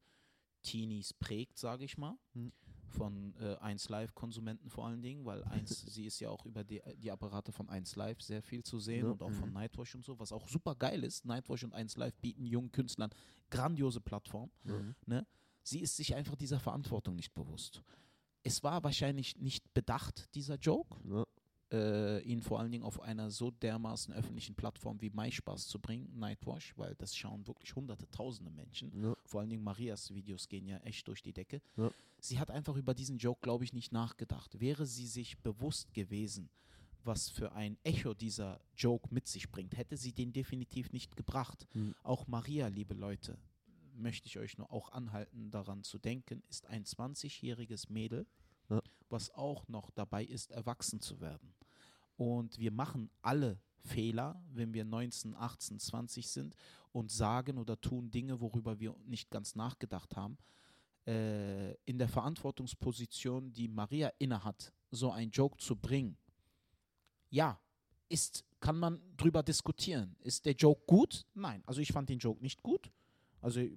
Teenies 0.63 1.13
prägt, 1.13 1.57
sage 1.57 1.85
ich 1.85 1.97
mal. 1.97 2.17
Hm. 2.33 2.51
Von 2.91 3.33
äh, 3.39 3.55
1 3.55 3.89
Live-Konsumenten 3.89 4.69
vor 4.69 4.85
allen 4.85 5.01
Dingen, 5.01 5.25
weil 5.25 5.43
1, 5.45 5.69
sie 5.95 6.05
ist 6.05 6.19
ja 6.19 6.29
auch 6.29 6.45
über 6.45 6.63
die, 6.63 6.81
die 6.97 7.09
Apparate 7.11 7.51
von 7.51 7.69
1 7.69 7.95
Live 7.95 8.21
sehr 8.21 8.41
viel 8.41 8.63
zu 8.63 8.79
sehen 8.79 9.05
Ja. 9.05 9.11
und 9.11 9.23
auch 9.23 9.31
von 9.31 9.49
Mhm. 9.49 9.55
Nightwash 9.55 9.95
und 9.95 10.03
so, 10.05 10.19
was 10.19 10.31
auch 10.31 10.47
super 10.47 10.75
geil 10.75 11.03
ist. 11.03 11.25
Nightwash 11.25 11.63
und 11.63 11.73
1 11.73 11.95
Live 11.97 12.15
bieten 12.17 12.45
jungen 12.45 12.71
Künstlern 12.71 13.09
grandiose 13.49 14.01
Plattformen 14.01 14.51
Mhm. 14.63 14.95
sie 15.63 15.79
ist 15.79 15.95
sich 15.95 16.15
einfach 16.15 16.35
dieser 16.35 16.59
Verantwortung 16.59 17.15
nicht 17.15 17.33
bewusst. 17.33 17.81
Es 18.43 18.63
war 18.63 18.83
wahrscheinlich 18.83 19.37
nicht 19.37 19.71
bedacht, 19.73 20.33
dieser 20.35 20.55
Joke, 20.55 20.97
Ja. 21.07 21.25
Äh, 21.71 22.19
ihn 22.23 22.41
vor 22.41 22.59
allen 22.59 22.71
Dingen 22.71 22.83
auf 22.83 22.99
einer 23.01 23.29
so 23.29 23.51
dermaßen 23.51 24.13
öffentlichen 24.13 24.55
Plattform 24.55 24.99
wie 25.01 25.09
MySpaß 25.09 25.67
zu 25.67 25.79
bringen, 25.79 26.19
Nightwash, 26.19 26.77
weil 26.77 26.95
das 26.95 27.15
schauen 27.15 27.47
wirklich 27.47 27.75
hunderte, 27.75 28.09
tausende 28.09 28.51
Menschen. 28.51 28.91
Ja. 29.01 29.15
Vor 29.25 29.41
allen 29.41 29.49
Dingen 29.49 29.63
Marias 29.63 30.13
Videos 30.13 30.49
gehen 30.49 30.67
ja 30.67 30.77
echt 30.79 31.07
durch 31.07 31.21
die 31.21 31.33
Decke. 31.33 31.61
Ja. 31.77 31.89
Sie 32.19 32.39
hat 32.39 32.51
einfach 32.51 32.75
über 32.75 32.93
diesen 32.93 33.17
Joke, 33.17 33.39
glaube 33.41 33.63
ich, 33.63 33.73
nicht 33.73 33.91
nachgedacht. 33.91 34.59
Wäre 34.59 34.85
sie 34.85 35.07
sich 35.07 35.37
bewusst 35.39 35.93
gewesen, 35.93 36.49
was 37.03 37.29
für 37.29 37.53
ein 37.53 37.77
Echo 37.83 38.13
dieser 38.13 38.59
Joke 38.75 39.07
mit 39.11 39.27
sich 39.27 39.49
bringt, 39.49 39.75
hätte 39.75 39.97
sie 39.97 40.13
den 40.13 40.33
definitiv 40.33 40.91
nicht 40.91 41.15
gebracht. 41.15 41.67
Hm. 41.71 41.95
Auch 42.03 42.27
Maria, 42.27 42.67
liebe 42.67 42.93
Leute, 42.93 43.39
möchte 43.95 44.27
ich 44.27 44.37
euch 44.37 44.57
nur 44.57 44.71
auch 44.71 44.91
anhalten, 44.91 45.49
daran 45.51 45.83
zu 45.83 45.97
denken, 45.97 46.43
ist 46.49 46.67
ein 46.67 46.83
20-jähriges 46.85 47.91
Mädel, 47.91 48.27
Ja. 48.69 48.81
was 49.09 49.31
auch 49.33 49.67
noch 49.67 49.89
dabei 49.91 50.23
ist, 50.23 50.51
erwachsen 50.51 51.01
zu 51.01 51.19
werden. 51.19 51.50
Und 52.21 52.59
wir 52.59 52.69
machen 52.69 53.09
alle 53.23 53.59
Fehler, 53.79 54.39
wenn 54.53 54.75
wir 54.75 54.85
19, 54.85 55.33
18, 55.33 55.79
20 55.79 56.29
sind 56.29 56.55
und 56.91 57.09
sagen 57.09 57.57
oder 57.57 57.81
tun 57.81 58.11
Dinge, 58.11 58.39
worüber 58.39 58.79
wir 58.79 58.95
nicht 59.07 59.31
ganz 59.31 59.55
nachgedacht 59.55 60.15
haben. 60.15 60.37
Äh, 61.07 61.71
in 61.85 61.97
der 61.97 62.07
Verantwortungsposition, 62.07 63.51
die 63.51 63.67
Maria 63.67 64.11
innehat, 64.19 64.71
so 64.91 65.09
ein 65.11 65.31
Joke 65.31 65.57
zu 65.57 65.75
bringen, 65.75 66.15
ja, 67.31 67.59
ist, 68.07 68.45
kann 68.59 68.77
man 68.77 69.01
drüber 69.17 69.41
diskutieren. 69.41 70.15
Ist 70.19 70.45
der 70.45 70.53
Joke 70.53 70.83
gut? 70.85 71.25
Nein. 71.33 71.63
Also 71.65 71.81
ich 71.81 71.91
fand 71.91 72.07
den 72.07 72.19
Joke 72.19 72.39
nicht 72.43 72.61
gut. 72.61 72.91
Also 73.41 73.59
äh, 73.59 73.71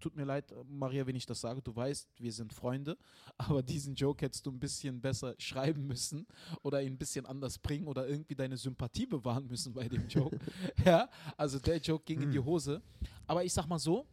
tut 0.00 0.16
mir 0.16 0.24
leid, 0.24 0.54
Maria, 0.68 1.06
wenn 1.06 1.16
ich 1.16 1.26
das 1.26 1.40
sage, 1.40 1.60
du 1.60 1.74
weißt, 1.74 2.08
wir 2.18 2.32
sind 2.32 2.52
Freunde, 2.52 2.96
aber 3.38 3.62
diesen 3.62 3.94
Joke 3.94 4.24
hättest 4.24 4.46
du 4.46 4.50
ein 4.50 4.60
bisschen 4.60 5.00
besser 5.00 5.34
schreiben 5.38 5.86
müssen 5.86 6.26
oder 6.62 6.82
ihn 6.82 6.94
ein 6.94 6.98
bisschen 6.98 7.26
anders 7.26 7.58
bringen 7.58 7.86
oder 7.86 8.08
irgendwie 8.08 8.34
deine 8.34 8.56
Sympathie 8.56 9.06
bewahren 9.06 9.46
müssen 9.46 9.72
bei 9.74 9.88
dem 9.88 10.06
Joke. 10.08 10.38
ja, 10.84 11.08
also 11.36 11.58
der 11.58 11.78
Joke 11.78 12.04
ging 12.04 12.22
in 12.22 12.30
die 12.30 12.38
Hose. 12.40 12.80
Aber 13.26 13.44
ich 13.44 13.52
sag 13.52 13.66
mal 13.66 13.78
so, 13.78 14.06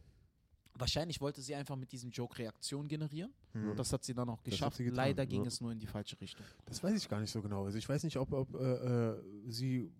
Wahrscheinlich 0.73 1.19
wollte 1.19 1.41
sie 1.41 1.53
einfach 1.53 1.75
mit 1.75 1.91
diesem 1.91 2.09
Joke 2.11 2.37
Reaktion 2.39 2.87
generieren. 2.87 3.33
Hm. 3.51 3.75
Das 3.75 3.91
hat 3.91 4.03
sie 4.03 4.13
dann 4.13 4.29
auch 4.29 4.41
geschafft. 4.41 4.77
getan, 4.77 4.95
Leider 4.95 5.25
ging 5.25 5.41
ja. 5.41 5.47
es 5.47 5.59
nur 5.59 5.71
in 5.71 5.79
die 5.79 5.85
falsche 5.85 6.19
Richtung. 6.19 6.45
Das 6.65 6.81
weiß 6.81 6.95
ich 6.97 7.09
gar 7.09 7.19
nicht 7.19 7.29
so 7.29 7.41
genau. 7.41 7.65
Also 7.65 7.77
ich 7.77 7.87
weiß 7.87 8.03
nicht, 8.03 8.17
ob, 8.17 8.31
ob 8.31 8.55
äh, 8.55 8.57
äh, 8.57 9.23
sie 9.47 9.91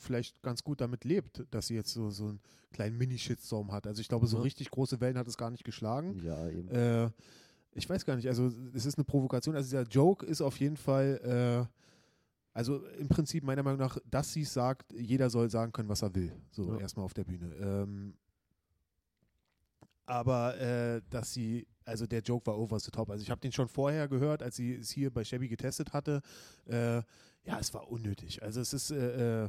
vielleicht 0.00 0.42
ganz 0.42 0.62
gut 0.64 0.80
damit 0.80 1.04
lebt, 1.04 1.44
dass 1.50 1.66
sie 1.68 1.74
jetzt 1.74 1.92
so, 1.92 2.10
so 2.10 2.26
einen 2.28 2.40
kleinen 2.72 2.96
Mini-Shitstorm 2.98 3.72
hat. 3.72 3.86
Also 3.86 4.00
ich 4.00 4.08
glaube, 4.08 4.26
so 4.26 4.40
richtig 4.40 4.70
große 4.70 5.00
Wellen 5.00 5.18
hat 5.18 5.26
es 5.28 5.36
gar 5.36 5.50
nicht 5.50 5.64
geschlagen. 5.64 6.18
Ja, 6.24 6.48
eben. 6.48 6.68
Äh, 6.68 7.10
ich 7.72 7.88
weiß 7.88 8.04
gar 8.04 8.16
nicht, 8.16 8.28
also 8.28 8.50
es 8.74 8.86
ist 8.86 8.98
eine 8.98 9.04
Provokation. 9.04 9.54
Also 9.54 9.66
dieser 9.66 9.82
Joke 9.90 10.26
ist 10.26 10.40
auf 10.40 10.58
jeden 10.58 10.76
Fall, 10.76 11.68
äh, 11.68 11.74
also 12.52 12.84
im 12.98 13.08
Prinzip 13.08 13.44
meiner 13.44 13.62
Meinung 13.62 13.78
nach, 13.78 13.98
dass 14.10 14.32
sie 14.32 14.42
es 14.42 14.52
sagt, 14.52 14.92
jeder 14.92 15.30
soll 15.30 15.48
sagen 15.50 15.72
können, 15.72 15.88
was 15.88 16.02
er 16.02 16.14
will. 16.14 16.32
So 16.50 16.72
Ja. 16.74 16.78
erstmal 16.80 17.04
auf 17.04 17.14
der 17.14 17.24
Bühne. 17.24 17.54
Ähm, 17.54 18.14
aber 20.06 20.58
äh, 20.58 21.02
dass 21.10 21.34
sie, 21.34 21.66
also 21.84 22.06
der 22.06 22.20
Joke 22.20 22.46
war 22.46 22.58
over 22.58 22.80
the 22.80 22.90
top. 22.90 23.10
Also 23.10 23.22
ich 23.22 23.30
habe 23.30 23.40
den 23.40 23.52
schon 23.52 23.68
vorher 23.68 24.08
gehört, 24.08 24.42
als 24.42 24.56
sie 24.56 24.74
es 24.74 24.90
hier 24.90 25.12
bei 25.12 25.22
Chevy 25.22 25.48
getestet 25.48 25.92
hatte. 25.92 26.22
Äh, 26.66 27.02
ja, 27.44 27.58
es 27.60 27.72
war 27.74 27.88
unnötig. 27.88 28.42
Also 28.42 28.60
es 28.60 28.72
ist, 28.72 28.90
äh, 28.90 29.44
äh, 29.44 29.48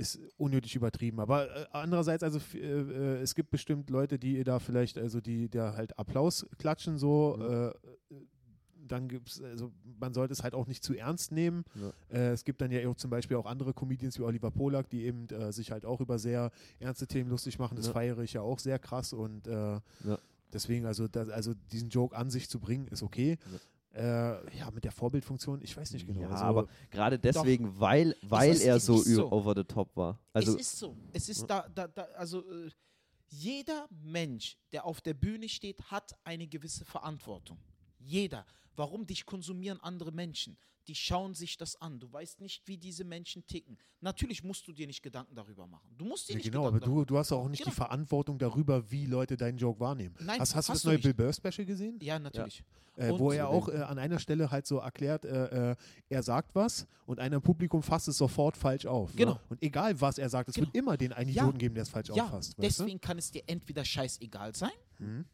ist 0.00 0.18
unnötig 0.38 0.74
übertrieben. 0.76 1.20
Aber 1.20 1.54
äh, 1.54 1.66
andererseits, 1.72 2.22
also 2.22 2.40
äh, 2.56 3.20
es 3.20 3.34
gibt 3.34 3.50
bestimmt 3.50 3.90
Leute, 3.90 4.18
die 4.18 4.42
da 4.44 4.58
vielleicht, 4.58 4.98
also 4.98 5.20
die 5.20 5.48
da 5.48 5.74
halt 5.74 5.98
Applaus 5.98 6.46
klatschen 6.58 6.98
so. 6.98 7.36
Ja. 7.38 7.68
Äh, 7.68 7.74
dann 8.88 9.06
gibt 9.08 9.28
es, 9.28 9.40
also 9.40 9.70
man 10.00 10.12
sollte 10.14 10.32
es 10.32 10.42
halt 10.42 10.52
auch 10.52 10.66
nicht 10.66 10.82
zu 10.82 10.94
ernst 10.96 11.30
nehmen. 11.30 11.64
Ja. 11.76 11.92
Äh, 12.18 12.30
es 12.32 12.44
gibt 12.44 12.60
dann 12.60 12.72
ja 12.72 12.88
auch 12.88 12.96
zum 12.96 13.08
Beispiel 13.10 13.36
auch 13.36 13.46
andere 13.46 13.72
Comedians 13.72 14.18
wie 14.18 14.22
Oliver 14.24 14.50
Polak, 14.50 14.88
die 14.90 15.04
eben 15.04 15.28
äh, 15.28 15.52
sich 15.52 15.70
halt 15.70 15.84
auch 15.84 16.00
über 16.00 16.18
sehr 16.18 16.50
ernste 16.80 17.06
Themen 17.06 17.30
lustig 17.30 17.58
machen. 17.60 17.76
Das 17.76 17.86
Ja. 17.86 17.92
feiere 17.92 18.18
ich 18.20 18.32
ja 18.32 18.40
auch 18.40 18.58
sehr 18.58 18.80
krass 18.80 19.12
und 19.12 19.46
äh, 19.46 19.52
Ja. 19.52 19.80
deswegen, 20.52 20.86
also, 20.86 21.06
das, 21.06 21.28
also 21.28 21.54
diesen 21.70 21.90
Joke 21.90 22.16
an 22.16 22.30
sich 22.30 22.48
zu 22.48 22.58
bringen, 22.58 22.88
ist 22.88 23.04
okay. 23.04 23.38
Äh, 23.92 24.56
ja, 24.56 24.70
mit 24.70 24.84
der 24.84 24.92
Vorbildfunktion, 24.92 25.60
ich 25.62 25.76
weiß 25.76 25.92
nicht 25.92 26.06
genau. 26.06 26.20
Ja, 26.20 26.30
also, 26.30 26.44
aber 26.44 26.68
gerade 26.90 27.18
deswegen, 27.18 27.78
weil, 27.80 28.14
weil 28.22 28.52
ist 28.52 28.62
er 28.62 28.78
so, 28.78 28.96
so. 28.98 29.32
over 29.32 29.52
the 29.56 29.64
top 29.64 29.96
war. 29.96 30.18
Also, 30.32 30.54
es 30.54 30.60
ist 30.60 30.78
so. 30.78 30.96
Es 31.12 31.28
ist 31.28 31.46
da, 31.46 31.68
da, 31.74 31.88
da 31.88 32.02
also 32.16 32.48
äh, 32.48 32.70
jeder 33.30 33.88
Mensch, 33.90 34.56
der 34.72 34.84
auf 34.84 35.00
der 35.00 35.14
Bühne 35.14 35.48
steht, 35.48 35.82
hat 35.90 36.14
eine 36.22 36.46
gewisse 36.46 36.84
Verantwortung. 36.84 37.58
Jeder. 37.98 38.46
Warum 38.76 39.06
dich 39.06 39.26
konsumieren 39.26 39.80
andere 39.80 40.12
Menschen? 40.12 40.56
Die 40.88 40.94
schauen 40.94 41.34
sich 41.34 41.56
das 41.56 41.80
an. 41.80 42.00
Du 42.00 42.10
weißt 42.12 42.40
nicht, 42.40 42.66
wie 42.66 42.76
diese 42.78 43.04
Menschen 43.04 43.46
ticken. 43.46 43.76
Natürlich 44.00 44.42
musst 44.42 44.66
du 44.66 44.72
dir 44.72 44.86
nicht 44.86 45.02
Gedanken 45.02 45.34
darüber 45.34 45.66
machen. 45.66 45.88
Du 45.96 46.04
musst 46.06 46.28
dir 46.28 46.32
ja, 46.32 46.36
nicht 46.38 46.46
genau, 46.46 46.62
Gedanken 46.64 46.76
aber 46.76 46.84
du, 46.86 46.90
darüber 46.92 47.06
du 47.06 47.18
hast 47.18 47.32
auch 47.32 47.48
nicht 47.48 47.60
Genau. 47.60 47.70
die 47.70 47.76
Verantwortung 47.76 48.38
darüber, 48.38 48.90
wie 48.90 49.06
Leute 49.06 49.36
deinen 49.36 49.58
Joke 49.58 49.78
wahrnehmen. 49.78 50.14
Nein, 50.20 50.40
hast, 50.40 50.54
hast 50.54 50.68
du 50.68 50.72
hast 50.72 50.76
das 50.78 50.82
du 50.82 50.88
neue 50.88 50.96
nicht. 50.96 51.02
Bill 51.04 51.14
Burr 51.14 51.32
Special 51.32 51.66
gesehen? 51.66 51.98
Ja, 52.00 52.18
natürlich. 52.18 52.64
Äh, 52.96 53.10
Und- 53.12 53.20
wo 53.20 53.30
er 53.30 53.48
auch 53.48 53.68
äh, 53.68 53.76
an 53.76 53.98
einer 53.98 54.18
Stelle 54.18 54.50
halt 54.50 54.66
so 54.66 54.78
erklärt, 54.78 55.24
äh, 55.24 55.72
äh, 55.72 55.76
er 56.08 56.22
sagt 56.22 56.54
was 56.54 56.86
und 57.06 57.20
einer 57.20 57.36
im 57.36 57.42
Publikum 57.42 57.82
fasst 57.82 58.08
es 58.08 58.16
sofort 58.18 58.56
falsch 58.56 58.86
auf. 58.86 59.14
Genau. 59.14 59.34
Ne? 59.34 59.40
Und 59.50 59.62
egal 59.62 59.98
was 60.00 60.18
er 60.18 60.28
sagt, 60.28 60.48
es 60.48 60.54
Genau. 60.54 60.66
wird 60.66 60.76
immer 60.76 60.96
den 60.96 61.12
einen 61.12 61.30
Ja. 61.30 61.42
Idioten 61.42 61.58
geben, 61.58 61.74
der 61.74 61.82
es 61.82 61.88
falsch 61.88 62.08
Ja, 62.08 62.24
auffasst. 62.24 62.58
Weißt 62.58 62.78
du? 62.80 62.82
deswegen 62.84 63.00
kann 63.00 63.18
es 63.18 63.30
dir 63.30 63.42
entweder 63.46 63.84
scheißegal 63.84 64.54
sein 64.54 64.70
Mhm. 64.98 65.24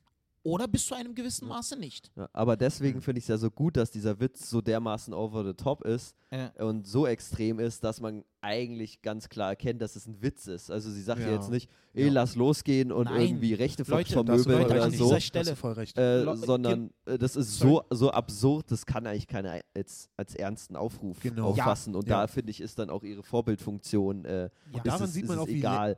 Oder 0.46 0.68
bis 0.68 0.86
zu 0.86 0.94
einem 0.94 1.12
gewissen 1.14 1.48
Maße 1.48 1.76
nicht. 1.76 2.12
ja, 2.16 2.28
aber 2.32 2.56
deswegen 2.56 3.00
finde 3.02 3.18
ich 3.18 3.24
es 3.24 3.28
ja 3.28 3.36
so 3.36 3.50
gut, 3.50 3.76
dass 3.76 3.90
dieser 3.90 4.20
Witz 4.20 4.48
so 4.48 4.60
dermaßen 4.60 5.12
over 5.12 5.44
the 5.44 5.54
top 5.54 5.84
ist 5.84 6.14
Äh, 6.30 6.48
und 6.62 6.86
so 6.86 7.06
extrem 7.06 7.58
ist, 7.60 7.82
dass 7.84 8.00
man 8.00 8.24
eigentlich 8.40 9.00
ganz 9.02 9.28
klar 9.28 9.50
erkennt, 9.50 9.80
dass 9.82 9.94
es 9.96 10.06
ein 10.06 10.20
Witz 10.22 10.46
ist. 10.48 10.70
Also 10.70 10.90
sie 10.90 11.02
sagt 11.02 11.20
ja, 11.20 11.28
Ja. 11.28 11.34
jetzt 11.34 11.50
nicht, 11.50 11.68
ey, 11.94 12.06
Ja. 12.06 12.12
lass 12.12 12.34
losgehen 12.36 12.90
und 12.92 13.04
Nein. 13.06 13.20
irgendwie 13.22 13.54
Rechte 13.54 13.84
vermöbeln 13.84 14.64
oder 14.66 14.90
so. 14.90 15.18
Stelle- 15.20 15.56
voll 15.56 15.72
recht. 15.72 15.96
Äh, 15.98 16.22
Le- 16.24 16.36
sondern 16.36 16.90
äh, 17.06 17.16
das 17.18 17.34
ist 17.36 17.58
Sorry. 17.58 17.80
so, 17.90 17.96
so 17.96 18.10
absurd, 18.10 18.70
das 18.70 18.86
kann 18.86 19.06
eigentlich 19.06 19.26
keiner 19.28 19.60
als, 19.74 20.08
als 20.16 20.34
ernsten 20.34 20.74
Aufruf 20.76 21.20
Genau. 21.20 21.48
auffassen. 21.50 21.94
Und 21.96 22.06
Ja. 22.08 22.20
da 22.22 22.26
finde 22.28 22.50
ich, 22.50 22.60
ist 22.60 22.78
dann 22.78 22.90
auch 22.90 23.02
ihre 23.04 23.22
Vorbildfunktion. 23.22 24.24
Äh, 24.24 24.42
Ja. 24.42 24.48
ist 24.78 24.86
Daran 24.86 25.02
es, 25.04 25.12
sieht 25.12 25.26
man 25.28 25.38
auch, 25.38 25.46
wie 25.48 25.58
egal. 25.58 25.96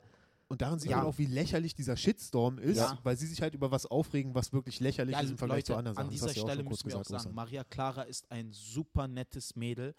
Und 0.50 0.62
daran 0.62 0.78
sieht 0.78 0.90
Ja. 0.90 0.98
man 0.98 1.06
auch, 1.06 1.18
wie 1.18 1.26
lächerlich 1.26 1.74
dieser 1.74 1.94
Shitstorm 1.96 2.58
ist, 2.58 2.78
Ja. 2.78 2.98
weil 3.02 3.16
sie 3.18 3.26
sich 3.26 3.42
halt 3.42 3.54
über 3.54 3.70
was 3.70 3.84
aufregen, 3.84 4.34
was 4.34 4.50
wirklich 4.52 4.80
lächerlich 4.80 5.12
Ja, 5.12 5.20
ist 5.20 5.30
im 5.30 5.36
Vergleich 5.38 5.58
Leute, 5.58 5.66
zu 5.66 5.76
anderen 5.76 5.94
Sachen. 5.96 6.06
an 6.06 6.10
dieser 6.10 6.30
Stelle 6.30 6.62
müssen 6.62 6.88
wir 6.88 6.98
auch 6.98 7.04
sagen. 7.04 7.34
Maria 7.34 7.64
Clara 7.64 8.02
ist 8.02 8.30
ein 8.30 8.50
super 8.52 9.06
nettes 9.06 9.54
Mädel, 9.56 9.94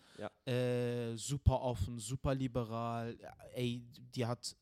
äh, 0.46 1.16
super 1.16 1.62
offen, 1.62 2.00
super 2.00 2.34
liberal, 2.34 3.16
ey, 3.54 3.84
die 4.16 4.26
hat, 4.26 4.56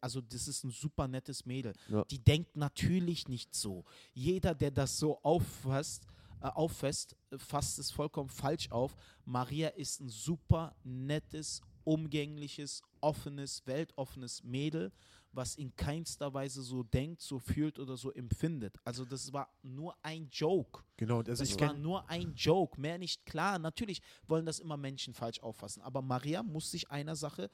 also 0.00 0.22
das 0.22 0.48
ist 0.48 0.64
ein 0.64 0.70
super 0.70 1.06
nettes 1.06 1.44
Mädel. 1.44 1.74
Ja. 1.88 2.04
Die 2.06 2.18
denkt 2.18 2.56
natürlich 2.56 3.28
nicht 3.28 3.54
so. 3.54 3.84
Jeder, 4.14 4.54
der 4.54 4.70
das 4.70 4.98
so 4.98 5.20
auffasst, 5.22 6.06
äh, 6.40 6.46
auffasst, 6.46 7.16
fasst 7.36 7.78
es 7.78 7.90
vollkommen 7.90 8.30
falsch 8.30 8.70
auf. 8.70 8.96
Maria 9.26 9.68
ist 9.68 10.00
ein 10.00 10.08
super 10.08 10.74
nettes, 10.84 11.60
umgängliches, 11.84 12.82
offenes, 13.00 13.66
weltoffenes 13.66 14.42
Mädel, 14.42 14.92
was 15.32 15.56
in 15.56 15.74
keinster 15.76 16.32
Weise 16.34 16.62
so 16.62 16.82
denkt, 16.82 17.22
so 17.22 17.38
fühlt 17.38 17.78
oder 17.78 17.96
so 17.96 18.12
empfindet. 18.12 18.76
Also 18.84 19.04
das 19.04 19.32
war 19.32 19.48
nur 19.62 19.96
ein 20.02 20.28
Joke. 20.30 20.82
Genau, 20.96 21.22
Das 21.22 21.40
ich 21.40 21.58
war 21.58 21.72
nur 21.72 22.08
ein 22.08 22.34
Joke, 22.34 22.80
mehr 22.80 22.98
nicht. 22.98 23.24
Klar, 23.24 23.58
natürlich 23.58 24.02
wollen 24.26 24.44
das 24.44 24.58
immer 24.58 24.76
Menschen 24.76 25.14
falsch 25.14 25.40
auffassen, 25.40 25.82
aber 25.82 26.02
Maria 26.02 26.42
muss 26.42 26.70
sich 26.70 26.90
einer 26.90 27.16
Sache 27.16 27.50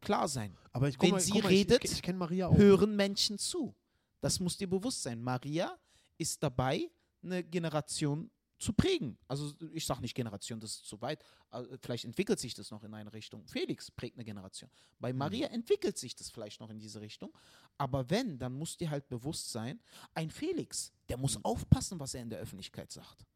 klar 0.00 0.28
sein. 0.28 0.56
aber 0.72 0.88
ich, 0.88 1.00
wenn 1.00 1.10
mal, 1.10 1.20
sie 1.20 1.40
mal, 1.40 1.46
redet, 1.48 1.84
ich, 1.84 1.90
ich, 1.90 1.96
ich 1.98 2.02
kenne 2.02 2.18
Maria 2.18 2.48
auch. 2.48 2.56
Hören 2.56 2.96
Menschen 2.96 3.38
zu. 3.38 3.74
Das 4.20 4.40
muss 4.40 4.56
dir 4.56 4.68
bewusst 4.68 5.02
sein. 5.02 5.22
Maria 5.22 5.78
ist 6.18 6.42
dabei, 6.42 6.90
eine 7.22 7.44
Generation 7.44 8.30
zu 8.58 8.72
prägen. 8.72 9.18
Also 9.28 9.52
ich 9.72 9.84
sage 9.84 10.00
nicht 10.00 10.14
Generation, 10.14 10.60
das 10.60 10.72
ist 10.76 10.86
zu 10.86 11.00
weit. 11.02 11.22
Also, 11.50 11.76
Vielleicht 11.80 12.04
entwickelt 12.04 12.38
sich 12.38 12.54
das 12.54 12.70
noch 12.70 12.82
in 12.84 12.94
eine 12.94 13.12
Richtung. 13.12 13.46
Felix 13.46 13.90
prägt 13.90 14.16
eine 14.16 14.24
Generation. 14.24 14.70
Bei 14.98 15.12
Mhm. 15.12 15.18
Maria 15.18 15.48
entwickelt 15.48 15.98
sich 15.98 16.14
das 16.14 16.30
vielleicht 16.30 16.60
noch 16.60 16.70
in 16.70 16.78
diese 16.78 17.00
Richtung. 17.00 17.32
Aber 17.76 18.08
wenn, 18.08 18.38
dann 18.38 18.52
muss 18.54 18.76
dir 18.76 18.90
halt 18.90 19.08
bewusst 19.08 19.52
sein, 19.52 19.80
ein 20.14 20.30
Felix, 20.30 20.92
der 21.08 21.18
muss 21.18 21.38
aufpassen, 21.44 22.00
was 22.00 22.14
er 22.14 22.22
in 22.22 22.30
der 22.30 22.38
Öffentlichkeit 22.38 22.90
sagt. 22.90 23.26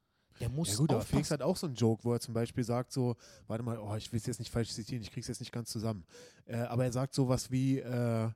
Der 0.41 0.49
muss 0.49 0.69
Mhm. 0.69 0.73
Ja 0.73 0.79
gut, 0.79 0.91
aber 0.91 0.99
aufpassen. 1.01 1.11
Felix 1.11 1.31
hat 1.33 1.43
auch 1.43 1.57
so 1.57 1.67
einen 1.67 1.77
Joke, 1.77 2.03
wo 2.05 2.15
er 2.15 2.21
zum 2.21 2.33
Beispiel 2.33 2.65
sagt 2.65 2.93
so, 2.93 3.17
warte 3.47 3.63
mal, 3.63 3.79
oh, 3.79 3.95
ich 3.97 4.11
will 4.13 4.19
es 4.19 4.27
jetzt 4.27 4.39
nicht 4.39 4.51
falsch 4.51 4.71
zitieren, 4.71 5.03
ich 5.03 5.11
krieg's 5.11 5.29
jetzt 5.29 5.41
nicht 5.41 5.53
ganz 5.53 5.71
zusammen. 5.71 6.07
Äh, 6.47 6.57
aber 6.57 6.85
er 6.85 6.93
sagt 6.93 7.15
sowas 7.15 7.51
wie, 7.51 7.79
äh, 7.79 8.31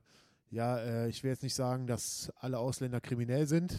ja, 0.51 0.77
äh, 0.77 1.09
ich 1.09 1.23
will 1.23 1.31
jetzt 1.31 1.41
nicht 1.41 1.55
sagen, 1.55 1.87
dass 1.87 2.31
alle 2.35 2.59
Ausländer 2.59 3.01
kriminell 3.01 3.47
sind. 3.47 3.75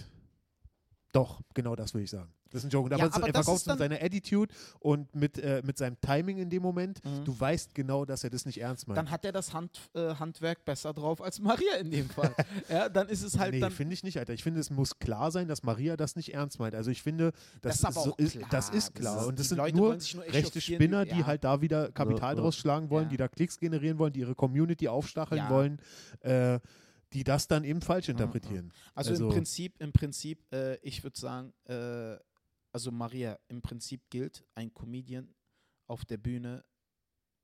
Doch, 1.12 1.40
genau 1.54 1.76
das 1.76 1.94
will 1.94 2.02
ich 2.02 2.10
sagen. 2.10 2.32
Das 2.50 2.60
ist 2.62 2.64
ein 2.66 2.70
Joke. 2.70 2.90
Ja, 2.90 2.96
aber 3.04 3.14
aber 3.14 3.26
er 3.26 3.32
das 3.32 3.44
verkauft 3.44 3.66
mit 3.66 3.78
seiner 3.78 4.02
Attitude 4.02 4.54
und 4.80 5.14
mit, 5.14 5.38
äh, 5.38 5.62
mit 5.64 5.76
seinem 5.78 6.00
Timing 6.00 6.38
in 6.38 6.48
dem 6.48 6.62
Moment. 6.62 7.04
Mhm. 7.04 7.24
Du 7.24 7.38
weißt 7.38 7.74
genau, 7.74 8.04
dass 8.04 8.24
er 8.24 8.30
das 8.30 8.46
nicht 8.46 8.60
ernst 8.60 8.86
meint. 8.86 8.96
dann 8.98 9.10
hat 9.10 9.24
er 9.24 9.32
das 9.32 9.52
Hand, 9.52 9.80
äh, 9.94 10.14
Handwerk 10.14 10.64
besser 10.64 10.92
drauf 10.92 11.20
als 11.20 11.40
Maria 11.40 11.74
in 11.80 11.90
dem 11.90 12.08
Fall. 12.08 12.34
ja, 12.68 12.88
dann 12.88 13.08
ist 13.08 13.22
es 13.22 13.38
halt 13.38 13.54
nee, 13.54 13.70
finde 13.70 13.94
ich 13.94 14.02
nicht, 14.04 14.18
Alter. 14.18 14.32
Ich 14.32 14.42
finde, 14.42 14.60
es 14.60 14.70
muss 14.70 14.98
klar 14.98 15.30
sein, 15.30 15.48
dass 15.48 15.62
Maria 15.62 15.96
das 15.96 16.14
nicht 16.16 16.32
ernst 16.34 16.58
meint. 16.58 16.74
Also 16.74 16.90
ich 16.90 17.02
finde, 17.02 17.32
das, 17.62 17.72
Das 17.72 17.76
ist 17.78 17.84
aber 17.84 18.04
so 18.04 18.12
auch 18.12 18.18
ist, 18.18 18.32
klar. 18.38 18.48
das 18.50 18.70
ist 18.70 18.88
Das 18.88 18.94
klar. 18.94 19.20
ist- 19.20 19.26
und 19.26 19.38
das 19.38 19.48
sind 19.48 19.58
Leute 19.58 19.76
nur 19.76 19.96
nur 19.96 20.24
rechte 20.28 20.60
Spinner, 20.60 21.04
ja. 21.06 21.14
die 21.14 21.24
halt 21.24 21.44
da 21.44 21.60
wieder 21.60 21.90
Kapital 21.92 22.34
ja. 22.36 22.40
draus 22.40 22.56
schlagen 22.56 22.90
wollen, 22.90 23.04
Ja. 23.04 23.10
die 23.10 23.16
da 23.16 23.28
Klicks 23.28 23.58
generieren 23.58 23.98
wollen, 23.98 24.12
die 24.12 24.20
ihre 24.20 24.34
Community 24.34 24.88
aufstacheln 24.88 25.38
Ja. 25.38 25.50
wollen, 25.50 25.78
äh, 26.20 26.60
die 27.12 27.24
das 27.24 27.48
dann 27.48 27.64
eben 27.64 27.80
falsch 27.82 28.08
ja. 28.08 28.12
interpretieren. 28.12 28.72
Also, 28.94 29.10
Also- 29.10 29.26
im 29.28 29.32
Prinzip, 29.32 29.74
im 29.80 29.92
Prinzip, 29.92 30.40
äh, 30.52 30.76
ich 30.82 31.02
würde 31.02 31.18
sagen, 31.18 31.52
äh, 31.66 32.16
also 32.76 32.92
Maria, 32.92 33.40
im 33.48 33.62
Prinzip 33.62 34.10
gilt, 34.10 34.44
ein 34.54 34.74
Comedian 34.74 35.34
auf 35.86 36.04
der 36.04 36.18
Bühne 36.18 36.62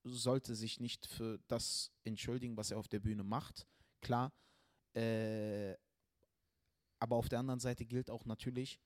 sollte 0.04 0.54
sich 0.54 0.78
nicht 0.78 1.06
für 1.06 1.40
das 1.48 1.90
entschuldigen, 2.04 2.58
was 2.58 2.70
er 2.70 2.76
auf 2.76 2.86
der 2.86 3.00
Bühne 3.00 3.24
macht. 3.24 3.66
Klar. 4.02 4.30
Äh, 4.92 5.74
aber 6.98 7.16
auf 7.16 7.30
der 7.30 7.38
anderen 7.38 7.60
Seite 7.60 7.86
gilt 7.86 8.10
auch 8.10 8.26
natürlich, 8.26 8.78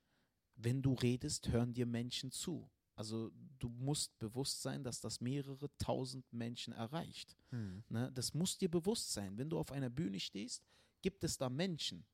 wenn 0.54 0.82
du 0.82 0.94
redest, 0.94 1.48
hören 1.48 1.74
dir 1.74 1.84
Menschen 1.84 2.30
zu. 2.30 2.70
Also 2.94 3.32
du 3.58 3.68
musst 3.68 4.16
bewusst 4.20 4.62
sein, 4.62 4.84
dass 4.84 5.00
das 5.00 5.20
mehrere 5.20 5.68
tausend 5.78 6.32
Menschen 6.32 6.72
erreicht. 6.72 7.36
Ne? 7.88 8.12
Das 8.12 8.34
muss 8.34 8.56
dir 8.56 8.70
bewusst 8.70 9.12
sein. 9.12 9.36
Wenn 9.36 9.50
du 9.50 9.58
auf 9.58 9.72
einer 9.72 9.90
Bühne 9.90 10.20
stehst, 10.20 10.62
gibt 11.02 11.24
es 11.24 11.38
da 11.38 11.50
Menschen, 11.50 12.06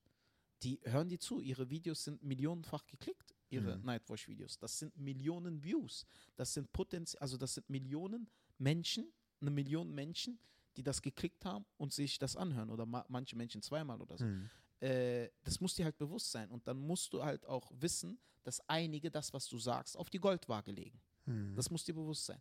die 0.63 0.81
hören 0.85 1.11
dir 1.11 1.21
zu. 1.21 1.43
Ihre 1.43 1.69
Videos 1.69 2.05
sind 2.05 2.23
millionenfach 2.23 2.87
geklickt, 2.87 3.32
ihre 3.53 3.79
Mhm. 3.79 3.85
Nightwatch-Videos. 3.85 4.59
Das 4.59 4.79
sind 4.79 4.97
Millionen 4.97 5.63
Views. 5.63 6.05
Das 6.37 6.53
sind 6.55 6.73
Potenz 6.73 7.15
also 7.15 7.37
das 7.37 7.55
sind 7.55 7.69
Millionen 7.69 8.29
Menschen, 8.59 9.13
eine 9.41 9.51
Million 9.51 9.93
Menschen, 9.93 10.39
die 10.77 10.83
das 10.83 11.03
geklickt 11.03 11.45
haben 11.45 11.67
und 11.77 11.93
sich 11.93 12.19
das 12.19 12.37
anhören. 12.37 12.71
Oder 12.71 12.87
ma 12.87 13.05
manche 13.09 13.37
Menschen 13.37 13.63
zweimal 13.63 14.01
oder 14.01 14.17
so. 14.17 14.25
Hm. 14.25 14.49
äh, 14.81 15.29
das 15.45 15.61
muss 15.61 15.75
dir 15.75 15.85
halt 15.85 15.99
bewusst 15.99 16.31
sein. 16.31 16.51
Und 16.51 16.67
dann 16.67 16.79
musst 16.79 17.13
du 17.13 17.23
halt 17.23 17.45
auch 17.47 17.71
wissen, 17.75 18.19
dass 18.43 18.61
einige 18.69 19.11
das, 19.11 19.33
was 19.33 19.47
du 19.49 19.59
sagst, 19.59 19.97
auf 19.97 20.11
die 20.11 20.19
Goldwaage 20.19 20.73
legen. 20.73 21.01
Hm. 21.27 21.55
Das 21.55 21.71
muss 21.71 21.85
dir 21.85 21.95
bewusst 21.95 22.25
sein. 22.27 22.41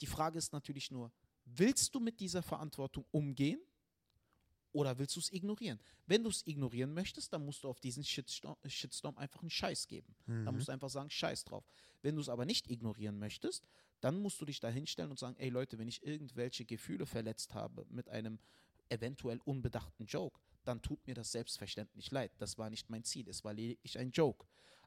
Die 0.00 0.06
Frage 0.06 0.38
ist 0.38 0.52
natürlich 0.52 0.90
nur, 0.90 1.10
willst 1.44 1.94
du 1.94 2.00
mit 2.00 2.20
dieser 2.20 2.42
Verantwortung 2.42 3.04
umgehen 3.10 3.60
oder 4.72 4.98
willst 4.98 5.16
du 5.16 5.20
es 5.20 5.32
ignorieren? 5.32 5.80
Wenn 6.06 6.22
du 6.22 6.30
es 6.30 6.46
ignorieren 6.46 6.92
möchtest, 6.94 7.32
dann 7.32 7.44
musst 7.44 7.64
du 7.64 7.68
auf 7.68 7.80
diesen 7.80 8.04
Shitstorm, 8.04 8.56
Shitstorm 8.66 9.16
einfach 9.18 9.40
einen 9.40 9.50
Scheiß 9.50 9.88
geben. 9.88 10.14
Dann 10.44 10.54
Mhm. 10.54 10.58
musst 10.58 10.68
du 10.68 10.72
einfach 10.72 10.90
sagen, 10.90 11.10
Scheiß 11.10 11.44
drauf. 11.44 11.68
Wenn 12.02 12.14
du 12.14 12.20
es 12.20 12.28
aber 12.28 12.44
nicht 12.44 12.70
ignorieren 12.70 13.18
möchtest, 13.18 13.64
dann 14.00 14.20
musst 14.20 14.40
du 14.40 14.44
dich 14.44 14.60
da 14.60 14.68
hinstellen 14.68 15.10
und 15.10 15.18
sagen, 15.18 15.36
ey 15.38 15.48
Leute, 15.48 15.78
wenn 15.78 15.88
ich 15.88 16.02
irgendwelche 16.06 16.64
Gefühle 16.64 17.06
verletzt 17.06 17.54
habe 17.54 17.86
mit 17.88 18.08
einem 18.08 18.38
eventuell 18.88 19.40
unbedachten 19.44 20.06
Joke, 20.06 20.38
dann 20.64 20.82
tut 20.82 21.06
mir 21.06 21.14
das 21.14 21.32
selbstverständlich 21.32 22.10
leid. 22.10 22.32
Das 22.38 22.58
war 22.58 22.70
nicht 22.70 22.90
mein 22.90 23.04
Ziel, 23.04 23.28
es 23.28 23.44
war 23.44 23.52
lediglich 23.52 23.98
ein 23.98 24.10
Joke. 24.10 24.46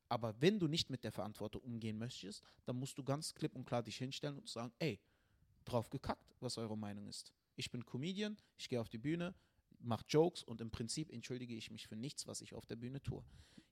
Aber 0.09 0.39
wenn 0.41 0.59
du 0.59 0.67
nicht 0.67 0.89
mit 0.89 1.03
der 1.03 1.11
Verantwortung 1.11 1.61
umgehen 1.61 1.97
möchtest, 1.97 2.43
dann 2.65 2.77
musst 2.77 2.97
du 2.97 3.03
ganz 3.03 3.33
klipp 3.33 3.55
und 3.55 3.65
klar 3.65 3.81
dich 3.83 3.97
hinstellen 3.97 4.37
und 4.37 4.49
sagen, 4.49 4.73
ey, 4.79 4.99
drauf 5.65 5.89
gekackt, 5.89 6.35
was 6.39 6.57
eure 6.57 6.77
Meinung 6.77 7.07
ist. 7.07 7.31
Ich 7.55 7.71
bin 7.71 7.85
Comedian, 7.85 8.37
ich 8.57 8.67
gehe 8.69 8.81
auf 8.81 8.89
die 8.89 8.97
Bühne, 8.97 9.33
mache 9.83 10.05
Jokes 10.07 10.43
und 10.43 10.61
im 10.61 10.71
Prinzip 10.71 11.11
entschuldige 11.11 11.55
ich 11.55 11.71
mich 11.71 11.87
für 11.87 11.95
nichts, 11.95 12.27
was 12.27 12.41
ich 12.41 12.53
auf 12.53 12.65
der 12.65 12.75
Bühne 12.75 13.01
tue. 13.01 13.23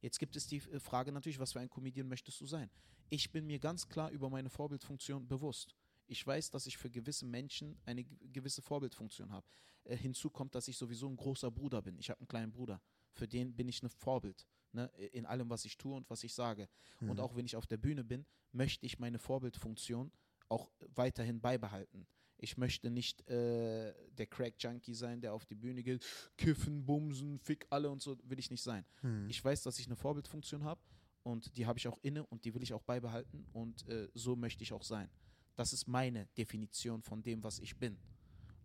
Jetzt 0.02 0.20
gibt 0.20 0.36
es 0.36 0.48
die 0.48 0.58
äh, 0.58 0.80
Frage 0.80 1.12
natürlich, 1.12 1.40
was 1.40 1.54
für 1.54 1.60
ein 1.60 1.70
Comedian 1.70 2.08
möchtest 2.08 2.40
du 2.42 2.46
sein? 2.46 2.70
Ich 3.10 3.32
bin 3.32 3.46
mir 3.48 3.60
ganz 3.60 3.88
klar 3.88 4.10
über 4.12 4.30
meine 4.30 4.50
Vorbildfunktion 4.50 5.28
bewusst. 5.28 5.76
Ich 6.08 6.26
weiß, 6.26 6.50
dass 6.52 6.66
ich 6.68 6.78
für 6.78 6.90
gewisse 6.90 7.26
Menschen 7.26 7.78
eine 7.86 8.04
ge- 8.04 8.18
gewisse 8.32 8.62
Vorbildfunktion 8.62 9.32
habe. 9.32 9.46
Äh, 9.84 9.98
hinzu 9.98 10.30
kommt, 10.30 10.56
dass 10.56 10.68
ich 10.68 10.78
sowieso 10.78 11.08
ein 11.08 11.18
großer 11.18 11.52
Bruder 11.52 11.82
bin. 11.82 11.98
Ich 12.00 12.10
habe 12.10 12.20
einen 12.22 12.28
kleinen 12.28 12.52
Bruder. 12.52 12.82
Für 13.14 13.28
den 13.28 13.56
bin 13.56 13.68
ich 13.68 13.84
ein 13.84 13.90
Vorbild. 13.90 14.48
Ne, 14.72 14.86
in 15.14 15.26
allem, 15.26 15.50
was 15.50 15.66
ich 15.66 15.78
tue 15.78 15.96
und 15.96 16.08
was 16.12 16.24
ich 16.24 16.32
sage. 16.34 16.70
Und 17.02 17.14
Mhm. 17.14 17.20
auch 17.20 17.36
wenn 17.36 17.46
ich 17.46 17.56
auf 17.56 17.66
der 17.66 17.78
Bühne 17.78 18.04
bin, 18.04 18.26
möchte 18.52 18.86
ich 18.86 19.00
meine 19.00 19.18
Vorbildfunktion 19.18 20.12
auch 20.48 20.72
weiterhin 20.96 21.42
beibehalten. 21.42 22.06
Ich 22.42 22.58
möchte 22.58 22.90
nicht 22.90 23.28
äh, 23.30 23.94
der 24.18 24.28
Crack-Junkie 24.28 24.94
sein, 24.94 25.22
der 25.22 25.34
auf 25.34 25.46
die 25.46 25.56
Bühne 25.56 25.84
geht, 25.84 26.06
kiffen, 26.38 26.86
bumsen, 26.86 27.40
fick 27.40 27.68
alle 27.70 27.90
und 27.90 28.02
so, 28.02 28.18
will 28.24 28.40
ich 28.40 28.50
nicht 28.50 28.64
sein. 28.64 28.86
Hm. 29.02 29.30
Ich 29.30 29.44
weiß, 29.44 29.64
dass 29.64 29.78
ich 29.80 29.86
eine 29.88 29.96
Vorbildfunktion 29.96 30.64
habe 30.64 30.82
und 31.24 31.56
die 31.58 31.66
habe 31.66 31.78
ich 31.78 31.88
auch 31.88 32.00
inne 32.02 32.26
und 32.28 32.46
die 32.46 32.54
will 32.54 32.64
ich 32.64 32.74
auch 32.74 32.84
beibehalten 32.84 33.46
und 33.54 33.88
äh, 33.88 34.08
so 34.14 34.36
möchte 34.36 34.64
ich 34.64 34.72
auch 34.74 34.84
sein. 34.84 35.10
Das 35.56 35.74
ist 35.74 35.88
meine 35.88 36.28
Definition 36.38 37.02
von 37.02 37.22
dem, 37.22 37.44
was 37.44 37.60
ich 37.60 37.76
bin. 37.78 37.98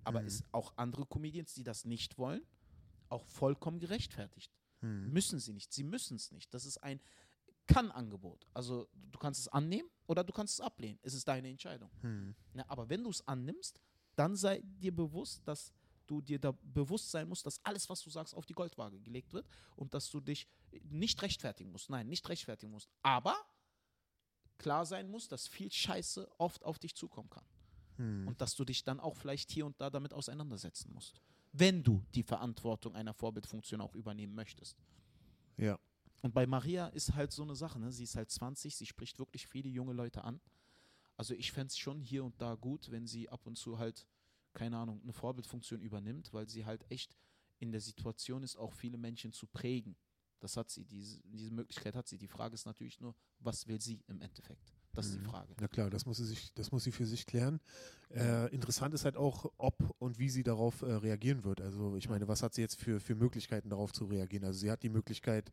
Aber 0.05 0.21
Mhm. 0.21 0.27
es 0.29 0.45
auch 0.53 0.73
andere 0.77 1.07
Comedians, 1.07 1.55
die 1.55 1.65
das 1.65 1.85
nicht 1.85 2.19
wollen, 2.19 2.43
auch 3.09 3.25
vollkommen 3.27 3.81
gerechtfertigt. 3.81 4.53
Hm. 4.81 5.13
Müssen 5.13 5.41
sie 5.41 5.53
nicht. 5.53 5.73
Sie 5.73 5.83
müssen 5.83 6.17
es 6.17 6.31
nicht. 6.31 6.53
Das 6.55 6.65
ist 6.67 6.79
ein 6.79 7.01
Kann-Angebot. 7.67 8.47
Also 8.53 8.89
du 8.95 9.19
kannst 9.19 9.41
es 9.41 9.49
annehmen 9.49 9.89
oder 10.07 10.23
du 10.25 10.33
kannst 10.33 10.55
es 10.55 10.61
ablehnen. 10.61 10.99
Es 11.03 11.15
ist 11.15 11.27
deine 11.27 11.49
Entscheidung. 11.49 11.91
Hm. 12.03 12.35
Ne, 12.53 12.69
aber 12.69 12.89
wenn 12.89 13.03
du 13.03 13.11
es 13.11 13.27
annimmst, 13.27 13.81
dann 14.17 14.37
sei 14.37 14.61
dir 14.63 14.95
bewusst, 14.95 15.47
dass 15.47 15.73
du 16.07 16.21
dir 16.21 16.39
da 16.39 16.53
bewusst 16.63 17.11
sein 17.11 17.29
musst, 17.29 17.47
dass 17.47 17.65
alles, 17.65 17.89
was 17.89 18.03
du 18.03 18.11
sagst, 18.11 18.35
auf 18.35 18.47
die 18.47 18.53
Goldwaage 18.53 19.01
gelegt 19.01 19.33
wird 19.33 19.47
und 19.77 19.95
dass 19.95 20.11
du 20.11 20.21
dich 20.21 20.47
nicht 20.83 21.23
rechtfertigen 21.23 21.73
musst. 21.73 21.91
Nein, 21.91 22.09
nicht 22.09 22.29
rechtfertigen 22.29 22.73
musst. 22.73 22.91
Aber 23.03 23.37
klar 24.59 24.85
sein 24.85 25.09
muss, 25.11 25.29
dass 25.29 25.49
viel 25.49 25.71
Scheiße 25.71 26.31
oft 26.39 26.65
auf 26.65 26.79
dich 26.79 26.95
zukommen 26.95 27.31
kann. 27.31 27.45
Hm. 27.97 28.29
Und 28.29 28.41
dass 28.41 28.55
du 28.55 28.65
dich 28.65 28.85
dann 28.85 29.01
auch 29.01 29.17
vielleicht 29.17 29.51
hier 29.51 29.67
und 29.67 29.81
da 29.81 29.89
damit 29.89 30.13
auseinandersetzen 30.13 30.93
musst. 30.93 31.21
Wenn 31.53 31.83
du 31.83 32.05
die 32.15 32.25
Verantwortung 32.25 32.95
einer 32.95 33.15
Vorbildfunktion 33.15 33.81
auch 33.81 33.95
übernehmen 33.95 34.35
möchtest. 34.35 34.77
Ja. 35.57 35.79
Und 36.25 36.33
bei 36.33 36.47
Maria 36.47 36.87
ist 36.87 37.13
halt 37.13 37.33
so 37.33 37.43
eine 37.43 37.55
Sache, 37.55 37.79
ne? 37.79 37.93
sie 37.93 38.05
ist 38.05 38.17
halt 38.17 38.31
20, 38.31 38.75
sie 38.75 38.87
spricht 38.87 39.19
wirklich 39.19 39.47
viele 39.47 39.69
junge 39.69 39.93
Leute 39.93 40.25
an. 40.25 40.41
Also 41.19 41.35
ich 41.35 41.53
fände 41.53 41.67
es 41.67 41.77
schon 41.77 42.01
hier 42.01 42.25
und 42.25 42.41
da 42.41 42.55
gut, 42.55 42.91
wenn 42.91 43.07
sie 43.07 43.29
ab 43.29 43.47
und 43.47 43.59
zu 43.59 43.79
halt, 43.79 44.07
keine 44.55 44.79
Ahnung, 44.79 45.03
eine 45.03 45.13
Vorbildfunktion 45.13 45.83
übernimmt, 45.83 46.33
weil 46.33 46.49
sie 46.49 46.65
halt 46.65 46.91
echt 46.91 47.15
in 47.59 47.73
der 47.73 47.83
Situation 47.83 48.43
ist, 48.43 48.57
auch 48.57 48.73
viele 48.73 48.97
Menschen 48.97 49.35
zu 49.35 49.47
prägen. 49.47 49.97
Das 50.41 50.57
hat 50.57 50.71
sie, 50.71 50.87
diese, 50.87 51.21
diese 51.25 51.51
Möglichkeit 51.51 51.95
hat 51.95 52.09
sie. 52.09 52.17
Die 52.17 52.27
Frage 52.27 52.55
ist 52.55 52.65
natürlich 52.65 53.01
nur, 53.01 53.15
was 53.41 53.67
will 53.67 53.83
sie 53.83 54.03
im 54.07 54.23
Endeffekt? 54.23 54.73
Das 54.95 55.07
ist 55.07 55.15
die 55.17 55.19
Mhm. 55.21 55.25
Frage. 55.25 55.55
Na 55.61 55.69
klar, 55.69 55.91
das 55.91 56.07
muss 56.07 56.19
sie 56.19 56.25
sich, 56.25 56.53
das 56.55 56.71
muss 56.73 56.85
sie 56.85 56.93
für 56.93 57.07
sich 57.07 57.27
klären. 57.27 57.61
Äh, 58.11 58.53
interessant 58.55 58.95
ist 58.95 59.05
halt 59.05 59.17
auch, 59.17 59.51
ob 59.59 59.95
und 59.99 60.19
wie 60.19 60.29
sie 60.31 60.43
darauf 60.45 60.83
äh, 60.83 60.93
reagieren 60.93 61.43
wird. 61.45 61.61
Also 61.61 61.97
ich 61.97 62.09
meine, 62.09 62.29
was 62.29 62.43
hat 62.43 62.55
sie 62.55 62.61
jetzt 62.61 62.81
für, 62.81 63.01
für 63.01 63.15
Möglichkeiten 63.17 63.71
darauf 63.71 63.93
zu 63.93 64.05
reagieren? 64.05 64.45
Also 64.45 64.61
sie 64.61 64.71
hat 64.71 64.83
die 64.85 64.89
Möglichkeit, 64.89 65.51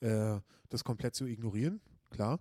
äh, 0.00 0.38
das 0.68 0.84
komplett 0.84 1.14
zu 1.16 1.26
ignorieren, 1.26 1.80
klar. 2.10 2.38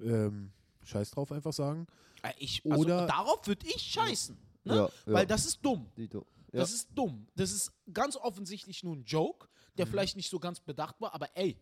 Ähm, 0.00 0.50
Scheiß 0.84 1.12
drauf 1.12 1.30
einfach 1.30 1.52
sagen. 1.52 1.86
Äh, 2.22 2.32
Ich, 2.38 2.64
also 2.64 2.82
Oder- 2.82 3.06
darauf 3.06 3.46
würde 3.46 3.64
ich 3.66 3.80
scheißen. 3.82 4.36
Ne? 4.64 4.74
Ja, 4.76 4.82
ja. 4.86 4.90
Weil 5.12 5.26
das 5.26 5.46
ist 5.46 5.60
dumm. 5.64 5.86
Dito. 5.96 6.26
Ja. 6.52 6.60
Das 6.60 6.72
ist 6.72 6.88
dumm. 6.94 7.26
Das 7.36 7.52
ist 7.52 7.70
ganz 7.92 8.16
offensichtlich 8.16 8.82
nur 8.82 8.96
ein 8.96 9.04
Joke, 9.04 9.48
der 9.78 9.86
Mhm. 9.86 9.90
vielleicht 9.90 10.16
nicht 10.16 10.28
so 10.30 10.38
ganz 10.40 10.58
bedacht 10.60 11.00
war, 11.00 11.14
aber 11.14 11.28
ey, 11.36 11.56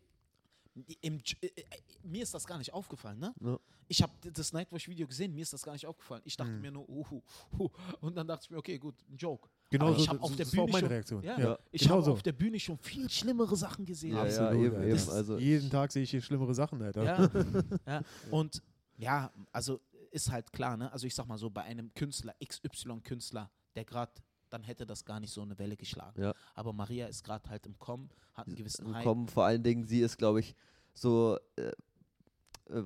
im, 1.00 1.20
äh, 1.40 1.46
äh, 1.46 1.62
mir 2.02 2.22
ist 2.22 2.32
das 2.34 2.46
gar 2.46 2.58
nicht 2.58 2.72
aufgefallen, 2.72 3.18
ne? 3.18 3.34
Ja. 3.40 3.58
Ich 3.88 4.02
habe 4.02 4.12
das 4.32 4.52
Nightwatch-Video 4.52 5.06
gesehen, 5.06 5.34
mir 5.34 5.42
ist 5.42 5.52
das 5.52 5.62
gar 5.62 5.72
nicht 5.72 5.86
aufgefallen. 5.86 6.22
Ich 6.24 6.36
dachte 6.36 6.52
Mhm. 6.52 6.60
mir 6.60 6.70
nur, 6.70 6.88
uhu, 6.88 7.22
hu. 7.58 7.68
und 8.00 8.14
dann 8.16 8.26
dachte 8.28 8.44
ich 8.44 8.50
mir, 8.50 8.58
okay, 8.58 8.78
gut, 8.78 8.94
ein 9.10 9.16
Joke. 9.16 9.48
Genau 9.70 9.86
Aber 9.86 9.94
so, 9.96 10.02
ich 10.02 10.08
habe 10.08 10.18
das, 10.20 10.30
auf 10.30 10.36
der 10.36 10.44
das 10.46 10.56
war 10.56 10.62
auch 10.62 10.66
Bühne 10.66 10.72
meine 10.72 10.80
schon, 10.86 10.92
Reaktion. 10.92 11.22
Ja, 11.24 11.38
Ja, 11.40 11.58
ich 11.72 11.82
genau 11.82 11.94
habe 11.96 12.04
so. 12.04 12.12
auf 12.12 12.22
der 12.22 12.32
Bühne 12.32 12.60
schon 12.60 12.78
viel 12.78 13.10
schlimmere 13.10 13.56
Sachen 13.56 13.84
gesehen. 13.84 14.14
Ja, 14.14 14.22
Absolut, 14.22 14.52
ja, 14.52 14.58
eben, 14.66 14.82
eben. 14.84 15.10
Also, 15.10 15.38
Jeden 15.38 15.70
Tag 15.70 15.90
sehe 15.92 16.02
ich 16.04 16.10
hier 16.10 16.22
schlimmere 16.22 16.54
Sachen, 16.54 16.80
Alter. 16.82 17.02
Ja, 17.04 17.30
ja. 17.86 18.02
Und 18.30 18.62
ja, 18.96 19.32
also 19.52 19.80
ist 20.12 20.30
halt 20.30 20.52
klar, 20.52 20.76
ne? 20.76 20.92
Also 20.92 21.06
ich 21.06 21.14
sag 21.14 21.26
mal 21.26 21.38
so, 21.38 21.50
bei 21.50 21.62
einem 21.62 21.92
Künstler, 21.94 22.34
XY-Künstler, 22.44 23.50
der 23.74 23.84
gerade, 23.84 24.12
dann 24.50 24.62
hätte 24.64 24.86
das 24.86 25.04
gar 25.04 25.20
nicht 25.20 25.32
so 25.32 25.42
eine 25.42 25.58
Welle 25.58 25.76
geschlagen. 25.76 26.20
Ja. 26.20 26.34
Aber 26.54 26.72
Maria 26.72 27.06
ist 27.06 27.24
gerade 27.24 27.48
halt 27.48 27.66
im 27.66 27.78
Kommen, 27.78 28.10
hat 28.34 28.46
einen 28.46 28.56
gewissen 28.56 28.94
Hype. 28.94 29.04
kommen. 29.04 29.28
Vor 29.28 29.44
allen 29.44 29.62
Dingen, 29.62 29.84
sie 29.84 30.00
ist, 30.00 30.18
glaube 30.18 30.40
ich, 30.40 30.54
so, 30.94 31.38
äh, 31.56 31.72
äh, 32.70 32.84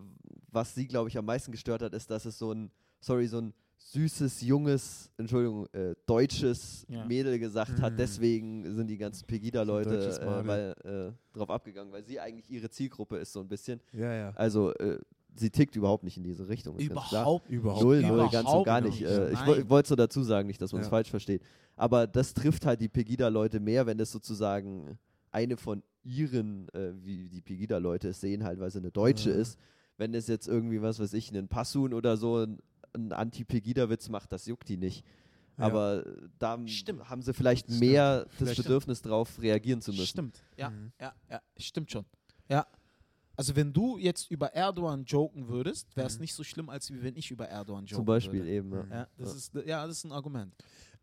was 0.51 0.75
sie, 0.75 0.87
glaube 0.87 1.09
ich, 1.09 1.19
am 1.19 1.25
meisten 1.25 1.53
gestört 1.53 1.83
hat, 1.83 1.95
ist, 1.95 2.11
dass 2.11 2.25
es 2.25 2.39
so 2.39 2.53
ein, 2.53 2.71
sorry, 3.01 3.27
so 3.27 3.41
ein 3.41 3.55
süßes, 3.77 4.41
junges, 4.43 5.11
Entschuldigung, 5.17 5.67
äh, 5.73 5.95
deutsches 6.07 6.87
Ja. 6.89 7.05
Mädel 7.05 7.39
gesagt 7.39 7.81
hat. 7.81 7.93
Mhm. 7.93 7.97
Deswegen 7.97 8.75
sind 8.75 8.87
die 8.87 8.97
ganzen 8.97 9.27
Pegida-Leute 9.27 10.21
äh, 10.21 10.47
weil, 10.47 10.75
äh, 10.85 11.37
drauf 11.37 11.51
abgegangen, 11.51 11.93
weil 11.93 12.05
sie 12.05 12.19
eigentlich 12.19 12.49
ihre 12.51 12.71
Zielgruppe 12.71 13.19
ist, 13.19 13.33
so 13.33 13.41
ein 13.41 13.49
bisschen. 13.49 13.81
Ja, 13.93 14.13
ja. 14.15 14.31
Also, 14.37 14.73
äh, 14.75 14.99
sie 15.37 15.51
tickt 15.51 15.77
überhaupt 15.77 16.05
nicht 16.05 16.17
in 16.17 16.23
diese 16.25 16.49
Richtung. 16.49 16.79
ist 16.79 16.89
ganz 16.89 17.09
klar. 17.09 17.23
Überhaupt 17.23 17.49
Überhaupt 17.51 17.83
Null, 17.83 17.99
nicht. 17.99 18.09
null, 18.09 18.19
ganz 18.19 18.35
und 18.35 18.41
Überhaupt 18.43 18.67
gar 18.67 18.81
nicht. 18.81 19.01
nicht. 19.01 19.11
Äh, 19.11 19.33
ich 19.33 19.69
wollte 19.69 19.89
so 19.89 19.97
dazu 19.97 20.23
sagen, 20.23 20.47
nicht, 20.47 20.61
dass 20.63 20.73
man 20.73 20.81
es 20.83 20.87
Ja. 20.87 20.91
falsch 20.91 21.11
versteht. 21.11 21.43
Aber 21.77 22.07
das 22.07 22.35
trifft 22.35 22.67
halt 22.67 22.81
die 22.81 22.89
Pegida-Leute 22.89 23.59
mehr, 23.61 23.87
wenn 23.87 23.99
das 23.99 24.13
sozusagen 24.13 24.99
eine 25.33 25.57
von 25.57 25.83
ihren, 26.05 26.69
äh, 26.69 26.93
wie 27.03 27.29
die 27.29 27.41
Pegida-Leute 27.41 28.09
es 28.11 28.21
sehen, 28.21 28.45
halt, 28.45 28.61
weil 28.61 28.71
sie 28.71 28.79
eine 28.79 28.91
Deutsche 28.93 29.31
Ja. 29.31 29.37
ist. 29.37 29.59
Wenn 29.97 30.15
es 30.15 30.29
jetzt 30.29 30.47
irgendwie, 30.49 30.83
was 30.83 31.01
weiß 31.01 31.13
ich, 31.15 31.31
einen 31.31 31.49
Passun 31.49 31.95
oder 31.95 32.17
so, 32.17 32.39
ein, 32.45 32.59
ein 32.95 33.13
Anti-Pegida-Witz 33.13 34.09
macht, 34.09 34.31
das 34.33 34.47
juckt 34.47 34.69
die 34.69 34.77
nicht. 34.77 35.05
Ja. 35.59 35.65
Aber 35.67 36.05
äh, 36.07 36.29
da 36.39 36.59
Stimmt. 36.67 37.09
haben 37.09 37.23
sie 37.23 37.33
vielleicht 37.33 37.67
Stimmt. 37.67 37.81
mehr 37.81 38.25
das 38.25 38.35
Vielleicht- 38.37 38.63
Bedürfnis 38.63 39.03
drauf, 39.03 39.41
reagieren 39.41 39.81
zu 39.81 39.91
müssen. 39.93 40.07
Stimmt, 40.07 40.43
ja, 40.57 40.71
Mhm. 40.71 40.93
ja, 41.01 41.13
ja, 41.31 41.41
stimmt 41.57 41.91
schon. 41.91 42.05
Ja. 42.49 42.67
Also 43.37 43.57
wenn 43.57 43.73
du 43.73 43.99
jetzt 43.99 44.31
über 44.31 44.53
Erdogan 44.55 45.05
joken 45.05 45.49
würdest, 45.49 45.97
wäre 45.97 46.07
es 46.07 46.17
Mhm. 46.17 46.21
nicht 46.23 46.35
so 46.35 46.45
schlimm, 46.45 46.69
als 46.69 46.91
wie 46.93 47.03
wenn 47.03 47.17
ich 47.17 47.31
über 47.31 47.49
Erdogan 47.49 47.85
joken 47.85 47.97
Zum 47.97 48.05
Beispiel 48.05 48.41
würde. 48.41 48.51
eben. 48.53 48.73
Ja. 48.73 48.83
Mhm. 48.85 48.93
Ja, 48.93 49.09
das 49.19 49.31
Ja. 49.31 49.37
ist 49.61 49.67
ja, 49.67 49.87
das 49.87 49.97
ist 49.99 50.05
ein 50.05 50.13
Argument. 50.13 50.55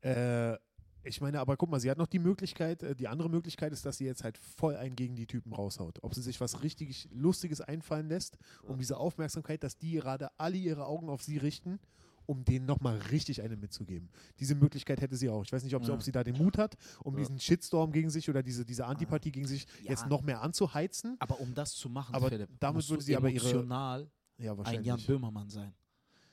Äh, 0.01 0.57
ich 1.03 1.19
meine, 1.19 1.39
aber 1.39 1.57
guck 1.57 1.69
mal, 1.71 1.79
sie 1.79 1.89
hat 1.89 1.97
noch 1.97 2.05
die 2.07 2.19
Möglichkeit, 2.19 2.84
äh, 2.84 2.95
die 2.95 3.07
andere 3.07 3.27
Möglichkeit 3.29 3.73
ist, 3.73 3.86
dass 3.88 3.97
sie 3.97 4.05
jetzt 4.05 4.23
halt 4.23 4.38
voll 4.38 4.75
einen 4.75 4.95
gegen 4.95 5.15
die 5.15 5.25
Typen 5.25 5.51
raushaut. 5.51 5.97
Ob 6.03 6.13
sie 6.13 6.21
sich 6.21 6.39
was 6.39 6.61
richtig 6.61 7.09
Lustiges 7.11 7.59
einfallen 7.59 8.07
lässt, 8.07 8.38
um 8.63 8.77
diese 8.77 8.97
Aufmerksamkeit, 8.97 9.63
dass 9.63 9.77
die 9.77 9.93
gerade 9.93 10.29
alle 10.38 10.57
ihre 10.57 10.86
Augen 10.86 11.09
auf 11.09 11.23
sie 11.23 11.38
richten, 11.38 11.79
um 12.26 12.43
denen 12.45 12.65
nochmal 12.65 12.97
richtig 13.11 13.41
eine 13.41 13.57
mitzugeben. 13.57 14.09
Diese 14.39 14.55
Möglichkeit 14.55 15.01
hätte 15.01 15.15
sie 15.15 15.30
auch. 15.30 15.43
Ich 15.43 15.51
weiß 15.51 15.63
nicht, 15.63 15.76
ob, 15.76 15.84
sie, 15.86 15.91
ob 15.91 16.01
sie 16.03 16.11
da 16.11 16.24
den 16.24 16.38
Mut 16.38 16.57
hat, 16.57 16.76
um 17.03 17.13
Ja. 17.15 17.19
diesen 17.19 17.39
Shitstorm 17.39 17.91
gegen 17.91 18.09
sich 18.09 18.30
oder 18.30 18.41
diese, 18.43 18.65
diese 18.65 18.86
Antipathie 18.86 19.32
gegen 19.32 19.47
sich 19.47 19.65
Ja. 19.84 19.91
jetzt 19.91 20.07
noch 20.07 20.22
mehr 20.22 20.41
anzuheizen. 20.41 21.15
Aber 21.19 21.39
um 21.39 21.53
das 21.53 21.74
zu 21.74 21.89
machen, 21.89 22.15
Aber 22.15 22.30
Philipp, 22.30 22.49
damit 22.59 22.88
würde 22.89 23.03
sie 23.03 23.15
aber 23.15 23.30
ihre- 23.30 23.43
emotional 23.49 24.09
Ja, 24.38 24.53
ein. 24.63 24.84
Jan 24.84 25.01
Böhmermann 25.05 25.49
sein. 25.49 25.74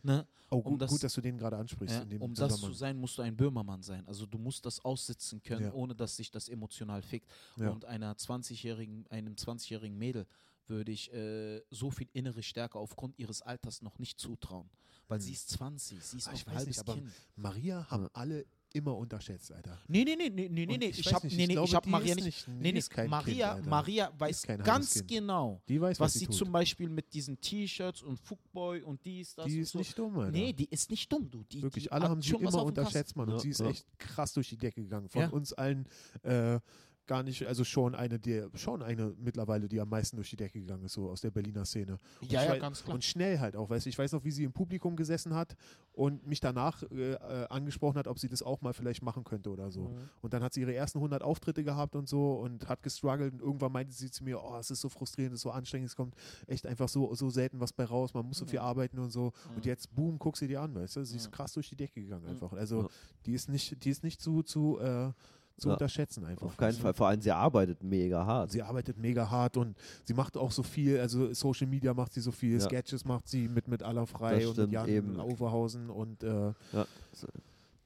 Ne? 0.03 0.27
oh, 0.51 0.59
um 0.59 0.63
gut, 0.63 0.83
das- 0.83 0.91
gut, 0.91 1.03
dass 1.03 1.13
du 1.13 1.21
den 1.21 1.37
gerade 1.37 1.57
ansprichst. 1.57 2.05
Ja, 2.09 2.19
um 2.21 2.33
das 2.33 2.61
zu 2.61 2.73
sein, 2.73 2.97
musst 2.97 3.19
du 3.19 3.23
ein 3.23 3.37
Böhmermann 3.37 3.83
sein. 3.83 4.07
Also 4.07 4.27
du 4.27 4.39
musst 4.39 4.65
das 4.65 4.83
aussitzen 4.85 5.43
können, 5.43 5.65
Ja. 5.67 5.73
ohne 5.73 5.95
dass 5.95 6.17
sich 6.17 6.31
das 6.31 6.49
emotional 6.49 7.03
fickt. 7.03 7.29
Ja. 7.57 7.71
Und 7.71 7.85
einer 7.85 8.17
20-jährigen, 8.17 9.07
einem 9.11 9.35
20-jährigen 9.37 9.99
Mädel 9.99 10.27
würde 10.69 10.93
ich 10.93 11.13
äh, 11.13 11.63
so 11.71 11.91
viel 11.91 12.09
innere 12.13 12.43
Stärke 12.43 12.79
aufgrund 12.79 13.19
ihres 13.19 13.43
Alters 13.43 13.83
noch 13.83 13.99
nicht 13.99 14.21
zutrauen. 14.21 14.71
Weil 15.09 15.19
Hm. 15.19 15.27
sie 15.27 15.33
ist 15.33 15.49
20, 15.51 16.03
sie 16.05 16.17
ist 16.19 16.27
Ah, 16.29 16.31
noch 16.33 16.39
ich 16.39 16.47
ein 16.47 16.51
weiß 16.53 16.57
halbes 16.59 16.77
nicht, 16.77 16.81
aber 16.89 16.95
Kind. 16.95 17.11
Maria 17.37 17.87
haben 17.91 18.09
alle 18.13 18.45
immer 18.75 18.95
unterschätzt, 18.95 19.51
Alter. 19.51 19.81
Nee, 19.89 20.05
nee, 20.05 20.15
nee, 20.15 20.29
nee, 20.29 20.47
nee, 20.51 20.67
nee, 20.67 20.73
Und 20.75 20.79
nee. 20.81 20.87
ich 20.89 20.99
Ich, 20.99 21.15
habe 21.15 21.27
nee, 21.29 21.47
nee, 21.47 21.59
ich 21.65 21.75
hab 21.75 21.87
Maria 21.87 22.15
ist 22.15 22.23
nicht. 22.23 22.47
nicht- 22.47 22.61
nee, 22.61 22.73
nee, 22.73 22.79
ist 22.79 22.91
kein 22.91 23.09
Maria, 23.09 23.55
Kind. 23.55 23.67
Maria 23.67 24.13
weiß 24.19 24.43
kein 24.43 24.63
ganz 24.63 25.03
genau, 25.07 25.63
Die 25.67 25.81
weiß, 25.81 25.99
was, 25.99 26.15
was, 26.15 26.21
sie 26.21 26.27
tut. 26.27 26.35
zum 26.35 26.53
Beispiel 26.53 26.91
mit 26.91 27.11
diesen 27.15 27.41
T-Shirts 27.41 28.03
und 28.03 28.19
Fuckboy 28.19 28.83
und 28.83 29.03
dies, 29.07 29.35
das 29.35 29.47
die 29.47 29.57
und 29.57 29.63
ist 29.63 29.73
so. 29.73 29.79
nicht 29.79 29.99
dumm, 29.99 30.19
Alter. 30.19 30.33
Nee, 30.33 30.53
die 30.53 30.67
ist 30.67 30.91
nicht 30.91 31.11
dumm, 31.11 31.31
du. 31.31 31.43
Die, 31.45 31.63
Wirklich, 31.63 31.85
die 31.85 31.93
alle 31.93 32.11
haben 32.11 32.21
sie 32.21 32.35
immer 32.35 32.63
unterschätzt, 32.63 33.17
Mann. 33.17 33.29
Und 33.31 33.37
Ja, 33.37 33.41
sie 33.41 33.49
ist 33.49 33.61
ja. 33.61 33.71
echt 33.71 33.87
krass 33.99 34.35
durch 34.35 34.51
die 34.51 34.59
Decke 34.59 34.83
gegangen. 34.83 35.09
Von 35.09 35.23
Ja. 35.23 35.29
uns 35.31 35.55
allen 35.55 35.89
äh, 36.25 36.61
gar 37.09 37.25
nicht, 37.25 37.45
also 37.47 37.65
schon 37.65 37.97
eine 37.97 38.21
der, 38.21 38.49
schon 38.55 38.83
eine 38.83 39.13
mittlerweile, 39.19 39.69
die 39.69 39.81
am 39.81 39.89
meisten 39.89 40.15
durch 40.17 40.31
die 40.31 40.37
Decke 40.37 40.61
gegangen 40.61 40.85
ist, 40.85 40.93
so 40.93 41.11
aus 41.11 41.21
der 41.23 41.33
Berliner 41.33 41.65
Szene. 41.65 41.99
Und 42.21 42.31
Ja, 42.31 42.45
ja, 42.45 42.51
wei- 42.53 42.59
ganz 42.61 42.85
klar. 42.85 42.95
Und 42.95 43.03
schnell 43.03 43.41
halt 43.41 43.57
auch, 43.57 43.69
weißt 43.69 43.87
du, 43.87 43.91
ich 43.91 43.99
weiß 43.99 44.13
noch, 44.13 44.23
wie 44.23 44.31
sie 44.31 44.45
im 44.45 44.53
Publikum 44.53 44.95
gesessen 44.95 45.35
hat 45.35 45.57
und 45.93 46.25
mich 46.27 46.39
danach 46.39 46.83
äh, 46.93 47.15
äh, 47.15 47.47
angesprochen 47.49 47.99
hat, 47.99 48.07
ob 48.07 48.19
sie 48.21 48.29
das 48.29 48.43
auch 48.43 48.61
mal 48.61 48.73
vielleicht 48.73 49.03
machen 49.03 49.25
könnte 49.25 49.51
oder 49.51 49.73
so. 49.73 49.89
Mhm. 49.89 49.97
Und 50.23 50.33
dann 50.35 50.43
hat 50.45 50.53
sie 50.53 50.61
ihre 50.61 50.75
ersten 50.75 50.99
100 51.01 51.23
Auftritte 51.23 51.65
gehabt 51.65 51.97
und 51.97 52.09
so 52.09 52.35
und 52.35 52.69
hat 52.69 52.83
gestruggelt 52.85 53.33
und 53.33 53.41
irgendwann 53.41 53.73
meinte 53.73 53.93
sie 53.93 54.11
zu 54.11 54.23
mir, 54.23 54.41
oh, 54.41 54.57
es 54.59 54.71
ist 54.71 54.81
so 54.83 54.89
frustrierend, 54.89 55.33
es 55.35 55.39
ist 55.41 55.43
so 55.43 55.51
anstrengend, 55.51 55.89
es 55.89 55.97
kommt 55.97 56.15
echt 56.47 56.67
einfach 56.67 56.89
so, 56.89 57.13
so 57.15 57.31
selten 57.31 57.59
was 57.59 57.73
bei 57.73 57.85
raus, 57.85 58.15
man 58.15 58.27
muss 58.27 58.39
so 58.39 58.45
viel 58.47 58.61
Mhm. 58.61 58.65
arbeiten 58.67 58.99
und 58.99 59.11
so. 59.11 59.33
Und 59.49 59.57
Mhm. 59.65 59.71
jetzt, 59.71 59.93
boom, 59.95 60.19
guck 60.19 60.37
sie 60.37 60.47
dir 60.47 60.61
an, 60.61 60.75
weißt 60.75 60.97
du, 60.97 61.05
sie 61.05 61.17
ist 61.17 61.33
krass 61.33 61.53
durch 61.55 61.69
die 61.71 61.77
Decke 61.77 62.03
gegangen 62.03 62.25
Mhm. 62.25 62.31
einfach. 62.33 62.53
Also 62.53 62.89
die 63.27 63.33
ist 63.33 63.49
nicht, 63.49 63.83
die 63.83 63.91
ist 63.91 64.05
nicht 64.05 64.21
zu, 64.21 64.43
zu, 64.43 64.79
äh, 64.79 65.11
zu 65.59 65.69
Ja. 65.69 65.75
unterschätzen 65.75 66.25
einfach. 66.25 66.47
Auf 66.47 66.57
keinen? 66.57 66.75
Fall. 66.75 66.95
Vor 66.95 67.09
allem, 67.09 67.21
sie 67.21 67.31
arbeitet 67.33 67.83
mega 67.83 68.25
hart. 68.25 68.51
Sie 68.53 68.63
arbeitet 68.63 68.97
mega 68.99 69.29
hart 69.31 69.57
und 69.57 69.77
sie 70.05 70.15
macht 70.15 70.37
auch 70.37 70.51
so 70.53 70.63
viel, 70.63 70.99
also 71.01 71.33
Social 71.35 71.67
Media 71.67 71.93
macht 71.95 72.13
sie 72.13 72.21
so 72.21 72.31
viel, 72.31 72.55
Ja. 72.55 72.61
Sketches 72.61 73.05
macht 73.05 73.29
sie 73.29 73.49
mit, 73.49 73.69
mit 73.69 73.83
Aller 73.83 74.07
Frei 74.07 74.37
Das 74.41 74.47
und 74.51 74.59
mit 74.59 74.73
Jan 74.73 74.89
eben. 74.89 75.21
Overhausen 75.21 75.91
und 75.91 76.23
äh, 76.23 76.53
Ja. 76.73 76.87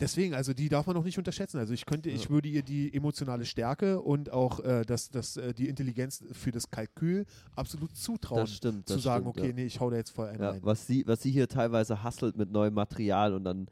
Deswegen, 0.02 0.34
also 0.34 0.52
die 0.52 0.68
darf 0.68 0.86
man 0.86 0.94
noch 0.96 1.04
nicht 1.04 1.16
unterschätzen. 1.16 1.58
Also 1.58 1.72
ich 1.72 1.86
könnte, 1.86 2.10
ich 2.10 2.24
Ja. 2.24 2.30
würde 2.30 2.48
ihr 2.48 2.62
die 2.62 2.92
emotionale 2.92 3.44
Stärke 3.46 4.00
und 4.00 4.30
auch 4.30 4.60
äh, 4.60 4.84
das, 4.84 5.08
das, 5.10 5.36
äh, 5.36 5.54
die 5.54 5.68
Intelligenz 5.68 6.22
für 6.32 6.50
das 6.50 6.70
Kalkül 6.70 7.24
absolut 7.56 7.96
zutrauen, 7.96 8.40
Das 8.42 8.54
stimmt. 8.54 8.88
zu 8.88 8.94
das 8.94 9.02
sagen, 9.02 9.24
stimmt, 9.24 9.38
okay, 9.38 9.48
ja. 9.48 9.54
nee, 9.54 9.64
ich 9.64 9.80
hau 9.80 9.88
da 9.90 9.96
jetzt 9.96 10.10
voll 10.10 10.28
einen 10.28 10.40
Ja, 10.42 10.50
rein. 10.50 10.60
was, 10.62 10.86
sie, 10.86 11.06
was 11.06 11.22
sie 11.22 11.30
hier 11.30 11.48
teilweise 11.48 12.02
hasselt 12.02 12.36
mit 12.36 12.50
neuem 12.52 12.74
Material 12.74 13.32
und 13.34 13.44
dann 13.44 13.68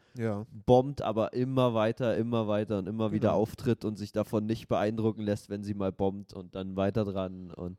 bombt, 0.67 1.03
aber 1.03 1.33
immer 1.33 1.75
weiter, 1.75 2.17
immer 2.17 2.47
weiter 2.49 2.79
und 2.79 2.89
immer 2.89 3.13
wieder 3.13 3.31
Genau. 3.31 3.41
auftritt 3.41 3.85
und 3.85 3.97
sich 3.99 4.13
davon 4.13 4.47
nicht 4.47 4.69
beeindrucken 4.69 5.23
lässt, 5.23 5.51
wenn 5.51 5.63
sie 5.65 5.75
mal 5.75 5.93
bombt 5.93 6.33
und 6.33 6.55
dann 6.55 6.77
weiter 6.77 7.05
dran. 7.05 7.51
Und 7.51 7.79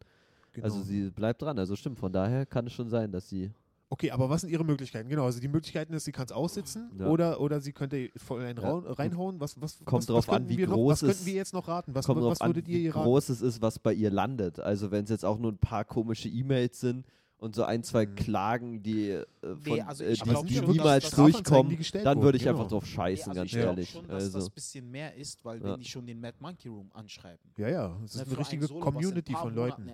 Genau. 0.53 0.65
Also 0.65 0.81
sie 0.81 1.09
bleibt 1.11 1.41
dran. 1.41 1.57
Also 1.57 1.77
stimmt, 1.77 1.97
von 1.97 2.11
daher 2.11 2.45
kann 2.45 2.67
es 2.67 2.73
schon 2.73 2.89
sein, 2.89 3.11
dass 3.13 3.29
sie. 3.29 3.51
Okay, 3.93 4.09
aber 4.09 4.29
was 4.29 4.39
sind 4.41 4.49
ihre 4.49 4.63
Möglichkeiten? 4.63 5.09
Genau, 5.09 5.25
also 5.25 5.41
die 5.41 5.49
Möglichkeiten 5.49 5.93
ist, 5.93 6.05
sie 6.05 6.13
kann 6.13 6.25
es 6.25 6.31
aussitzen 6.31 6.89
Ja. 6.97 7.07
oder, 7.07 7.41
oder 7.41 7.59
sie 7.59 7.73
könnte 7.73 8.09
voll 8.15 8.41
einen. 8.41 8.57
Raun- 8.57 8.85
reinhauen. 8.87 9.41
Was, 9.41 9.59
was, 9.61 9.79
Kommt 9.83 10.03
was, 10.03 10.05
drauf 10.05 10.27
was 10.27 10.29
an, 10.29 10.35
könnten 10.43 10.49
wie 10.53 10.57
wir 10.59 10.67
noch, 10.67 10.75
groß 10.75 10.91
Was 10.93 10.99
könnten 11.01 11.15
es- 11.19 11.25
wir 11.25 11.33
jetzt 11.33 11.53
noch 11.53 11.67
raten? 11.67 11.93
Was, 11.93 12.05
Kommt 12.05 12.21
was 12.21 12.39
drauf 12.39 12.41
an, 12.41 12.49
würdet 12.55 12.69
ihr 12.69 12.79
wie 12.79 12.87
raten? 12.87 13.03
groß 13.03 13.27
es 13.29 13.41
ist, 13.41 13.61
was 13.61 13.79
bei 13.79 13.93
ihr 13.93 14.09
landet. 14.09 14.61
Also 14.61 14.91
wenn 14.91 15.03
es 15.03 15.09
jetzt 15.09 15.25
auch 15.25 15.37
nur 15.39 15.51
ein 15.51 15.57
paar 15.57 15.83
komische 15.83 16.29
E-Mails 16.29 16.79
sind 16.79 17.05
und 17.37 17.53
so 17.53 17.63
ein, 17.65 17.83
zwei 17.83 18.05
Mhm. 18.05 18.15
Klagen, 18.15 18.81
die, 18.81 19.09
äh, 19.09 19.25
von, 19.41 19.59
Nee, 19.65 19.81
also 19.81 20.05
äh, 20.05 20.13
die, 20.13 20.13
die 20.13 20.19
schon, 20.19 20.33
dass 20.35 20.43
niemals 20.73 21.03
das 21.03 21.11
Strafanzeigen, 21.11 21.43
durchkommen, 21.79 22.03
dann 22.05 22.21
würde 22.21 22.37
ich 22.37 22.43
genau. 22.45 22.55
einfach 22.59 22.69
drauf 22.69 22.83
Nee, 22.85 22.91
scheißen, 22.91 23.29
also 23.31 23.41
ganz 23.41 23.53
ehrlich. 23.53 23.89
schon, 23.89 24.07
dass 24.07 24.23
also, 24.23 24.37
das 24.39 24.47
ein 24.47 24.53
bisschen 24.53 24.89
mehr 24.89 25.15
ist, 25.17 25.43
weil 25.43 25.57
Ja. 25.59 25.65
wenn 25.73 25.79
die 25.81 25.85
schon 25.89 26.05
den 26.05 26.21
Mad 26.21 26.37
Monkey 26.39 26.69
Room 26.69 26.89
anschreiben, 26.93 27.39
Ja, 27.57 27.67
ja, 27.67 27.97
es 28.05 28.11
ist 28.11 28.15
ne, 28.15 28.21
eine 28.21 28.29
für 28.29 28.35
ein 28.37 28.39
richtige 28.39 28.67
Community 28.79 29.33
von 29.33 29.53
Leuten. 29.53 29.89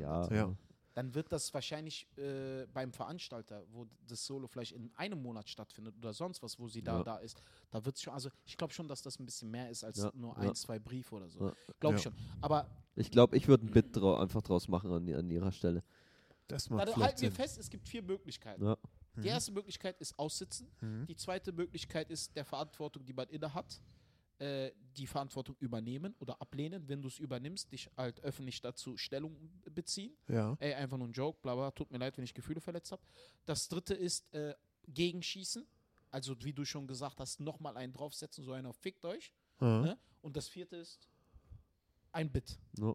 ja, 0.00 0.28
Ja. 0.34 0.50
Dann 0.96 1.14
wird 1.14 1.30
das 1.30 1.52
wahrscheinlich 1.52 2.06
äh, 2.16 2.66
beim 2.72 2.90
Veranstalter, 2.90 3.62
wo 3.70 3.86
das 4.08 4.24
Solo 4.24 4.46
vielleicht 4.46 4.72
in 4.72 4.90
einem 4.96 5.20
Monat 5.22 5.46
stattfindet 5.48 5.94
oder 5.98 6.14
sonst 6.14 6.42
was, 6.42 6.58
wo 6.58 6.68
sie 6.68 6.80
da 6.82 6.96
Ja. 6.98 7.04
da 7.04 7.16
ist, 7.18 7.42
da 7.70 7.84
wird 7.84 7.96
es 7.96 8.02
schon, 8.02 8.14
also 8.14 8.30
ich 8.46 8.56
glaube 8.56 8.72
schon, 8.72 8.88
dass 8.88 9.02
das 9.02 9.18
ein 9.20 9.26
bisschen 9.26 9.50
mehr 9.50 9.68
ist 9.68 9.84
als 9.84 9.98
Ja, 9.98 10.10
nur 10.14 10.30
ja. 10.36 10.48
ein, 10.48 10.54
zwei 10.54 10.78
Briefe 10.78 11.14
oder 11.16 11.28
so. 11.28 11.48
Ja. 11.48 11.52
Glaube 11.80 11.94
Ja. 11.94 11.98
ich 11.98 12.02
schon. 12.04 12.14
Aber 12.40 12.66
Ich 12.94 13.10
glaube, 13.10 13.36
ich 13.36 13.46
würde 13.46 13.66
ein 13.66 13.70
Bit 13.72 13.94
drau 13.94 14.16
einfach 14.16 14.40
draus 14.40 14.68
machen 14.68 14.90
an, 14.90 15.06
an 15.14 15.30
ihrer 15.30 15.52
Stelle. 15.52 15.84
Das 16.48 16.64
da 16.64 16.74
macht 16.76 16.86
halten 16.86 16.94
vielleicht 17.00 17.20
wir 17.20 17.30
fest, 17.32 17.58
es 17.58 17.68
gibt 17.68 17.86
vier 17.86 18.02
Möglichkeiten. 18.02 18.64
Ja. 18.64 18.78
Mhm. 19.16 19.20
Die 19.22 19.28
erste 19.28 19.52
Möglichkeit 19.52 20.00
ist 20.00 20.18
aussitzen. 20.18 20.66
Mhm. 20.80 21.04
Die 21.06 21.16
zweite 21.16 21.52
Möglichkeit 21.52 22.10
ist 22.10 22.34
der 22.34 22.46
Verantwortung, 22.46 23.04
die 23.04 23.12
man 23.12 23.28
inne 23.28 23.52
hat, 23.52 23.82
äh, 24.38 24.72
die 24.96 25.06
Verantwortung 25.06 25.56
übernehmen 25.60 26.14
oder 26.18 26.40
ablehnen. 26.40 26.88
Wenn 26.88 27.02
du 27.02 27.08
es 27.08 27.18
übernimmst, 27.18 27.72
dich 27.72 27.90
halt 27.96 28.20
öffentlich 28.20 28.60
dazu 28.60 28.96
Stellung 28.96 29.36
beziehen. 29.70 30.16
Ja. 30.28 30.56
Ey, 30.60 30.74
einfach 30.74 30.98
nur 30.98 31.08
ein 31.08 31.12
Joke, 31.12 31.38
bla 31.42 31.54
bla, 31.54 31.70
tut 31.70 31.90
mir 31.90 31.98
leid, 31.98 32.16
wenn 32.16 32.24
ich 32.24 32.34
Gefühle 32.34 32.60
verletzt 32.60 32.92
habe. 32.92 33.02
Das 33.44 33.68
dritte 33.68 33.94
ist 33.94 34.32
äh, 34.34 34.54
Gegenschießen. 34.88 35.66
Also, 36.10 36.34
wie 36.42 36.52
du 36.52 36.64
schon 36.64 36.86
gesagt 36.86 37.20
hast, 37.20 37.40
nochmal 37.40 37.76
einen 37.76 37.92
draufsetzen, 37.92 38.44
so 38.44 38.52
einer 38.52 38.72
fickt 38.72 39.04
euch. 39.04 39.32
Ja. 39.60 39.80
Ne? 39.82 39.98
Und 40.22 40.36
das 40.36 40.48
vierte 40.48 40.76
ist 40.76 41.08
ein 42.12 42.30
Bit. 42.30 42.58
Ja. 42.78 42.94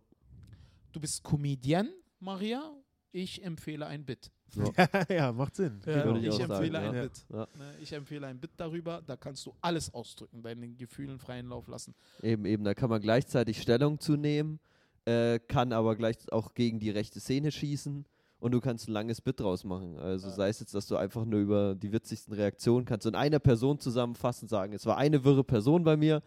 Du 0.91 0.99
bist 0.99 1.23
Comedian, 1.23 1.89
Maria. 2.19 2.75
Ich 3.11 3.43
empfehle 3.43 3.85
ein 3.87 4.05
Bit. 4.05 4.31
ja, 5.09 5.31
macht 5.31 5.55
Sinn. 5.55 5.81
Ja, 5.85 6.15
ich 6.15 6.25
ich 6.27 6.39
empfehle 6.39 6.71
sagen, 6.71 6.87
ein 6.89 6.95
ja. 6.95 7.01
Bit. 7.03 7.25
Ja. 7.29 7.47
Ne, 7.57 7.73
Ich 7.81 7.93
empfehle 7.93 8.27
ein 8.27 8.39
Bit 8.39 8.51
darüber, 8.57 9.01
da 9.05 9.15
kannst 9.15 9.45
du 9.45 9.53
alles 9.61 9.93
ausdrücken, 9.93 10.41
deinen 10.41 10.77
Gefühlen 10.77 11.19
freien 11.19 11.47
Lauf 11.47 11.67
lassen. 11.67 11.93
Eben, 12.21 12.45
eben, 12.45 12.63
da 12.63 12.73
kann 12.73 12.89
man 12.89 13.01
gleichzeitig 13.01 13.61
Stellung 13.61 13.99
zu 13.99 14.15
nehmen, 14.17 14.59
äh, 15.05 15.39
kann 15.39 15.73
aber 15.73 15.95
gleich 15.95 16.17
auch 16.31 16.53
gegen 16.53 16.79
die 16.79 16.89
rechte 16.89 17.19
Szene 17.19 17.51
schießen 17.51 18.05
und 18.39 18.51
du 18.51 18.59
kannst 18.59 18.87
ein 18.87 18.91
langes 18.91 19.21
Bit 19.21 19.39
draus 19.39 19.63
machen. 19.63 19.97
Also 19.99 20.27
Ja. 20.27 20.33
sei 20.33 20.49
es 20.49 20.59
jetzt, 20.59 20.73
dass 20.73 20.87
du 20.87 20.95
einfach 20.95 21.25
nur 21.25 21.39
über 21.39 21.75
die 21.75 21.91
witzigsten 21.91 22.33
Reaktionen 22.33 22.85
kannst 22.85 23.05
in 23.07 23.15
einer 23.15 23.39
Person 23.39 23.79
zusammenfassen, 23.79 24.47
sagen, 24.47 24.73
es 24.73 24.85
war 24.85 24.97
eine 24.97 25.23
wirre 25.23 25.43
Person 25.43 25.83
bei 25.83 25.95
mir 25.97 26.21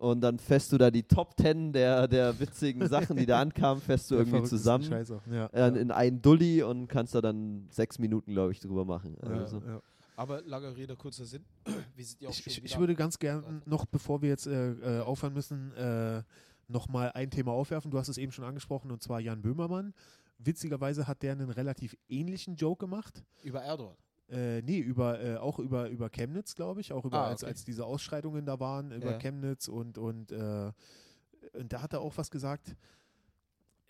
und 0.00 0.22
dann 0.22 0.38
fässt 0.38 0.72
du 0.72 0.78
da 0.78 0.90
die 0.90 1.02
Top 1.02 1.36
Ten 1.36 1.74
der, 1.74 2.08
der 2.08 2.40
witzigen 2.40 2.88
Sachen, 2.88 3.18
die 3.18 3.26
da 3.26 3.38
ankamen, 3.42 3.82
fässt 3.82 4.10
du 4.10 4.16
Der 4.16 4.24
irgendwie 4.26 4.48
zusammen 4.48 4.84
Scheiße. 4.84 5.20
Ja. 5.30 5.46
äh, 5.48 5.60
ja. 5.60 5.66
in 5.68 5.90
einen 5.90 6.22
Dulli 6.22 6.62
und 6.62 6.88
kannst 6.88 7.14
da 7.14 7.20
dann 7.20 7.68
sechs 7.70 7.98
Minuten, 7.98 8.32
glaube 8.32 8.52
ich, 8.52 8.60
drüber 8.60 8.86
machen. 8.86 9.18
Ja, 9.22 9.28
Also, 9.28 9.58
ja. 9.58 9.82
Aber 10.16 10.40
lange 10.42 10.74
Rede, 10.74 10.96
kurzer 10.96 11.26
Sinn. 11.26 11.44
Ich, 11.96 12.16
schon 12.18 12.30
ich, 12.30 12.64
ich 12.64 12.78
würde 12.78 12.94
ganz 12.94 13.18
gern 13.18 13.60
noch, 13.66 13.84
bevor 13.84 14.22
wir 14.22 14.30
jetzt 14.30 14.46
äh, 14.46 14.70
äh, 14.72 15.00
aufhören 15.00 15.34
müssen, 15.34 15.70
äh, 15.74 16.22
nochmal 16.66 17.12
ein 17.12 17.30
Thema 17.30 17.52
aufwerfen. 17.52 17.90
Du 17.90 17.98
hast 17.98 18.08
es 18.08 18.16
eben 18.16 18.32
schon 18.32 18.46
angesprochen, 18.46 18.90
und 18.90 19.02
zwar 19.02 19.20
Jan 19.20 19.42
Böhmermann. 19.42 19.92
Witzigerweise 20.38 21.06
hat 21.06 21.22
der 21.22 21.32
einen 21.32 21.50
relativ 21.50 21.94
ähnlichen 22.08 22.56
Joke 22.56 22.86
gemacht. 22.86 23.22
über 23.42 23.60
Erdogan. 23.60 23.96
Äh, 24.30 24.62
nee, 24.62 24.78
über, 24.78 25.20
äh, 25.20 25.36
auch 25.36 25.58
über, 25.58 25.88
über 25.88 26.08
Chemnitz, 26.08 26.54
glaube 26.54 26.80
ich, 26.80 26.92
auch 26.92 27.04
über, 27.04 27.18
Ah, 27.18 27.28
als, 27.28 27.42
okay. 27.42 27.50
als 27.50 27.64
diese 27.64 27.84
Ausschreitungen 27.84 28.46
da 28.46 28.60
waren, 28.60 28.92
über 28.92 29.12
Ja. 29.12 29.18
Chemnitz 29.18 29.66
und, 29.68 29.98
und, 29.98 30.30
äh, 30.30 30.72
und 31.54 31.72
da 31.72 31.82
hat 31.82 31.92
er 31.94 32.00
auch 32.00 32.16
was 32.16 32.30
gesagt, 32.30 32.76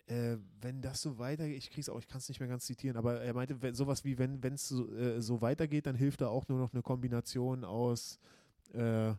äh, 0.07 0.37
wenn 0.61 0.81
das 0.81 1.01
so 1.01 1.19
weitergeht, 1.19 1.57
ich 1.57 1.69
krieg's 1.69 1.89
auch, 1.89 1.99
ich 1.99 2.07
kann 2.07 2.17
es 2.17 2.27
nicht 2.27 2.39
mehr 2.39 2.49
ganz 2.49 2.65
zitieren, 2.65 2.97
aber 2.97 3.21
er 3.21 3.33
meinte, 3.33 3.61
wenn, 3.61 3.75
sowas 3.75 4.03
wie, 4.03 4.17
wenn 4.17 4.41
es 4.43 4.67
so, 4.67 4.91
äh, 4.93 5.21
so 5.21 5.41
weitergeht, 5.41 5.85
dann 5.85 5.95
hilft 5.95 6.21
da 6.21 6.27
auch 6.27 6.47
nur 6.47 6.57
noch 6.59 6.73
eine 6.73 6.81
Kombination 6.81 7.63
aus 7.63 8.19
äh, 8.73 9.13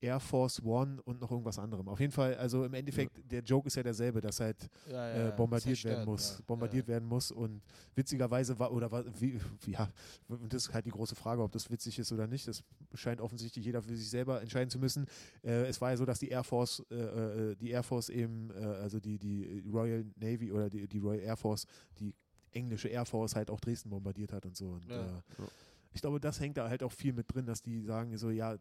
Air 0.00 0.20
Force 0.20 0.62
One 0.62 1.02
und 1.02 1.20
noch 1.20 1.30
irgendwas 1.30 1.58
anderem. 1.58 1.88
Auf 1.88 1.98
jeden 1.98 2.12
Fall, 2.12 2.34
also 2.36 2.64
im 2.64 2.72
Endeffekt, 2.74 3.20
der 3.30 3.42
Joke 3.42 3.66
ist 3.66 3.74
ja 3.76 3.82
derselbe, 3.82 4.20
dass 4.20 4.38
halt 4.40 4.68
Ja, 4.90 5.28
äh, 5.28 5.32
bombardiert 5.32 5.76
zerstört, 5.76 5.96
werden 5.98 6.06
muss, 6.08 6.38
ja. 6.38 6.44
bombardiert 6.46 6.86
ja. 6.86 6.94
werden 6.94 7.08
muss 7.08 7.30
und 7.32 7.62
witzigerweise 7.96 8.58
war 8.58 8.72
oder 8.72 8.90
war, 8.92 9.04
wie, 9.20 9.40
ja, 9.66 9.90
und 10.28 10.52
das 10.52 10.66
ist 10.66 10.74
halt 10.74 10.86
die 10.86 10.90
große 10.90 11.16
Frage, 11.16 11.42
ob 11.42 11.50
das 11.52 11.68
witzig 11.70 11.98
ist 11.98 12.12
oder 12.12 12.26
nicht. 12.26 12.46
Das 12.46 12.62
scheint 12.94 13.20
offensichtlich 13.20 13.64
jeder 13.64 13.82
für 13.82 13.96
sich 13.96 14.08
selber 14.08 14.40
entscheiden 14.40 14.70
zu 14.70 14.78
müssen. 14.78 15.06
Äh, 15.42 15.66
es 15.66 15.80
war 15.80 15.90
ja 15.90 15.96
so, 15.96 16.04
dass 16.04 16.18
die 16.20 16.28
Air 16.28 16.44
Force, 16.44 16.84
äh, 16.90 16.94
äh, 16.94 17.56
die 17.56 17.70
Air 17.70 17.82
Force 17.82 18.08
eben, 18.08 18.50
äh, 18.50 18.54
also 18.64 19.00
die, 19.00 19.18
die 19.18 19.64
Royal 19.72 20.04
Navy 20.16 20.52
oder 20.52 20.70
die, 20.70 20.86
die 20.86 20.98
Royal 20.98 21.20
Air 21.20 21.36
Force, 21.36 21.66
die 21.98 22.14
englische 22.52 22.88
Air 22.88 23.04
Force 23.04 23.34
halt 23.34 23.50
auch 23.50 23.60
Dresden 23.60 23.90
bombardiert 23.90 24.32
hat 24.32 24.46
und 24.46 24.56
so. 24.56 24.68
Und, 24.70 24.88
Ja. 24.88 25.18
äh, 25.18 25.22
ich 25.92 26.02
glaube, 26.02 26.20
das 26.20 26.38
hängt 26.38 26.56
da 26.56 26.68
halt 26.68 26.82
auch 26.82 26.92
viel 26.92 27.12
mit 27.12 27.32
drin, 27.34 27.46
dass 27.46 27.62
die 27.62 27.82
sagen 27.82 28.16
so, 28.18 28.30
ja, 28.30 28.56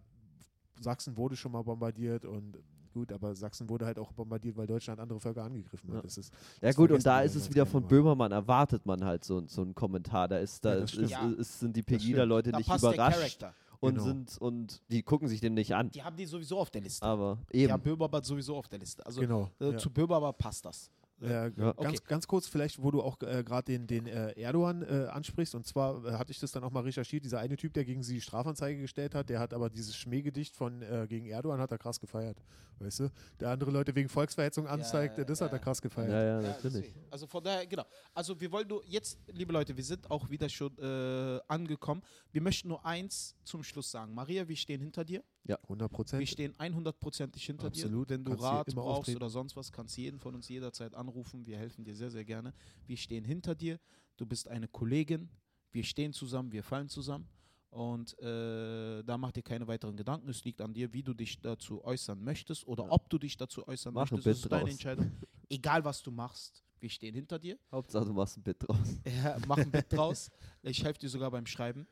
Sachsen 0.80 1.18
wurde 1.18 1.36
schon 1.36 1.52
mal 1.52 1.62
bombardiert 1.64 2.26
und 2.26 2.58
gut, 2.94 3.12
aber 3.12 3.36
Sachsen 3.36 3.70
wurde 3.70 3.86
halt 3.86 4.00
auch 4.00 4.12
bombardiert, 4.12 4.58
weil 4.58 4.66
Deutschland 4.68 5.00
andere 5.00 5.20
Völker 5.20 5.44
angegriffen 5.44 5.90
hat. 5.90 5.98
Ja. 5.98 6.02
Das 6.02 6.18
ist, 6.18 6.34
Ja 6.62 6.72
gut, 6.72 6.92
und 6.92 7.06
da 7.06 7.22
ist 7.22 7.36
es 7.36 7.50
wieder 7.50 7.66
von 7.66 7.84
mal. 7.84 7.90
Böhmermann, 7.90 8.32
erwartet 8.32 8.86
man 8.86 9.04
halt 9.04 9.24
so, 9.24 9.44
so 9.48 9.62
einen 9.62 9.76
Kommentar. 9.76 10.28
Da 10.28 10.38
ist, 10.40 10.66
da 10.66 10.76
Ja, 10.76 10.80
das 10.82 10.94
ist, 10.94 11.12
ist, 11.38 11.60
sind 11.60 11.76
die. 11.76 11.84
Pegida-Leute 11.84 12.52
Da 12.52 12.58
nicht 12.58 12.68
überrascht 12.74 13.44
und 13.80 13.94
Genau. 13.96 14.04
sind 14.04 14.38
und 14.40 14.82
die 14.90 15.04
gucken 15.04 15.28
sich 15.28 15.40
den 15.40 15.54
nicht 15.54 15.76
an. 15.76 15.92
Die 15.92 16.02
haben 16.04 16.16
die 16.16 16.26
sowieso 16.26 16.58
auf 16.58 16.72
der 16.72 16.82
Liste. 16.82 17.06
Aber 17.06 17.38
Die 17.54 17.58
eben. 17.60 17.72
haben 17.74 17.84
Böhmermann 17.84 18.24
sowieso 18.24 18.56
auf 18.58 18.68
der 18.68 18.80
Liste. 18.80 19.06
Also 19.06 19.22
genau. 19.22 19.52
äh, 19.60 19.72
ja. 19.72 19.78
zu 19.78 19.90
Böhmermann 19.92 20.34
passt 20.38 20.66
das. 20.66 20.90
Ja, 21.20 21.48
Ja. 21.48 21.50
Ganz, 21.50 21.78
Okay. 21.78 22.00
ganz 22.08 22.28
kurz, 22.28 22.48
vielleicht, 22.48 22.82
wo 22.82 22.92
du 22.92 23.02
auch 23.02 23.20
äh, 23.22 23.44
gerade 23.44 23.64
den, 23.66 23.88
den 23.88 24.06
äh, 24.08 24.32
Erdogan 24.40 24.84
äh, 24.84 25.08
ansprichst, 25.08 25.56
und 25.56 25.66
zwar 25.66 26.06
äh, 26.06 26.12
hatte 26.14 26.32
ich 26.32 26.40
das 26.40 26.52
dann 26.52 26.64
auch 26.64 26.72
mal 26.72 26.82
recherchiert, 26.84 27.26
dieser 27.26 27.40
eine 27.40 27.58
Typ, 27.58 27.74
der 27.74 27.86
gegen 27.86 28.04
sie 28.04 28.22
Strafanzeige 28.22 28.80
gestellt 28.82 29.16
hat, 29.16 29.30
der 29.30 29.40
hat 29.40 29.54
aber 29.54 29.70
dieses 29.70 29.96
Schmähgedicht 29.96 30.56
von 30.56 30.82
äh, 30.82 31.06
gegen 31.10 31.26
Erdogan 31.26 31.60
hat 31.60 31.72
er 31.72 31.78
krass 31.78 32.00
gefeiert, 32.00 32.38
weißt 32.80 33.00
du? 33.00 33.10
Der 33.40 33.50
andere 33.50 33.72
Leute 33.72 33.96
wegen 33.96 34.10
Volksverhetzung 34.10 34.68
anzeigt, 34.68 35.18
ja, 35.18 35.24
das 35.24 35.42
hat 35.42 35.52
er 35.52 35.60
krass 35.60 35.82
gefeiert. 35.82 36.12
Ja, 36.12 36.24
ja, 36.24 36.42
natürlich. 36.42 36.94
Also 37.10 37.26
von 37.26 37.44
daher, 37.44 37.66
genau. 37.66 37.86
Also 38.14 38.40
wir 38.40 38.52
wollen 38.52 38.68
nur 38.68 38.84
jetzt, 38.86 39.18
liebe 39.34 39.52
Leute, 39.54 39.76
wir 39.76 39.84
sind 39.84 40.10
auch 40.12 40.30
wieder 40.30 40.48
schon 40.50 40.78
äh, 40.78 41.40
angekommen. 41.48 42.04
Wir 42.32 42.42
möchten 42.42 42.68
nur 42.68 42.86
eins 42.86 43.36
zum 43.44 43.64
Schluss 43.64 43.90
sagen. 43.90 44.14
Maria, 44.14 44.48
wir 44.48 44.56
stehen 44.56 44.82
hinter 44.82 45.04
dir. 45.04 45.24
100 45.56 45.90
Wir 45.92 45.96
Prozent. 45.96 46.28
stehen 46.30 46.54
100%ig 46.56 47.42
hinter 47.46 47.68
Absolut. 47.68 48.10
dir. 48.10 48.14
Wenn 48.16 48.24
du 48.26 48.32
Kannst 48.32 48.44
Rat 48.44 48.68
brauchst 48.76 49.00
auftreten. 49.00 49.18
oder 49.18 49.30
sonst 49.30 49.56
was, 49.56 49.72
kannst 49.72 49.98
du 49.98 50.02
jeden 50.02 50.20
von 50.20 50.36
uns 50.36 50.48
jederzeit 50.50 50.94
anrufen. 50.94 51.46
Wir 51.46 51.58
helfen 51.58 51.84
dir 51.84 51.96
sehr, 51.96 52.12
sehr 52.12 52.26
gerne. 52.26 52.54
Wir 52.86 52.98
stehen 52.98 53.24
hinter 53.26 53.56
dir. 53.56 53.80
Du 54.18 54.26
bist 54.26 54.48
eine 54.48 54.68
Kollegin. 54.68 55.30
Wir 55.72 55.84
stehen 55.84 56.14
zusammen, 56.14 56.52
wir 56.52 56.64
fallen 56.64 56.90
zusammen. 56.90 57.28
Und 57.70 58.18
äh, 58.20 59.04
da 59.04 59.18
mach 59.18 59.32
dir 59.32 59.44
keine 59.44 59.68
weiteren 59.68 59.96
Gedanken. 59.98 60.30
Es 60.30 60.44
liegt 60.46 60.62
an 60.62 60.74
dir, 60.74 60.92
wie 60.94 61.04
du 61.04 61.14
dich 61.14 61.40
dazu 61.42 61.84
äußern 61.84 62.24
möchtest 62.24 62.66
oder 62.66 62.86
Ja. 62.86 62.92
ob 62.92 63.10
du 63.10 63.18
dich 63.18 63.36
dazu 63.38 63.68
äußern 63.68 63.94
Mach 63.94 64.10
ein 64.10 64.16
möchtest. 64.16 64.28
Das 64.28 64.38
ist 64.46 64.52
deine 64.52 64.64
draus. 64.64 64.72
Entscheidung. 64.72 65.12
Egal, 65.50 65.84
was 65.86 66.02
du 66.02 66.10
machst, 66.12 66.64
wir 66.80 66.90
stehen 66.90 67.14
hinter 67.16 67.38
dir. 67.40 67.58
Hauptsache, 67.72 68.06
du 68.06 68.14
machst 68.14 68.38
ein 68.38 68.44
Bit 68.44 68.58
draus. 68.68 68.78
Ja, 69.24 69.38
mach 69.48 69.58
ein 69.58 69.70
Bett 69.72 69.92
draus. 69.92 70.30
Ich 70.64 70.84
helfe 70.84 71.00
dir 71.00 71.10
sogar 71.10 71.30
beim 71.32 71.46
Schreiben. 71.46 71.88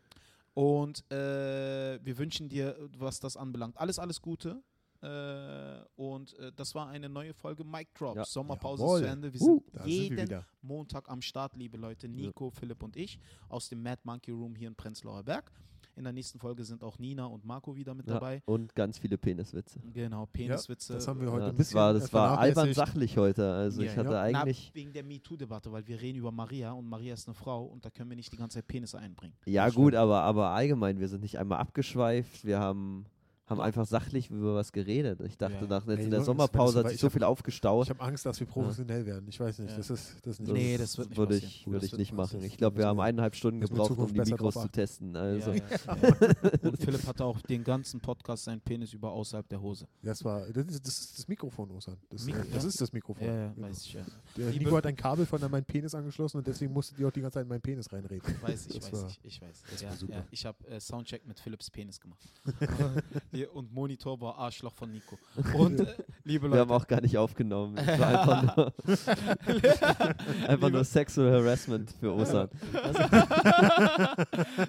Und 0.56 1.03
äh, 1.12 1.99
wir 2.03 2.18
wünschen 2.18 2.49
dir, 2.49 2.76
was 2.97 3.20
das 3.20 3.38
anbelangt, 3.38 3.78
alles, 3.78 3.99
alles 3.99 4.22
Gute. 4.22 4.64
Äh, 5.01 5.82
und 5.97 6.34
äh, 6.39 6.51
das 6.56 6.74
war 6.74 6.88
eine 6.88 7.10
neue 7.10 7.34
Folge 7.34 7.64
Mic 7.66 7.89
Drop. 7.93 8.16
Ja. 8.16 8.26
Sommerpause 8.26 8.82
Jawohl. 8.82 8.99
zu 9.01 9.08
Ende. 9.08 9.34
Wir 9.34 9.41
Uh, 9.41 9.60
sind 9.60 9.76
Da 9.76 9.84
sind 9.84 9.91
wir 9.91 10.24
jeden. 10.24 10.45
Montag 10.62 11.10
am 11.10 11.22
Start, 11.22 11.56
liebe 11.58 11.78
Leute. 11.78 12.08
Nico, 12.08 12.49
Philipp 12.49 12.82
und 12.82 12.95
ich 12.95 13.20
aus 13.49 13.68
dem 13.70 13.84
Mad 13.84 14.01
Monkey 14.06 14.32
Room 14.32 14.56
hier 14.56 14.70
in 14.70 14.76
Prenzlauer 14.76 15.24
Berg. 15.24 15.51
In 15.98 16.04
der 16.04 16.12
nächsten 16.14 16.39
Folge 16.39 16.64
sind 16.66 16.84
auch 16.84 17.00
Nina 17.00 17.26
und 17.26 17.46
Marco 17.46 17.76
wieder 17.76 17.93
mit 17.93 18.06
Ja, 18.08 18.16
dabei. 18.16 18.41
Und 18.46 18.76
ganz 18.76 18.98
viele 18.98 19.18
Peniswitze. 19.18 19.80
Genau, 19.93 20.26
Peniswitze. 20.26 20.93
Das 20.93 21.08
haben 21.08 21.22
wir 21.22 21.32
heute 21.32 21.43
Ja, 21.46 21.48
das 21.50 21.58
bisschen 21.58 21.76
war, 21.76 21.93
das 21.93 22.12
war 22.12 22.38
albern 22.38 22.74
sachlich 22.74 23.18
heute. 23.18 23.54
Also 23.54 23.82
Ja, 23.82 23.91
ich 23.91 23.98
hatte 23.98 24.12
ja. 24.12 24.22
eigentlich. 24.22 24.72
Na, 24.74 24.76
wegen 24.76 24.91
der 24.91 25.04
MeToo-Debatte, 25.04 25.72
weil 25.72 25.88
wir 25.88 26.02
reden 26.02 26.20
über 26.20 26.32
Maria 26.32 26.74
und 26.74 26.88
Maria 26.89 27.14
ist 27.14 27.28
eine 27.28 27.34
Frau 27.36 27.64
und 27.66 27.86
da 27.86 27.89
können 27.89 28.10
wir 28.10 28.18
nicht 28.18 28.32
die 28.34 28.38
ganze 28.38 28.56
Zeit 28.58 28.68
Penisse 28.68 29.00
einbringen. 29.00 29.36
Ja, 29.46 29.66
Das 29.66 29.76
gut, 29.76 29.93
stimmt. 29.93 30.02
aber, 30.02 30.22
aber 30.24 30.50
allgemein, 30.50 31.00
wir 31.00 31.08
sind 31.08 31.22
nicht 31.22 31.38
einmal 31.39 31.60
abgeschweift. 31.60 32.43
Wir 32.43 32.60
haben, 32.60 33.06
haben 33.48 33.62
einfach 33.62 33.86
sachlich 33.86 34.32
über 34.32 34.56
was 34.56 34.72
geredet. 34.72 35.22
Ich 35.22 35.38
dachte, 35.38 35.58
Ja. 35.62 35.68
nach, 35.68 35.86
jetzt 35.88 36.00
Ey, 36.00 36.06
in 36.06 36.12
der 36.12 36.24
Sommerpause 36.24 36.76
das 36.78 36.86
hat 36.86 36.91
sich 36.93 37.00
so 37.02 37.12
viel 37.12 37.24
aufgestaut. 37.24 37.86
Ich 37.86 37.89
habe 37.91 38.02
Angst, 38.02 38.26
dass 38.26 38.39
wir 38.39 38.48
professionell 38.48 39.06
werden. 39.06 39.28
Ich 39.30 39.39
weiß 39.39 39.60
nicht. 39.60 39.70
Ja. 39.72 39.78
Das 39.78 39.89
ist, 39.91 40.16
das 40.24 40.39
ist 40.39 40.39
nicht 40.39 40.50
Das 40.50 40.58
Nee, 40.58 40.78
das 40.78 40.98
nicht 40.98 41.16
würde 41.18 41.36
ich, 41.38 41.66
das 41.72 41.84
ich 41.84 41.93
nicht 41.98 42.12
das 42.12 42.18
machen. 42.18 42.43
Ich 42.43 42.58
glaube, 42.58 42.78
wir 42.78 42.88
haben 42.88 43.00
eineinhalb 43.00 43.36
Stunden 43.36 43.62
gebraucht, 43.62 43.91
um 43.91 44.08
die 44.08 44.14
besser 44.14 44.32
Mikros 44.32 44.56
zu 44.56 44.68
testen. 44.70 45.16
Also. 45.16 45.52
Ja, 45.52 45.58
ja. 45.58 46.30
und 46.64 46.78
Philipp 46.82 47.06
hatte 47.06 47.24
auch 47.24 47.39
den 47.41 47.64
ganzen 47.64 48.00
Podcast 48.00 48.46
seinen 48.46 48.62
Penis 48.62 48.93
über 48.93 49.12
außerhalb 49.12 49.48
der 49.48 49.62
Hose. 49.62 49.88
Das 50.02 50.24
war 50.26 50.41
das 50.48 50.66
ist 50.66 50.88
das, 50.88 51.00
ist 51.00 51.20
das 51.20 51.28
Mikrofon, 51.28 51.70
Osan. 51.70 51.98
Das, 52.10 52.26
Mikro- 52.26 52.39
äh, 52.41 52.50
das 52.52 52.64
ja. 52.64 52.70
ist 52.70 52.82
das 52.82 52.91
Mikrofon. 52.93 53.28
Ja, 53.28 53.34
ja, 53.36 53.52
Genau. 53.54 53.68
weiß 53.68 53.82
ich 53.86 53.93
ja. 53.93 54.02
Der 54.38 54.50
Nico 54.50 54.76
hat 54.76 54.88
ein 54.88 54.96
Kabel 54.96 55.26
von 55.28 55.39
meinem 55.52 55.66
Penis 55.66 55.93
angeschlossen 55.93 56.38
und 56.38 56.48
deswegen 56.48 56.74
musstet 56.74 56.98
ihr 57.00 57.08
auch 57.08 57.12
die 57.12 57.22
ganze 57.22 57.36
Zeit 57.36 57.43
in 57.43 57.50
meinen 57.50 57.62
Penis 57.62 57.91
reinreden. 57.93 58.24
Weiß 58.41 58.68
ich, 58.68 58.80
Das 58.80 58.91
weiß 58.91 59.06
ich, 59.12 59.20
ich 59.24 59.41
weiß. 59.41 59.64
das 59.70 59.82
ja. 59.82 59.89
Ja, 60.08 60.24
ich 60.32 60.46
habe 60.48 60.68
äh, 60.68 60.80
Soundcheck 60.80 61.28
mit 61.28 61.39
Philips 61.39 61.70
Penis 61.70 62.00
gemacht. 62.00 62.28
Und 63.43 63.73
Monitor 63.73 64.19
war 64.21 64.38
Arschloch 64.38 64.73
von 64.73 64.91
Nico. 64.91 65.17
Und 65.57 65.79
äh, 65.81 65.95
liebe 66.23 66.51
Wir 66.51 66.59
haben 66.59 66.69
Leute, 66.69 66.83
auch 66.83 66.88
gar 66.88 67.01
nicht 67.01 67.17
aufgenommen. 67.17 67.77
Es 67.86 67.99
war 67.99 68.07
einfach 68.07 68.55
nur, 68.55 68.73
einfach 70.49 70.69
nur 70.69 70.83
Sexual 70.83 71.31
Harassment 71.31 71.91
für 71.99 72.13
Osan. 72.13 72.49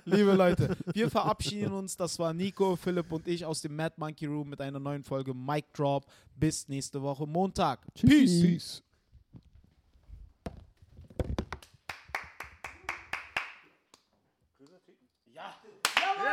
liebe 0.04 0.32
Leute, 0.32 0.76
wir 0.92 1.10
verabschieden 1.10 1.72
uns. 1.72 1.96
Das 1.96 2.18
war 2.18 2.32
Nico, 2.32 2.76
Philipp 2.76 3.10
und 3.12 3.26
ich 3.26 3.44
aus 3.44 3.60
dem 3.60 3.74
Mad 3.76 3.94
Monkey 3.96 4.26
Room 4.26 4.50
mit 4.50 4.60
einer 4.60 4.78
neuen 4.78 5.02
Folge 5.02 5.34
Mic 5.34 5.66
Drop. 5.72 6.06
Bis 6.34 6.68
nächste 6.68 7.00
Woche 7.02 7.26
Montag. 7.26 7.86
Peace. 7.94 8.42
Peace. 8.42 8.82